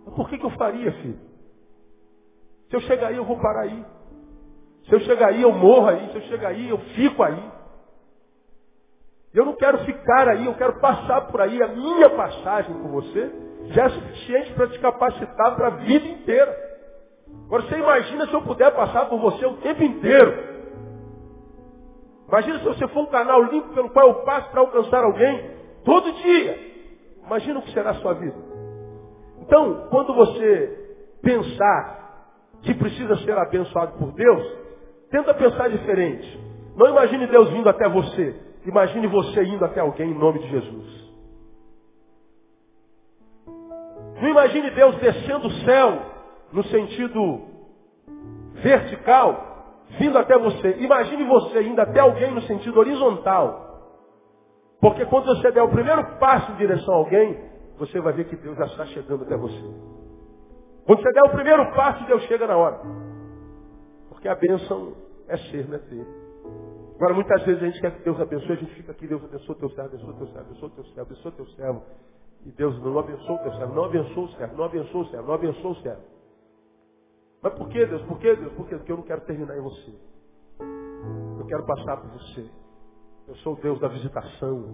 Mas 0.07 0.15
por 0.15 0.27
que, 0.31 0.39
que 0.39 0.47
eu 0.47 0.51
faria, 0.53 0.91
filho? 0.91 1.36
Se 2.71 2.77
eu 2.77 2.81
chegar 2.81 3.09
aí, 3.09 3.17
eu 3.17 3.25
vou 3.25 3.39
parar 3.39 3.63
aí. 3.63 3.85
Se 4.89 4.95
eu 4.95 5.01
chegar 5.01 5.29
aí, 5.29 5.43
eu 5.43 5.53
morro 5.53 5.89
aí. 5.89 6.11
Se 6.11 6.17
eu 6.17 6.23
chegar 6.23 6.49
aí, 6.49 6.69
eu 6.69 6.79
fico 6.79 7.23
aí. 7.23 7.51
Eu 9.35 9.45
não 9.45 9.55
quero 9.55 9.79
ficar 9.85 10.29
aí, 10.29 10.47
eu 10.47 10.55
quero 10.55 10.81
passar 10.81 11.23
por 11.23 11.41
aí. 11.41 11.63
A 11.63 11.69
minha 11.69 12.11
passagem 12.11 12.73
com 12.73 12.89
você 12.89 13.31
já 13.67 13.85
é 13.85 13.89
suficiente 13.91 14.53
para 14.55 14.69
te 14.69 14.79
capacitar 14.79 15.55
para 15.55 15.67
a 15.67 15.71
vida 15.71 16.07
inteira. 16.07 16.67
Agora 17.45 17.63
você 17.63 17.77
imagina 17.77 18.27
se 18.27 18.33
eu 18.33 18.43
puder 18.43 18.73
passar 18.75 19.07
por 19.09 19.19
você 19.21 19.45
o 19.45 19.57
tempo 19.59 19.83
inteiro. 19.83 20.57
Imagina 22.29 22.59
se 22.59 22.65
você 22.65 22.89
for 22.89 23.03
um 23.03 23.11
canal 23.11 23.43
limpo 23.45 23.75
pelo 23.75 23.91
qual 23.91 24.09
eu 24.09 24.15
passo 24.25 24.51
para 24.51 24.61
alcançar 24.61 25.05
alguém 25.05 25.51
todo 25.85 26.13
dia. 26.13 26.59
Imagina 27.25 27.59
o 27.59 27.63
que 27.63 27.73
será 27.73 27.91
a 27.91 27.95
sua 27.95 28.15
vida. 28.15 28.37
Então, 29.43 29.87
quando 29.91 30.15
você 30.15 30.97
pensar 31.23 32.06
que 32.63 32.75
precisa 32.75 33.17
ser 33.19 33.37
abençoado 33.37 33.99
por 33.99 34.13
Deus, 34.13 34.43
tenta 35.11 35.35
pensar 35.35 35.69
diferente. 35.69 36.41
Não 36.77 36.89
imagine 36.89 37.27
Deus 37.27 37.49
vindo 37.51 37.69
até 37.69 37.89
você. 37.89 38.35
Imagine 38.67 39.07
você 39.07 39.45
indo 39.45 39.65
até 39.65 39.81
alguém 39.81 40.11
em 40.11 40.19
nome 40.19 40.41
de 40.41 40.49
Jesus. 40.49 41.07
Não 44.21 44.29
imagine 44.29 44.71
Deus 44.71 44.97
descendo 44.97 45.47
o 45.47 45.53
céu 45.65 46.03
no 46.53 46.65
sentido 46.65 47.43
vertical, 48.55 49.85
vindo 49.99 50.19
até 50.19 50.37
você. 50.39 50.77
Imagine 50.81 51.25
você 51.25 51.63
indo 51.63 51.81
até 51.81 52.01
alguém 52.01 52.33
no 52.33 52.43
sentido 52.43 52.79
horizontal. 52.79 53.67
Porque 54.81 55.05
quando 55.07 55.27
você 55.27 55.51
der 55.51 55.63
o 55.63 55.71
primeiro 55.71 56.19
passo 56.19 56.53
em 56.53 56.57
direção 56.57 56.95
a 56.95 56.99
alguém, 56.99 57.39
você 57.79 58.01
vai 58.01 58.13
ver 58.13 58.25
que 58.25 58.37
Deus 58.37 58.57
já 58.57 58.67
está 58.67 58.87
chegando 58.87 59.25
até 59.25 59.37
você. 59.37 59.96
Quando 60.87 61.03
você 61.03 61.13
der 61.13 61.23
o 61.23 61.31
primeiro 61.31 61.73
passo, 61.75 62.07
Deus 62.07 62.23
chega 62.23 62.47
na 62.47 62.57
hora. 62.57 62.81
Porque 64.09 64.29
a 64.29 64.37
bênção 64.37 64.95
é 65.27 65.37
ser, 65.37 65.69
não 65.69 65.75
é 65.75 65.79
ter. 65.79 66.07
Agora, 66.95 67.13
muitas 67.13 67.43
vezes 67.45 67.63
a 67.63 67.67
gente 67.67 67.81
quer 67.81 67.91
que 67.91 68.05
Deus 68.05 68.21
abençoe, 68.21 68.53
a 68.53 68.57
gente 68.57 68.75
fica 68.75 68.93
aqui, 68.93 69.07
Deus 69.07 69.23
abençoe 69.23 69.55
teu 69.57 69.69
servo, 69.71 69.89
abençoe 69.95 70.15
teu 70.15 70.27
servo, 70.29 70.41
abençoe 70.41 70.71
teu 70.71 70.85
servo, 70.85 71.01
abençoe 71.03 71.33
teu 71.33 71.47
servo. 71.49 71.83
E 72.47 72.53
Deus 72.53 72.83
não 72.83 72.99
abençoa 72.99 73.35
o 73.35 73.39
teu 73.39 73.53
servo, 73.55 73.75
não 73.75 73.85
abençoa 73.85 74.25
o 74.25 74.29
servo, 74.29 74.57
não 74.57 74.65
abençoa 74.65 75.03
o 75.03 75.07
servo, 75.07 75.27
não 75.27 75.35
abençoa 75.35 75.71
o 75.73 75.75
servo. 75.83 76.03
Mas 77.43 77.55
por 77.55 77.69
que, 77.69 77.87
Deus? 77.87 78.03
Por 78.03 78.19
que, 78.19 78.37
Deus? 78.37 78.53
Por 78.55 78.69
quê? 78.69 78.77
Porque 78.77 78.93
eu 78.93 78.97
não 78.97 79.05
quero 79.05 79.21
terminar 79.23 79.59
em 79.59 79.61
você. 79.61 79.95
Eu 81.39 81.47
quero 81.47 81.67
passar 81.67 81.97
por 81.99 82.11
você. 82.13 82.49
Eu 83.29 83.35
sou 83.37 83.55
o 83.55 83.57
Deus 83.61 83.81
da 83.81 83.89
visitação. 83.89 84.65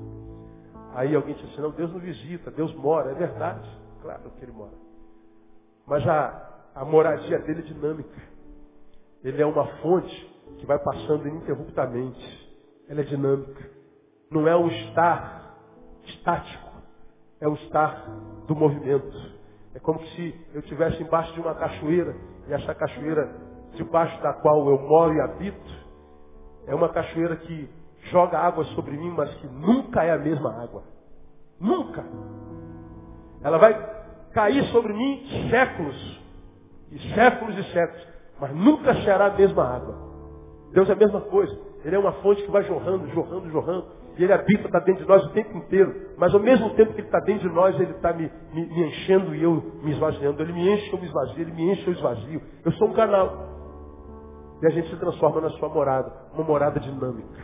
Aí 0.94 1.16
alguém 1.16 1.34
diz 1.34 1.50
assim, 1.50 1.62
não, 1.62 1.70
Deus 1.70 1.90
não 1.90 2.00
visita, 2.00 2.50
Deus 2.50 2.74
mora. 2.74 3.10
É 3.10 3.14
verdade, 3.14 3.68
claro 4.02 4.30
que 4.38 4.44
ele 4.44 4.52
mora. 4.52 4.81
Mas 5.86 6.06
a, 6.06 6.70
a 6.74 6.84
moradia 6.84 7.38
dele 7.40 7.60
é 7.60 7.64
dinâmica. 7.64 8.22
Ele 9.22 9.40
é 9.40 9.46
uma 9.46 9.66
fonte 9.78 10.32
que 10.58 10.66
vai 10.66 10.78
passando 10.78 11.26
ininterruptamente. 11.26 12.56
Ela 12.88 13.00
é 13.00 13.04
dinâmica. 13.04 13.70
Não 14.30 14.46
é 14.48 14.56
um 14.56 14.68
estar 14.68 15.56
estático. 16.04 16.70
É 17.40 17.48
o 17.48 17.54
estar 17.54 18.08
do 18.46 18.54
movimento. 18.54 19.16
É 19.74 19.78
como 19.78 20.00
se 20.08 20.46
eu 20.54 20.60
estivesse 20.60 21.02
embaixo 21.02 21.32
de 21.34 21.40
uma 21.40 21.54
cachoeira 21.54 22.14
e 22.48 22.52
essa 22.52 22.74
cachoeira 22.74 23.34
debaixo 23.74 24.20
da 24.22 24.34
qual 24.34 24.68
eu 24.68 24.78
moro 24.78 25.14
e 25.14 25.20
habito 25.20 25.82
é 26.66 26.74
uma 26.74 26.88
cachoeira 26.88 27.36
que 27.36 27.68
joga 28.10 28.38
água 28.38 28.64
sobre 28.66 28.96
mim, 28.96 29.10
mas 29.10 29.32
que 29.36 29.46
nunca 29.46 30.02
é 30.04 30.12
a 30.12 30.18
mesma 30.18 30.62
água. 30.62 30.82
Nunca. 31.58 32.04
Ela 33.42 33.58
vai 33.58 34.01
cair 34.32 34.64
sobre 34.66 34.92
mim 34.92 35.48
séculos, 35.50 36.22
e 36.90 37.14
séculos 37.14 37.58
e 37.58 37.64
séculos, 37.72 38.06
mas 38.40 38.54
nunca 38.54 38.94
será 39.02 39.26
a 39.26 39.30
mesma 39.30 39.64
água. 39.64 40.12
Deus 40.72 40.88
é 40.88 40.92
a 40.92 40.96
mesma 40.96 41.20
coisa. 41.20 41.58
Ele 41.84 41.96
é 41.96 41.98
uma 41.98 42.12
fonte 42.14 42.42
que 42.42 42.50
vai 42.50 42.62
jorrando, 42.64 43.08
jorrando, 43.08 43.50
jorrando. 43.50 43.86
E 44.16 44.24
ele 44.24 44.32
habita, 44.32 44.66
está 44.66 44.78
dentro 44.78 45.02
de 45.02 45.08
nós 45.08 45.24
o 45.24 45.30
tempo 45.30 45.56
inteiro. 45.56 46.10
Mas 46.16 46.34
ao 46.34 46.40
mesmo 46.40 46.70
tempo 46.74 46.92
que 46.92 47.00
ele 47.00 47.08
está 47.08 47.20
dentro 47.20 47.48
de 47.48 47.54
nós, 47.54 47.74
ele 47.80 47.92
está 47.92 48.12
me, 48.12 48.30
me, 48.52 48.66
me, 48.66 48.86
enchendo 48.88 49.34
e 49.34 49.42
eu 49.42 49.62
me 49.82 49.92
esvaziando. 49.92 50.42
Ele 50.42 50.52
me 50.52 50.68
enche, 50.70 50.92
eu 50.92 50.98
me 50.98 51.06
esvazio. 51.06 51.40
Ele 51.40 51.52
me 51.52 51.72
enche, 51.72 51.86
eu 51.86 51.92
esvazio. 51.92 52.42
Eu 52.64 52.72
sou 52.72 52.88
um 52.88 52.92
canal. 52.92 53.48
E 54.62 54.66
a 54.66 54.70
gente 54.70 54.90
se 54.90 54.96
transforma 54.96 55.40
na 55.40 55.50
sua 55.50 55.68
morada. 55.68 56.12
Uma 56.34 56.44
morada 56.44 56.78
dinâmica. 56.78 57.42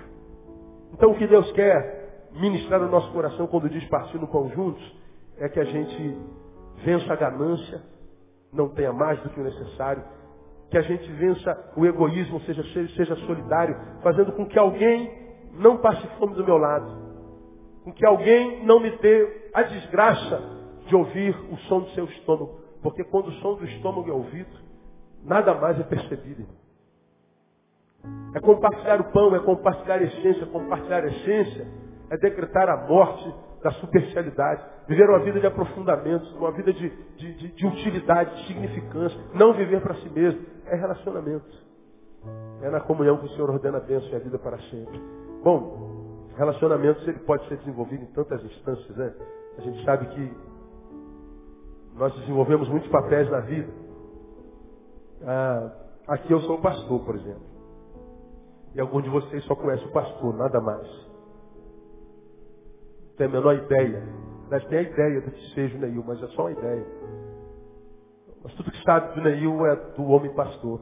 Então 0.92 1.10
o 1.10 1.14
que 1.16 1.26
Deus 1.26 1.50
quer 1.52 2.28
ministrar 2.32 2.80
no 2.80 2.88
nosso 2.88 3.10
coração 3.12 3.46
quando 3.46 3.68
diz 3.68 3.84
partir 3.88 4.18
no 4.18 4.28
pão 4.28 4.48
juntos, 4.50 4.82
é 5.38 5.48
que 5.48 5.58
a 5.58 5.64
gente 5.64 6.18
vença 6.84 7.12
a 7.12 7.16
ganância, 7.16 7.82
não 8.52 8.68
tenha 8.68 8.92
mais 8.92 9.20
do 9.20 9.30
que 9.30 9.40
o 9.40 9.44
necessário, 9.44 10.02
que 10.70 10.76
a 10.76 10.82
gente 10.82 11.10
vença 11.12 11.72
o 11.76 11.86
egoísmo, 11.86 12.40
seja, 12.40 12.62
seja 12.94 13.16
solidário, 13.26 13.76
fazendo 14.02 14.32
com 14.32 14.46
que 14.46 14.58
alguém 14.58 15.10
não 15.54 15.78
passe 15.78 16.06
fome 16.18 16.34
do 16.34 16.44
meu 16.44 16.58
lado. 16.58 17.08
Com 17.84 17.92
que 17.92 18.04
alguém 18.04 18.64
não 18.64 18.80
me 18.80 18.90
dê 18.98 19.50
a 19.54 19.62
desgraça 19.62 20.42
de 20.86 20.94
ouvir 20.94 21.34
o 21.50 21.56
som 21.68 21.80
do 21.80 21.90
seu 21.90 22.04
estômago. 22.04 22.60
Porque 22.82 23.02
quando 23.04 23.28
o 23.28 23.32
som 23.34 23.54
do 23.54 23.64
estômago 23.64 24.10
é 24.10 24.12
ouvido, 24.12 24.50
nada 25.24 25.54
mais 25.54 25.80
é 25.80 25.82
percebido. 25.82 26.46
É 28.34 28.40
compartilhar 28.40 29.00
o 29.00 29.10
pão, 29.10 29.34
é 29.34 29.40
compartilhar 29.40 29.96
a 29.96 30.02
essência, 30.02 30.46
compartilhar 30.46 31.04
a 31.04 31.08
essência, 31.08 31.66
é 32.10 32.16
decretar 32.16 32.68
a 32.68 32.86
morte 32.86 33.34
da 33.68 33.72
superficialidade. 33.72 34.64
Viver 34.86 35.08
uma 35.08 35.18
vida 35.20 35.38
de 35.38 35.46
aprofundamento, 35.46 36.24
uma 36.36 36.50
vida 36.52 36.72
de, 36.72 36.88
de, 37.16 37.34
de, 37.34 37.48
de 37.48 37.66
utilidade, 37.66 38.34
de 38.36 38.46
significância. 38.46 39.18
Não 39.34 39.52
viver 39.52 39.80
para 39.82 39.94
si 39.96 40.08
mesmo. 40.08 40.40
É 40.66 40.74
relacionamento. 40.74 41.46
É 42.62 42.70
na 42.70 42.80
comunhão 42.80 43.18
que 43.18 43.26
o 43.26 43.28
Senhor 43.30 43.50
ordena 43.50 43.78
a 43.78 43.80
bênção 43.80 44.08
e 44.08 44.16
a 44.16 44.18
vida 44.18 44.38
para 44.38 44.58
sempre. 44.58 45.00
Bom, 45.44 46.26
relacionamentos 46.36 47.06
ele 47.06 47.18
pode 47.20 47.46
ser 47.48 47.58
desenvolvido 47.58 48.02
em 48.02 48.12
tantas 48.12 48.42
instâncias, 48.42 48.96
né? 48.96 49.14
A 49.58 49.60
gente 49.60 49.84
sabe 49.84 50.06
que 50.06 50.36
nós 51.94 52.14
desenvolvemos 52.20 52.68
muitos 52.68 52.88
papéis 52.90 53.30
na 53.30 53.40
vida. 53.40 53.72
Ah, 55.24 55.72
aqui 56.08 56.32
eu 56.32 56.40
sou 56.40 56.56
o 56.56 56.62
pastor, 56.62 57.04
por 57.04 57.14
exemplo. 57.14 57.46
E 58.74 58.80
algum 58.80 59.00
de 59.00 59.08
vocês 59.08 59.44
só 59.44 59.54
conhece 59.54 59.84
o 59.84 59.92
pastor, 59.92 60.34
nada 60.36 60.60
mais 60.60 61.08
tem 63.18 63.26
a 63.26 63.30
menor 63.30 63.54
ideia. 63.54 64.02
Nós 64.50 64.64
tem 64.66 64.78
a 64.78 64.82
ideia 64.82 65.20
do 65.20 65.30
que 65.30 65.54
seja 65.54 65.76
o 65.76 65.80
Neil, 65.80 66.02
mas 66.06 66.22
é 66.22 66.26
só 66.28 66.42
uma 66.42 66.52
ideia. 66.52 66.86
Mas 68.42 68.54
tudo 68.54 68.70
que 68.70 68.82
sabe 68.82 69.14
do 69.14 69.20
Neil 69.20 69.66
é 69.66 69.76
do 69.96 70.04
homem 70.04 70.32
pastor. 70.34 70.80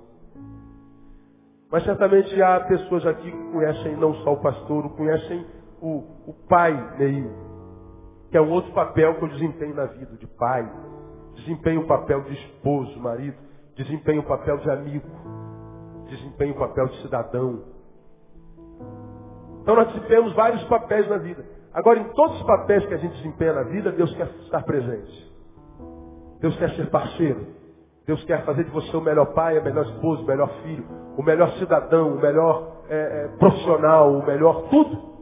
Mas 1.72 1.82
certamente 1.82 2.41
há 2.41 2.61
pessoas 2.61 3.05
aqui 3.07 3.30
que 3.30 3.53
conhecem 3.53 3.97
não 3.97 4.14
só 4.16 4.34
o 4.34 4.41
pastor, 4.41 4.89
conhecem 4.97 5.45
o, 5.80 6.05
o 6.28 6.34
pai 6.49 6.72
Neil, 6.99 7.28
que 8.30 8.37
é 8.37 8.41
um 8.41 8.51
outro 8.51 8.72
papel 8.72 9.16
que 9.16 9.24
eu 9.24 9.28
desempenho 9.28 9.74
na 9.74 9.87
vida, 9.87 10.16
de 10.16 10.26
pai. 10.26 10.70
Desempenho 11.34 11.82
o 11.82 11.87
papel 11.87 12.22
de 12.22 12.34
esposo, 12.34 12.99
marido. 13.01 13.37
Desempenho 13.74 14.20
o 14.20 14.26
papel 14.26 14.59
de 14.59 14.70
amigo. 14.70 15.07
Desempenho 16.09 16.55
o 16.55 16.59
papel 16.59 16.87
de 16.87 17.03
cidadão. 17.03 17.64
Então 19.62 19.74
nós 19.74 19.89
desempenhamos 19.89 20.32
vários 20.34 20.62
papéis 20.64 21.09
na 21.09 21.18
vida. 21.18 21.56
Agora, 21.77 22.01
em 22.01 22.05
todos 22.14 22.41
os 22.41 22.47
papéis 22.47 22.87
que 22.87 22.95
a 22.95 22.97
gente 22.97 23.14
desempenha 23.18 23.53
na 23.53 23.64
vida, 23.64 23.93
Deus 23.93 24.11
quer 24.16 24.29
estar 24.45 24.62
presente. 24.62 25.31
Deus 26.41 26.57
quer 26.57 26.70
ser 26.70 26.89
parceiro. 26.89 27.49
Deus 28.07 28.24
quer 28.24 28.47
fazer 28.47 28.64
de 28.64 28.70
você 28.70 28.97
o 28.97 29.01
melhor 29.03 29.27
pai, 29.35 29.59
o 29.59 29.62
melhor 29.62 29.85
esposo, 29.85 30.22
o 30.22 30.27
melhor 30.27 30.49
filho, 30.62 30.87
o 31.18 31.22
melhor 31.22 31.51
cidadão, 31.59 32.14
o 32.14 32.18
melhor 32.18 32.85
é, 32.89 32.97
é, 32.97 33.29
profissional, 33.37 34.11
o 34.11 34.24
melhor 34.24 34.70
tudo. 34.70 35.16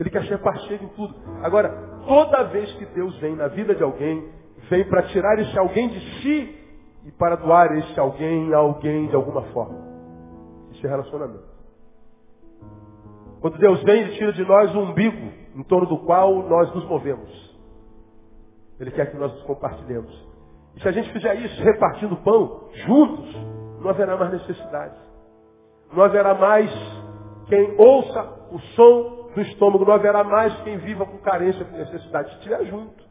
Ele 0.00 0.10
quer 0.10 0.26
ser 0.26 0.38
parceiro 0.38 0.82
em 0.82 0.88
tudo. 0.88 1.14
Agora, 1.44 1.68
toda 2.04 2.42
vez 2.44 2.72
que 2.72 2.86
Deus 2.86 3.16
vem 3.20 3.36
na 3.36 3.46
vida 3.46 3.72
de 3.72 3.82
alguém, 3.84 4.28
vem 4.68 4.82
para 4.88 5.04
tirar 5.04 5.38
esse 5.38 5.56
alguém 5.56 5.90
de 5.90 6.00
si 6.22 6.58
e 7.06 7.12
para 7.12 7.36
doar 7.36 7.70
esse 7.78 8.00
alguém 8.00 8.52
a 8.52 8.56
alguém 8.56 9.06
de 9.06 9.14
alguma 9.14 9.42
forma. 9.52 9.78
Isso 10.72 10.84
é 10.84 10.90
relacionamento. 10.90 11.44
Quando 13.40 13.58
Deus 13.58 13.80
vem, 13.84 14.00
Ele 14.00 14.16
tira 14.16 14.32
de 14.32 14.44
nós 14.44 14.74
o 14.74 14.80
umbigo 14.80 15.39
em 15.54 15.62
torno 15.64 15.86
do 15.86 15.98
qual 15.98 16.42
nós 16.48 16.72
nos 16.74 16.84
movemos. 16.86 17.58
Ele 18.78 18.90
quer 18.90 19.10
que 19.10 19.16
nós 19.16 19.32
nos 19.32 19.42
compartilhemos. 19.42 20.30
E 20.76 20.80
se 20.80 20.88
a 20.88 20.92
gente 20.92 21.12
fizer 21.12 21.34
isso, 21.34 21.62
repartindo 21.62 22.16
pão, 22.18 22.68
juntos, 22.86 23.34
não 23.80 23.90
haverá 23.90 24.16
mais 24.16 24.32
necessidade. 24.32 24.96
Não 25.92 26.02
haverá 26.02 26.34
mais 26.34 26.70
quem 27.46 27.74
ouça 27.78 28.48
o 28.52 28.58
som 28.74 29.30
do 29.34 29.40
estômago, 29.42 29.84
não 29.84 29.94
haverá 29.94 30.24
mais 30.24 30.54
quem 30.62 30.78
viva 30.78 31.04
com 31.04 31.18
carência, 31.18 31.64
com 31.64 31.76
necessidade, 31.76 32.30
se 32.30 32.36
estiver 32.36 32.64
junto. 32.66 33.04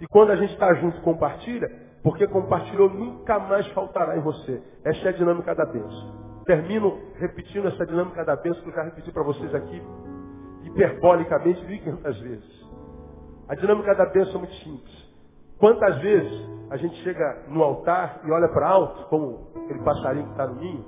E 0.00 0.06
quando 0.08 0.30
a 0.30 0.36
gente 0.36 0.52
está 0.52 0.72
junto, 0.74 1.00
compartilha, 1.02 1.68
porque 2.02 2.26
compartilhou 2.26 2.90
nunca 2.90 3.38
mais 3.38 3.66
faltará 3.68 4.16
em 4.16 4.20
você. 4.20 4.62
Essa 4.84 5.06
é 5.06 5.08
a 5.08 5.12
dinâmica 5.12 5.54
da 5.54 5.64
bênção. 5.64 6.42
Termino 6.44 7.00
repetindo 7.18 7.68
essa 7.68 7.86
dinâmica 7.86 8.24
da 8.24 8.36
bênção 8.36 8.62
que 8.62 8.68
eu 8.68 8.74
já 8.74 8.82
repeti 8.82 9.10
para 9.10 9.22
vocês 9.22 9.54
aqui, 9.54 9.82
hiperbolicamente, 10.74 11.64
1.500 11.64 12.20
vezes. 12.20 12.64
A 13.48 13.54
dinâmica 13.54 13.94
da 13.94 14.06
bênção 14.06 14.36
é 14.36 14.38
muito 14.38 14.54
simples. 14.56 15.04
Quantas 15.58 15.98
vezes 15.98 16.48
a 16.70 16.76
gente 16.76 16.96
chega 17.02 17.44
no 17.48 17.62
altar 17.62 18.20
e 18.24 18.30
olha 18.30 18.48
para 18.48 18.68
alto, 18.68 19.08
como 19.08 19.48
aquele 19.64 19.82
passarinho 19.84 20.26
que 20.26 20.32
está 20.32 20.46
no 20.46 20.56
ninho, 20.56 20.84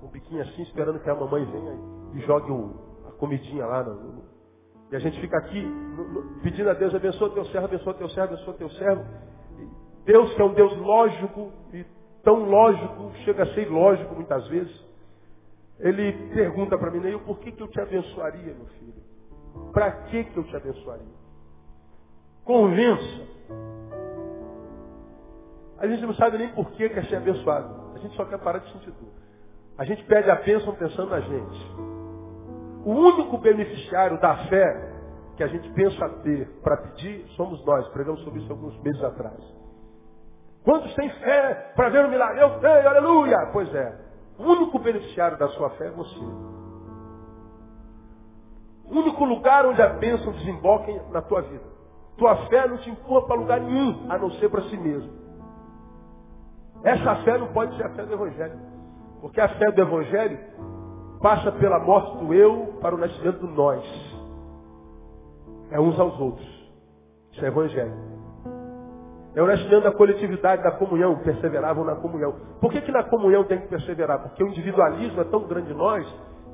com 0.00 0.06
o 0.06 0.10
biquinho 0.10 0.42
assim, 0.42 0.62
esperando 0.62 1.00
que 1.00 1.10
a 1.10 1.14
mamãe 1.14 1.44
venha 1.44 1.78
e 2.14 2.20
jogue 2.20 2.50
o, 2.50 2.74
a 3.08 3.12
comidinha 3.12 3.66
lá. 3.66 3.82
No, 3.82 3.94
no, 3.94 4.22
e 4.90 4.96
a 4.96 4.98
gente 4.98 5.20
fica 5.20 5.36
aqui 5.38 5.66
pedindo 6.42 6.70
a 6.70 6.74
Deus, 6.74 6.94
abençoa 6.94 7.30
teu 7.30 7.44
servo, 7.46 7.66
abençoa 7.66 7.94
teu 7.94 8.08
servo, 8.10 8.34
abençoa 8.34 8.54
teu 8.54 8.70
servo. 8.70 9.04
Deus 10.04 10.34
que 10.34 10.42
é 10.42 10.44
um 10.44 10.52
Deus 10.52 10.76
lógico 10.78 11.50
e 11.72 11.84
tão 12.22 12.44
lógico, 12.44 13.12
chega 13.24 13.42
a 13.44 13.46
ser 13.54 13.66
ilógico 13.66 14.14
muitas 14.14 14.46
vezes. 14.48 14.91
Ele 15.82 16.12
pergunta 16.32 16.78
para 16.78 16.90
mim, 16.90 17.00
Neil, 17.00 17.20
por 17.20 17.38
que, 17.40 17.52
que 17.52 17.62
eu 17.62 17.68
te 17.68 17.80
abençoaria, 17.80 18.54
meu 18.54 18.66
filho? 18.66 19.02
Para 19.72 19.90
que, 19.90 20.24
que 20.24 20.36
eu 20.36 20.44
te 20.44 20.56
abençoaria? 20.56 21.22
Convença 22.44 23.32
a 25.82 25.86
gente 25.88 26.06
não 26.06 26.14
sabe 26.14 26.38
nem 26.38 26.48
por 26.50 26.70
que 26.70 26.88
quer 26.88 27.04
ser 27.06 27.16
abençoado. 27.16 27.92
A 27.96 27.98
gente 27.98 28.14
só 28.14 28.24
quer 28.24 28.38
parar 28.38 28.60
de 28.60 28.70
sentir 28.70 28.92
dor. 28.92 29.10
A 29.76 29.84
gente 29.84 30.04
pede 30.04 30.30
a 30.30 30.36
bênção 30.36 30.72
pensando 30.76 31.10
na 31.10 31.18
gente. 31.18 31.74
O 32.84 32.92
único 32.92 33.36
beneficiário 33.38 34.20
da 34.20 34.46
fé 34.46 34.92
que 35.36 35.42
a 35.42 35.48
gente 35.48 35.68
pensa 35.72 36.08
ter 36.22 36.46
para 36.62 36.76
pedir 36.76 37.26
somos 37.36 37.64
nós. 37.66 37.88
Pregamos 37.88 38.22
sobre 38.22 38.38
isso 38.38 38.52
alguns 38.52 38.80
meses 38.80 39.02
atrás. 39.02 39.40
Quantos 40.62 40.94
têm 40.94 41.10
fé 41.10 41.72
para 41.74 41.88
ver 41.88 42.04
o 42.04 42.08
milagre? 42.08 42.40
Eu 42.40 42.60
tenho, 42.60 42.88
aleluia! 42.88 43.50
Pois 43.52 43.74
é. 43.74 44.01
O 44.38 44.42
único 44.44 44.78
beneficiário 44.78 45.38
da 45.38 45.48
sua 45.48 45.70
fé 45.70 45.86
é 45.86 45.90
você. 45.90 46.18
O 48.84 48.98
único 48.98 49.24
lugar 49.24 49.66
onde 49.66 49.80
a 49.80 49.88
bênção 49.88 50.32
desemboca 50.32 50.92
na 51.10 51.22
tua 51.22 51.42
vida. 51.42 51.64
Tua 52.16 52.36
fé 52.48 52.68
não 52.68 52.78
te 52.78 52.90
empurra 52.90 53.22
para 53.22 53.36
lugar 53.36 53.60
nenhum, 53.60 54.10
a 54.10 54.18
não 54.18 54.30
ser 54.32 54.50
para 54.50 54.62
si 54.62 54.76
mesmo. 54.76 55.10
Essa 56.84 57.16
fé 57.16 57.38
não 57.38 57.48
pode 57.52 57.76
ser 57.76 57.84
a 57.84 57.90
fé 57.90 58.04
do 58.04 58.12
Evangelho. 58.12 58.58
Porque 59.20 59.40
a 59.40 59.48
fé 59.48 59.70
do 59.70 59.80
Evangelho 59.80 60.38
passa 61.20 61.52
pela 61.52 61.78
morte 61.78 62.18
do 62.18 62.34
eu 62.34 62.78
para 62.80 62.94
o 62.94 62.98
nascimento 62.98 63.38
do 63.38 63.48
nós. 63.48 63.84
É 65.70 65.80
uns 65.80 65.98
aos 65.98 66.18
outros. 66.20 66.46
Isso 67.32 67.44
é 67.44 67.48
Evangelho. 67.48 68.11
É 69.34 69.42
o 69.42 69.46
nascimento 69.46 69.82
da 69.82 69.92
coletividade, 69.92 70.62
da 70.62 70.72
comunhão. 70.72 71.18
Perseveravam 71.20 71.84
na 71.84 71.96
comunhão. 71.96 72.34
Por 72.60 72.70
que, 72.70 72.80
que 72.80 72.92
na 72.92 73.02
comunhão 73.04 73.44
tem 73.44 73.60
que 73.60 73.68
perseverar? 73.68 74.20
Porque 74.22 74.44
o 74.44 74.48
individualismo 74.48 75.20
é 75.20 75.24
tão 75.24 75.46
grande 75.46 75.72
em 75.72 75.76
nós 75.76 76.06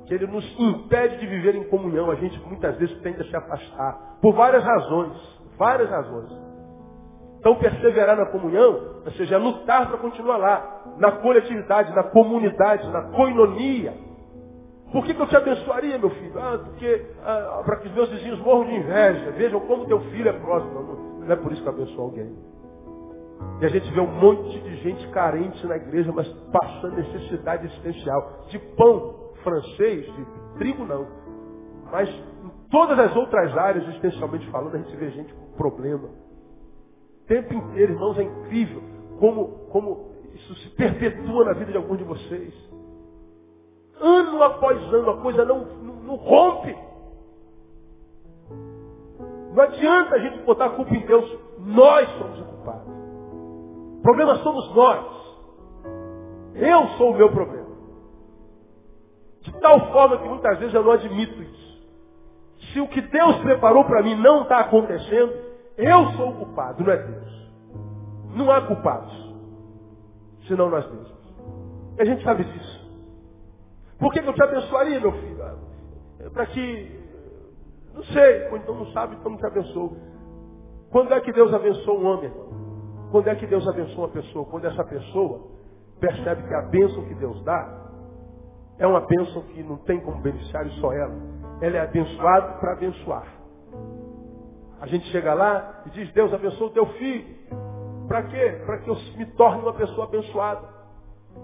que 0.07 0.15
ele 0.15 0.27
nos 0.27 0.45
impede 0.59 1.19
de 1.19 1.27
viver 1.27 1.55
em 1.55 1.65
comunhão. 1.69 2.11
A 2.11 2.15
gente 2.15 2.39
muitas 2.47 2.77
vezes 2.77 2.97
tende 3.01 3.21
a 3.21 3.25
se 3.25 3.37
afastar. 3.37 4.19
Por 4.23 4.33
várias 4.35 4.65
razões. 4.65 5.17
Várias 5.59 5.91
razões. 5.91 6.49
Então 7.41 7.55
perseverar 7.57 8.17
na 8.17 8.27
comunhão, 8.27 9.01
ou 9.05 9.13
seja, 9.13 9.37
é 9.37 9.39
lutar 9.39 9.89
para 9.89 9.99
continuar 9.99 10.37
lá, 10.37 10.83
na 10.99 11.13
coletividade, 11.13 11.95
na 11.95 12.03
comunidade, 12.03 12.89
na 12.91 13.03
coinonia. 13.13 13.95
Por 14.93 15.05
que, 15.05 15.15
que 15.15 15.21
eu 15.21 15.27
te 15.27 15.37
abençoaria, 15.37 15.99
meu 15.99 16.11
filho? 16.11 16.39
Ah, 16.39 16.59
porque 16.65 17.07
ah, 17.25 17.63
para 17.65 17.77
que 17.77 17.89
os 17.89 17.95
meus 17.95 18.11
vizinhos 18.11 18.41
morram 18.41 18.65
de 18.65 18.75
inveja, 18.75 19.31
vejam 19.33 19.61
como 19.61 19.87
teu 19.87 20.01
filho 20.01 20.29
é 20.29 20.33
próximo. 20.33 20.75
Não, 20.75 21.27
não 21.27 21.33
é 21.33 21.37
por 21.37 21.53
isso 21.53 21.63
que 21.63 21.69
eu 21.69 21.73
abençoo 21.73 22.05
alguém. 22.05 22.35
E 23.61 23.67
a 23.67 23.69
gente 23.69 23.91
vê 23.93 24.01
um 24.01 24.13
monte 24.13 24.61
de 24.61 24.77
gente 24.77 25.09
carente 25.09 25.67
na 25.67 25.77
igreja, 25.77 26.13
mas 26.13 26.29
passando 26.53 26.97
necessidade 26.97 27.67
existencial. 27.67 28.47
De 28.49 28.59
pão 28.59 29.33
francês, 29.43 30.07
de 30.07 30.27
trigo 30.59 30.85
não. 30.85 31.07
Mas 31.91 32.09
em 32.09 32.69
todas 32.71 32.99
as 32.99 33.15
outras 33.17 33.57
áreas, 33.57 33.87
existencialmente 33.89 34.49
falando, 34.51 34.75
a 34.75 34.79
gente 34.79 34.97
vê 34.97 35.11
gente 35.11 35.33
com 35.33 35.57
problema 35.57 36.09
tempo 37.29 37.55
inteiro, 37.55 37.93
irmãos, 37.93 38.19
é 38.19 38.23
incrível 38.23 38.83
como, 39.21 39.49
como 39.71 40.13
isso 40.35 40.55
se 40.57 40.71
perpetua 40.71 41.45
na 41.45 41.53
vida 41.53 41.71
de 41.71 41.77
alguns 41.77 41.99
de 41.99 42.05
vocês. 42.05 42.55
Ano 44.01 44.43
após 44.43 44.81
ano, 44.95 45.11
a 45.11 45.21
coisa 45.21 45.45
não, 45.45 45.65
não, 45.65 45.95
não 45.97 46.17
rompe. 46.17 46.75
Não 49.55 49.63
adianta 49.63 50.15
a 50.15 50.19
gente 50.19 50.43
botar 50.45 50.67
a 50.67 50.71
culpa 50.71 50.95
em 50.95 51.05
Deus. 51.07 51.39
Nós 51.59 52.09
somos 52.19 52.41
o 52.41 52.45
culpado. 52.45 52.98
O 53.99 54.03
problema 54.03 54.37
somos 54.37 54.75
nós. 54.75 55.19
Eu 56.55 56.89
sou 56.97 57.13
o 57.13 57.17
meu 57.17 57.31
problema. 57.31 57.69
De 59.43 59.53
tal 59.61 59.93
forma 59.93 60.19
que 60.19 60.29
muitas 60.29 60.59
vezes 60.59 60.75
eu 60.75 60.83
não 60.83 60.93
admito 60.93 61.43
isso. 61.43 61.69
Se 62.73 62.81
o 62.81 62.89
que 62.89 63.01
Deus 63.01 63.37
preparou 63.39 63.85
para 63.85 64.03
mim 64.03 64.15
não 64.17 64.43
está 64.43 64.61
acontecendo, 64.61 65.33
eu 65.77 66.07
sou 66.17 66.31
o 66.31 66.37
culpado, 66.37 66.83
não 66.83 66.93
é 66.93 66.97
Deus. 66.97 67.49
Não 68.35 68.51
há 68.51 68.61
culpados, 68.63 69.13
senão 70.47 70.69
nós 70.69 70.87
mesmos. 70.91 71.19
E 71.99 72.03
a 72.03 72.05
gente 72.05 72.23
sabe 72.25 72.45
disso. 72.45 72.89
Por 73.99 74.13
que, 74.13 74.21
que 74.21 74.29
eu 74.29 74.35
te 74.35 74.43
abençoaria, 74.43 75.01
meu 75.01 75.13
filho? 75.13 75.43
É 76.21 76.29
para 76.31 76.47
que, 76.47 77.01
não 77.95 78.03
sei, 78.05 78.49
ou 78.49 78.57
então 78.57 78.75
não 78.75 78.87
sabe, 78.93 79.17
então 79.17 79.31
não 79.31 79.39
te 79.39 79.47
abençoo. 79.47 79.97
Quando 80.91 81.13
é 81.15 81.21
que 81.21 81.33
Deus 81.33 81.53
abençoa 81.53 81.99
um 81.99 82.07
homem, 82.07 82.25
irmão? 82.25 82.68
Quando 83.11 83.29
é 83.29 83.35
que 83.35 83.47
Deus 83.47 83.67
abençoa 83.67 84.07
uma 84.07 84.09
pessoa? 84.09 84.45
Quando 84.47 84.67
essa 84.67 84.85
pessoa 84.85 85.41
percebe 86.01 86.43
que 86.47 86.55
a 86.55 86.63
bênção 86.63 87.05
que 87.05 87.15
Deus 87.15 87.43
dá 87.45 87.89
é 88.79 88.87
uma 88.87 89.01
bênção 89.01 89.43
que 89.43 89.63
não 89.63 89.77
tem 89.79 90.01
como 90.01 90.21
beneficiário 90.21 90.71
só 90.73 90.93
ela. 90.93 91.15
Ela 91.61 91.77
é 91.79 91.81
abençoada 91.81 92.53
para 92.59 92.73
abençoar. 92.73 93.27
A 94.81 94.87
gente 94.87 95.07
chega 95.11 95.35
lá 95.35 95.83
e 95.87 95.91
diz, 95.91 96.13
Deus 96.13 96.33
abençoa 96.33 96.69
o 96.69 96.71
teu 96.71 96.87
filho. 96.87 97.27
Para 98.07 98.23
quê? 98.25 98.63
Para 98.65 98.79
que 98.79 98.89
eu 98.89 98.97
me 99.17 99.27
torne 99.33 99.63
uma 99.63 99.75
pessoa 99.75 100.07
abençoada. 100.07 100.79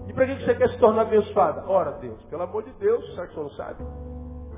E 0.07 0.13
para 0.13 0.25
que 0.25 0.45
você 0.45 0.55
quer 0.55 0.69
se 0.69 0.77
tornar 0.79 1.03
abençoada? 1.03 1.65
Ora, 1.67 1.91
Deus, 1.93 2.21
pelo 2.25 2.43
amor 2.43 2.63
de 2.63 2.71
Deus, 2.73 3.05
será 3.13 3.27
que 3.27 3.35
você 3.35 3.41
não 3.41 3.49
sabe? 3.51 3.83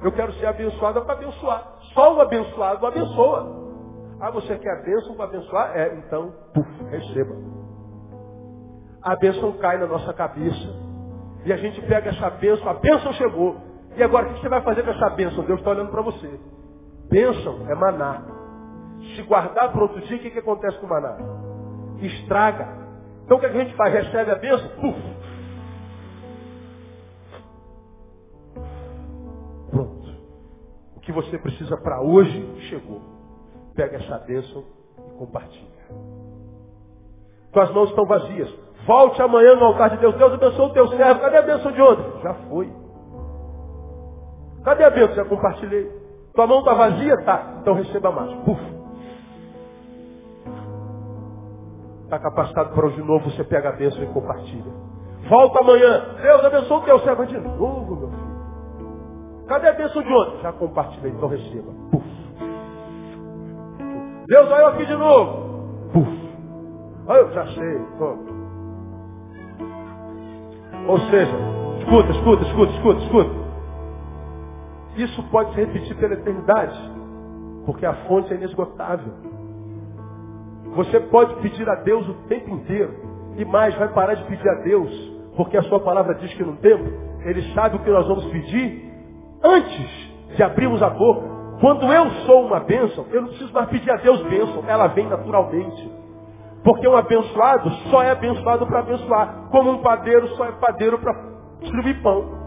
Eu 0.03 0.11
quero 0.11 0.31
ser 0.33 0.45
abençoada 0.45 1.01
para 1.01 1.13
abençoar. 1.13 1.79
Só 1.93 2.15
o 2.15 2.21
abençoado 2.21 2.85
abençoa. 2.85 3.66
Ah, 4.19 4.31
você 4.31 4.57
quer 4.57 4.71
a 4.71 4.81
bênção 4.83 5.15
para 5.15 5.25
abençoar? 5.25 5.77
É, 5.77 5.95
então, 5.95 6.33
puf, 6.53 6.83
receba. 6.85 7.35
A 9.01 9.15
bênção 9.15 9.51
cai 9.53 9.77
na 9.77 9.87
nossa 9.87 10.13
cabeça. 10.13 10.87
E 11.45 11.53
a 11.53 11.57
gente 11.57 11.81
pega 11.83 12.09
essa 12.09 12.29
bênção, 12.31 12.67
a 12.67 12.73
bênção 12.73 13.13
chegou. 13.13 13.57
E 13.95 14.03
agora, 14.03 14.27
o 14.27 14.33
que 14.33 14.41
você 14.41 14.49
vai 14.49 14.61
fazer 14.61 14.83
com 14.83 14.91
essa 14.91 15.09
bênção? 15.11 15.43
Deus 15.45 15.59
está 15.59 15.71
olhando 15.71 15.91
para 15.91 16.01
você. 16.01 16.39
Bênção 17.09 17.65
é 17.69 17.75
maná 17.75 18.37
se 19.15 19.21
guardar 19.23 19.71
para 19.71 19.81
outro 19.81 20.01
dia, 20.01 20.17
o 20.17 20.19
que, 20.19 20.31
que 20.31 20.39
acontece 20.39 20.77
com 20.79 20.85
o 20.85 20.89
maná? 20.89 21.17
Estraga. 22.01 22.67
Então 23.23 23.37
o 23.37 23.39
que 23.39 23.45
a 23.45 23.51
gente 23.51 23.75
faz? 23.75 23.93
Recebe 23.93 24.31
a 24.31 24.35
bênção, 24.35 24.69
puf. 24.69 24.99
Pronto. 29.69 30.09
O 30.95 30.99
que 30.99 31.11
você 31.11 31.37
precisa 31.37 31.77
para 31.77 32.01
hoje 32.01 32.67
chegou. 32.69 33.16
Pega 33.77 33.97
essa 33.97 34.17
bênção 34.25 34.63
e 34.97 35.17
compartilha. 35.19 35.67
Tuas 37.53 37.71
mãos 37.71 37.89
estão 37.89 38.05
vazias. 38.05 38.53
Volte 38.87 39.21
amanhã 39.21 39.55
no 39.55 39.65
altar 39.65 39.91
de 39.91 39.97
Deus. 39.97 40.15
Deus 40.15 40.33
abençoe 40.33 40.65
o 40.65 40.73
teu 40.73 40.87
servo. 40.89 41.21
Cadê 41.21 41.37
a 41.37 41.41
bênção 41.43 41.71
de 41.71 41.81
ontem? 41.81 42.21
Já 42.23 42.33
foi. 42.49 42.73
Cadê 44.63 44.83
a 44.83 44.89
bênção? 44.89 45.15
Já 45.15 45.25
compartilhei. 45.25 45.91
Tua 46.33 46.47
mão 46.47 46.59
está 46.59 46.73
vazia? 46.73 47.23
Tá. 47.23 47.57
Então 47.61 47.75
receba 47.75 48.11
mais. 48.11 48.33
Puf. 48.43 48.61
Está 52.05 52.17
capacitado 52.17 52.73
para 52.73 52.85
hoje 52.87 52.95
de 52.95 53.03
novo, 53.03 53.29
você 53.29 53.43
pega 53.43 53.69
a 53.69 53.73
bênção 53.73 54.01
e 54.01 54.07
compartilha. 54.07 54.71
Volta 55.29 55.59
amanhã. 55.59 56.15
Deus 56.19 56.45
abençoe 56.45 56.77
o 56.77 56.81
teu 56.81 56.99
servo 57.01 57.25
de 57.27 57.37
novo, 57.37 57.95
meu 57.95 58.09
filho. 58.09 59.45
Cadê 59.47 59.67
a 59.67 59.73
bênção 59.73 60.01
de 60.01 60.11
ontem? 60.11 60.41
Já 60.41 60.51
compartilhei, 60.53 61.11
então 61.11 61.29
receba. 61.29 61.71
Puf. 61.91 62.16
Deus, 64.27 64.51
olha 64.51 64.61
eu 64.61 64.67
aqui 64.67 64.85
de 64.85 64.95
novo. 64.95 65.89
Puf. 65.93 66.09
Olha, 67.07 67.19
eu 67.19 67.31
já 67.31 67.47
sei. 67.47 67.81
Ou 70.85 70.99
seja, 70.99 71.37
escuta, 71.79 72.11
escuta, 72.11 72.43
escuta, 72.43 72.71
escuta, 72.73 72.99
escuta. 73.03 73.47
Isso 74.97 75.23
pode 75.29 75.53
se 75.53 75.61
repetir 75.61 75.95
pela 75.97 76.13
eternidade, 76.15 76.77
porque 77.65 77.85
a 77.85 77.93
fonte 78.07 78.33
é 78.33 78.35
inesgotável. 78.35 79.13
Você 80.75 80.99
pode 80.99 81.35
pedir 81.41 81.69
a 81.69 81.75
Deus 81.75 82.07
o 82.09 82.13
tempo 82.27 82.49
inteiro, 82.49 82.93
e 83.37 83.45
mais, 83.45 83.75
vai 83.75 83.87
parar 83.93 84.15
de 84.15 84.25
pedir 84.25 84.49
a 84.49 84.55
Deus, 84.55 84.91
porque 85.37 85.55
a 85.55 85.63
sua 85.63 85.79
palavra 85.79 86.15
diz 86.15 86.33
que 86.33 86.43
no 86.43 86.57
tempo, 86.57 86.83
Ele 87.23 87.53
sabe 87.53 87.77
o 87.77 87.79
que 87.79 87.89
nós 87.89 88.07
vamos 88.07 88.25
pedir 88.25 88.91
antes 89.41 90.35
de 90.35 90.43
abrirmos 90.43 90.81
a 90.83 90.89
boca. 90.89 91.36
Quando 91.59 91.91
eu 91.91 92.09
sou 92.25 92.45
uma 92.45 92.59
bênção, 92.59 93.05
eu 93.11 93.21
não 93.21 93.29
preciso 93.29 93.51
mais 93.51 93.67
pedir 93.69 93.89
a 93.89 93.97
Deus 93.97 94.21
bênção, 94.23 94.63
ela 94.67 94.87
vem 94.87 95.07
naturalmente. 95.07 95.91
Porque 96.63 96.87
um 96.87 96.95
abençoado 96.95 97.69
só 97.89 98.03
é 98.03 98.11
abençoado 98.11 98.67
para 98.67 98.79
abençoar. 98.79 99.49
Como 99.49 99.71
um 99.71 99.81
padeiro 99.81 100.27
só 100.35 100.45
é 100.45 100.51
padeiro 100.51 100.99
para 100.99 101.13
distribuir 101.61 102.01
pão. 102.03 102.37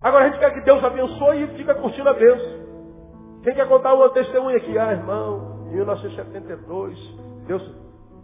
Agora 0.00 0.24
a 0.24 0.28
gente 0.28 0.38
quer 0.38 0.52
que 0.52 0.60
Deus 0.60 0.84
abençoe 0.84 1.42
e 1.42 1.46
fica 1.56 1.74
curtindo 1.74 2.08
a 2.08 2.12
bênção. 2.12 2.64
Quem 3.42 3.54
quer 3.54 3.68
contar 3.68 3.94
uma 3.94 4.10
testemunha 4.10 4.58
aqui? 4.58 4.78
Ah, 4.78 4.92
irmão, 4.92 5.66
em 5.68 5.76
1972, 5.76 7.18
Deus. 7.46 7.74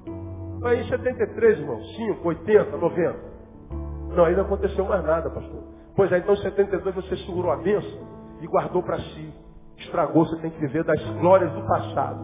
Em 0.07 0.89
73, 0.89 1.59
irmão. 1.59 1.83
5, 1.83 2.29
80, 2.29 2.77
90. 2.77 3.17
Não, 4.15 4.31
não 4.31 4.43
aconteceu 4.43 4.85
mais 4.85 5.05
nada, 5.05 5.31
pastor. 5.31 5.63
Pois 5.97 6.13
é, 6.13 6.19
então 6.19 6.35
em 6.35 6.43
72 6.43 6.95
você 6.95 7.17
segurou 7.17 7.51
a 7.51 7.57
bênção 7.57 8.20
e 8.41 8.47
guardou 8.47 8.83
para 8.83 8.99
si. 8.99 9.35
Estragou, 9.79 10.27
você 10.27 10.37
tem 10.37 10.51
que 10.51 10.61
viver 10.61 10.85
das 10.85 11.01
glórias 11.21 11.51
do 11.53 11.63
passado. 11.63 12.19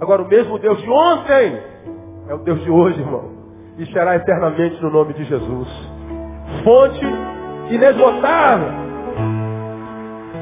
Agora, 0.00 0.22
o 0.22 0.28
mesmo 0.28 0.58
Deus 0.58 0.80
de 0.80 0.90
ontem 0.90 1.62
é 2.28 2.34
o 2.34 2.38
Deus 2.38 2.60
de 2.62 2.70
hoje, 2.70 3.00
irmão. 3.00 3.32
E 3.78 3.86
será 3.86 4.16
eternamente 4.16 4.80
no 4.82 4.90
nome 4.90 5.14
de 5.14 5.24
Jesus. 5.24 5.68
Fonte 6.62 7.04
inesgotável. 7.70 8.68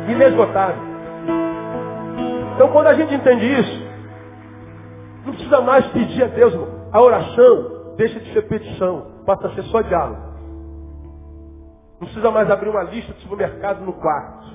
Inesgotável. 0.08 0.82
Então, 2.54 2.68
quando 2.68 2.88
a 2.88 2.94
gente 2.94 3.14
entende 3.14 3.46
isso, 3.60 3.82
não 5.24 5.32
precisa 5.32 5.60
mais 5.60 5.86
pedir 5.88 6.24
a 6.24 6.28
Deus, 6.28 6.52
irmão. 6.52 6.68
A 6.92 7.00
oração 7.00 7.94
deixa 7.96 8.20
de 8.20 8.32
ser 8.32 8.42
petição, 8.42 9.06
passa 9.24 9.48
a 9.48 9.54
ser 9.54 9.62
só 9.64 9.80
diálogo. 9.80 10.20
Não 12.00 12.06
precisa 12.06 12.30
mais 12.30 12.50
abrir 12.50 12.68
uma 12.68 12.82
lista 12.82 13.12
de 13.12 13.20
supermercado 13.20 13.80
no 13.84 13.92
quarto. 13.92 14.51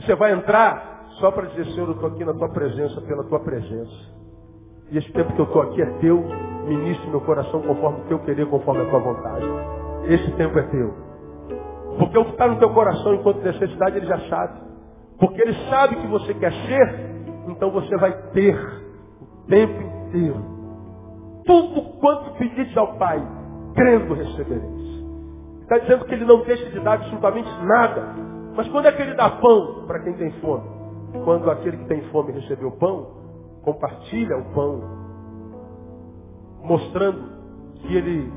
Você 0.00 0.14
vai 0.14 0.32
entrar, 0.32 1.06
só 1.20 1.30
para 1.30 1.46
dizer, 1.46 1.66
Senhor, 1.72 1.88
eu 1.88 1.94
estou 1.94 2.08
aqui 2.08 2.24
na 2.24 2.34
tua 2.34 2.48
presença, 2.50 3.00
pela 3.02 3.24
tua 3.24 3.40
presença. 3.40 4.16
E 4.90 4.98
esse 4.98 5.10
tempo 5.12 5.32
que 5.32 5.40
eu 5.40 5.46
estou 5.46 5.62
aqui 5.62 5.82
é 5.82 5.86
teu, 5.98 6.22
ministre 6.66 7.08
meu 7.10 7.20
coração 7.20 7.60
conforme 7.62 8.00
o 8.00 8.04
teu 8.04 8.18
querer, 8.20 8.46
conforme 8.46 8.82
a 8.82 8.90
tua 8.90 9.00
vontade. 9.00 9.46
Esse 10.04 10.30
tempo 10.32 10.58
é 10.58 10.62
teu. 10.62 10.94
Porque 11.98 12.18
o 12.18 12.24
que 12.24 12.30
está 12.32 12.46
no 12.46 12.58
teu 12.58 12.70
coração 12.70 13.14
enquanto 13.14 13.42
necessidade, 13.42 13.96
ele 13.96 14.06
já 14.06 14.18
sabe. 14.28 14.60
Porque 15.18 15.40
ele 15.40 15.54
sabe 15.70 15.96
que 15.96 16.06
você 16.06 16.34
quer 16.34 16.52
ser, 16.52 17.10
então 17.48 17.70
você 17.70 17.96
vai 17.96 18.12
ter 18.32 18.54
o 19.20 19.46
tempo 19.48 19.80
inteiro. 19.82 20.56
Tudo 21.46 21.98
quanto 21.98 22.32
pedires 22.38 22.76
ao 22.76 22.96
Pai, 22.98 23.26
crendo 23.74 24.14
recebereis. 24.14 24.86
Está 25.62 25.78
dizendo 25.78 26.04
que 26.04 26.14
ele 26.14 26.24
não 26.24 26.42
deixa 26.42 26.68
de 26.70 26.80
dar 26.80 26.94
absolutamente 26.94 27.50
nada. 27.64 28.25
Mas 28.56 28.68
quando 28.68 28.86
é 28.86 28.92
que 28.92 29.02
ele 29.02 29.14
dá 29.14 29.28
pão 29.30 29.84
para 29.86 30.00
quem 30.00 30.14
tem 30.14 30.32
fome? 30.40 30.64
Quando 31.24 31.50
aquele 31.50 31.76
que 31.76 31.84
tem 31.86 32.02
fome 32.10 32.32
recebeu 32.32 32.72
pão, 32.72 33.08
compartilha 33.62 34.36
o 34.38 34.44
pão, 34.54 34.80
mostrando 36.62 37.20
que 37.74 37.94
ele 37.94 38.32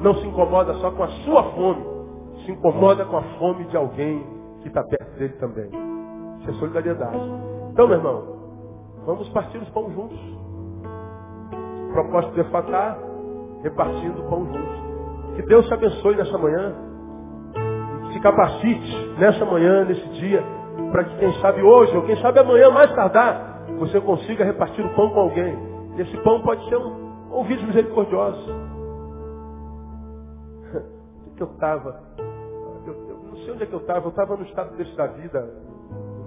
não 0.00 0.14
se 0.14 0.26
incomoda 0.26 0.74
só 0.74 0.90
com 0.90 1.02
a 1.02 1.08
sua 1.08 1.42
fome, 1.54 1.84
se 2.44 2.52
incomoda 2.52 3.04
com 3.04 3.16
a 3.16 3.22
fome 3.38 3.64
de 3.64 3.76
alguém 3.76 4.24
que 4.62 4.68
está 4.68 4.82
perto 4.84 5.18
dele 5.18 5.34
também. 5.34 5.70
Isso 6.40 6.50
é 6.50 6.54
solidariedade. 6.54 7.18
Então, 7.72 7.88
meu 7.88 7.96
irmão, 7.96 8.22
vamos 9.04 9.28
partir 9.30 9.58
os 9.58 9.68
pão 9.70 9.90
juntos. 9.92 10.18
Propósito 11.92 12.34
de 12.34 12.44
fatar, 12.50 12.98
repartindo 13.62 14.20
o 14.20 14.28
pão 14.28 14.44
juntos. 14.46 15.36
Que 15.36 15.42
Deus 15.42 15.66
te 15.66 15.74
abençoe 15.74 16.16
nessa 16.16 16.38
manhã. 16.38 16.74
Te 18.14 18.20
capacite 18.20 18.96
nessa 19.18 19.44
manhã, 19.44 19.84
nesse 19.84 20.08
dia 20.10 20.40
para 20.92 21.02
que 21.02 21.16
quem 21.18 21.32
sabe 21.40 21.60
hoje, 21.60 21.96
ou 21.96 22.04
quem 22.04 22.16
sabe 22.22 22.38
amanhã, 22.38 22.70
mais 22.70 22.94
tardar, 22.94 23.64
você 23.80 24.00
consiga 24.00 24.44
repartir 24.44 24.86
o 24.86 24.94
pão 24.94 25.10
com 25.10 25.18
alguém. 25.18 25.58
E 25.96 26.02
esse 26.02 26.16
pão 26.18 26.40
pode 26.40 26.64
ser 26.68 26.76
um 26.76 27.32
ouvido 27.32 27.64
misericordioso. 27.64 28.48
Onde 31.26 31.32
é 31.32 31.36
que 31.36 31.42
eu 31.42 31.48
estava? 31.48 32.00
Eu, 32.86 32.94
eu, 33.08 33.16
não 33.24 33.36
sei 33.38 33.54
onde 33.54 33.64
é 33.64 33.66
que 33.66 33.72
eu 33.72 33.80
estava. 33.80 34.06
Eu 34.06 34.10
estava 34.10 34.36
no 34.36 34.44
estado 34.44 34.76
desse 34.76 34.94
da 34.94 35.08
vida, 35.08 35.52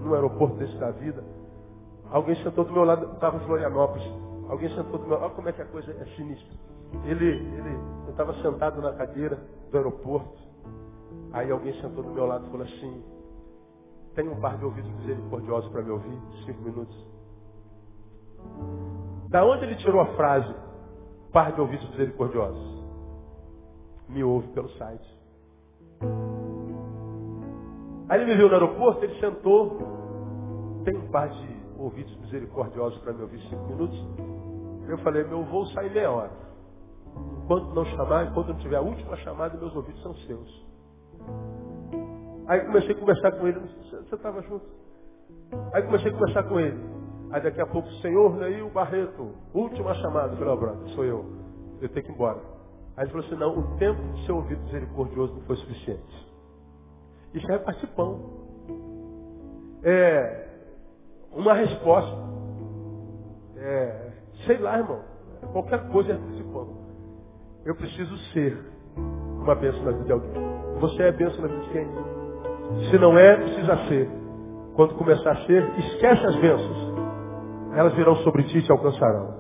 no 0.04 0.14
aeroporto 0.14 0.58
desse 0.58 0.76
da 0.78 0.92
vida. 0.92 1.24
Alguém 2.12 2.36
sentou 2.44 2.66
do 2.66 2.74
meu 2.74 2.84
lado, 2.84 3.14
estava 3.14 3.38
em 3.38 3.46
Florianópolis. 3.46 4.06
Alguém 4.50 4.68
sentou 4.72 5.00
do 5.00 5.08
meu 5.08 5.14
lado, 5.14 5.24
olha 5.28 5.34
como 5.34 5.48
é 5.48 5.54
que 5.54 5.62
a 5.62 5.66
coisa 5.66 5.92
é 5.92 6.06
sinistra. 6.18 6.58
Ele, 7.06 7.26
ele, 7.26 7.80
eu 8.06 8.12
estava 8.12 8.34
sentado 8.42 8.82
na 8.82 8.92
cadeira 8.92 9.38
do 9.72 9.78
aeroporto. 9.78 10.47
Aí 11.38 11.52
alguém 11.52 11.72
sentou 11.80 12.04
do 12.04 12.10
meu 12.10 12.26
lado 12.26 12.48
e 12.48 12.50
falou 12.50 12.66
assim, 12.66 13.04
tem 14.16 14.28
um 14.28 14.42
par 14.42 14.58
de 14.58 14.66
ouvidos 14.66 14.92
misericordiosos 15.02 15.72
para 15.72 15.84
me 15.84 15.92
ouvir? 15.92 16.20
Cinco 16.48 16.64
minutos. 16.64 17.08
Da 19.30 19.46
onde 19.46 19.66
ele 19.66 19.76
tirou 19.76 20.02
a 20.02 20.08
frase, 20.16 20.52
par 21.32 21.52
de 21.52 21.62
ouvidos 21.62 21.88
misericordiosos? 21.92 22.84
Me 24.10 24.24
ouve 24.24 24.48
pelo 24.48 24.68
site. 24.80 25.20
Aí 28.10 28.20
ele 28.20 28.32
me 28.32 28.38
viu 28.38 28.48
no 28.48 28.54
aeroporto, 28.56 29.04
ele 29.04 29.20
sentou. 29.20 29.78
Tem 30.86 30.98
um 30.98 31.12
par 31.12 31.30
de 31.30 31.62
ouvidos 31.78 32.18
misericordiosos 32.22 32.98
para 33.02 33.14
me 33.14 33.22
ouvir 33.22 33.40
cinco 33.48 33.64
minutos. 33.66 34.00
Eu 34.88 34.98
falei, 35.00 35.24
meu 35.26 35.44
voo 35.44 35.68
sai 35.68 35.88
meia 35.90 36.10
hora. 36.10 36.32
Enquanto 37.44 37.76
não 37.76 37.86
chamar, 37.86 38.26
enquanto 38.26 38.48
não 38.48 38.58
tiver 38.58 38.78
a 38.78 38.82
última 38.82 39.16
chamada, 39.18 39.56
meus 39.56 39.76
ouvidos 39.76 40.02
são 40.02 40.16
seus. 40.16 40.67
Aí 42.48 42.62
comecei 42.62 42.92
a 42.92 43.00
conversar 43.00 43.32
com 43.34 43.48
ele. 43.48 43.60
Você 43.60 44.16
estava 44.16 44.42
junto? 44.44 44.66
Aí 45.74 45.84
comecei 45.84 46.12
a 46.12 46.14
conversar 46.14 46.44
com 46.44 46.60
ele. 46.60 46.80
Aí 47.32 47.42
daqui 47.42 47.60
a 47.60 47.68
pouco, 47.68 47.90
senhor 48.02 48.36
Neil 48.38 48.70
Barreto, 48.70 49.34
última 49.54 49.94
chamada. 49.96 50.34
Oh, 50.34 50.56
brother, 50.56 50.90
sou 50.90 51.04
eu. 51.04 51.26
Eu 51.82 51.90
tenho 51.90 52.06
que 52.06 52.12
ir 52.12 52.16
embora. 52.16 52.40
Aí 52.96 53.04
ele 53.04 53.12
falou 53.12 53.28
assim, 53.28 53.36
não, 53.36 53.58
o 53.58 53.78
tempo 53.78 54.02
de 54.14 54.26
seu 54.26 54.38
ouvido 54.38 54.62
misericordioso 54.64 55.34
não 55.34 55.42
foi 55.42 55.56
suficiente. 55.58 56.28
Isso 57.34 57.52
é 57.52 57.58
participão. 57.60 58.20
É 59.84 60.48
uma 61.34 61.54
resposta. 61.54 62.18
É, 63.58 64.12
sei 64.46 64.58
lá, 64.58 64.78
irmão. 64.78 65.02
Qualquer 65.52 65.88
coisa 65.90 66.14
é 66.14 66.18
participão. 66.18 66.78
Eu 67.66 67.76
preciso 67.76 68.18
ser 68.32 68.58
uma 68.96 69.54
bênção 69.54 69.84
na 69.84 69.92
vida 69.92 70.06
de 70.06 70.12
alguém. 70.14 70.57
Você 70.80 71.04
é 71.04 71.12
bênção 71.12 71.42
na 71.42 71.48
vida 71.48 71.62
de 71.62 71.70
quem? 71.70 71.88
Se 72.90 72.98
não 73.00 73.18
é, 73.18 73.36
precisa 73.36 73.78
ser. 73.88 74.10
Quando 74.76 74.94
começar 74.96 75.32
a 75.32 75.46
ser, 75.46 75.64
esquece 75.80 76.26
as 76.26 76.36
bênçãos. 76.36 76.94
Elas 77.76 77.94
virão 77.94 78.16
sobre 78.18 78.44
ti 78.44 78.60
e 78.60 78.62
te 78.62 78.72
alcançarão. 78.72 79.36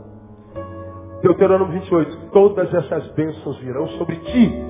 Deuteronômio 1.21 1.73
28. 1.79 2.31
Todas 2.31 2.73
essas 2.73 3.07
bênçãos 3.13 3.57
virão 3.59 3.87
sobre 3.89 4.15
ti 4.17 4.63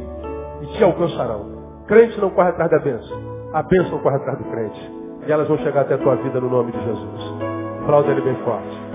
e 0.61 0.67
te 0.77 0.83
alcançarão. 0.83 1.57
Crente 1.87 2.19
não 2.19 2.29
corre 2.31 2.49
atrás 2.49 2.69
da 2.69 2.79
bênção. 2.79 3.17
A 3.53 3.63
bênção 3.63 3.99
corre 3.99 4.17
atrás 4.17 4.37
do 4.37 4.45
crente. 4.45 4.91
E 5.25 5.31
elas 5.31 5.47
vão 5.47 5.57
chegar 5.59 5.81
até 5.81 5.95
a 5.95 5.97
tua 5.97 6.15
vida 6.15 6.39
no 6.39 6.49
nome 6.49 6.71
de 6.71 6.83
Jesus. 6.83 7.33
Aplauda 7.83 8.11
ele 8.11 8.21
bem 8.21 8.35
forte. 8.43 8.86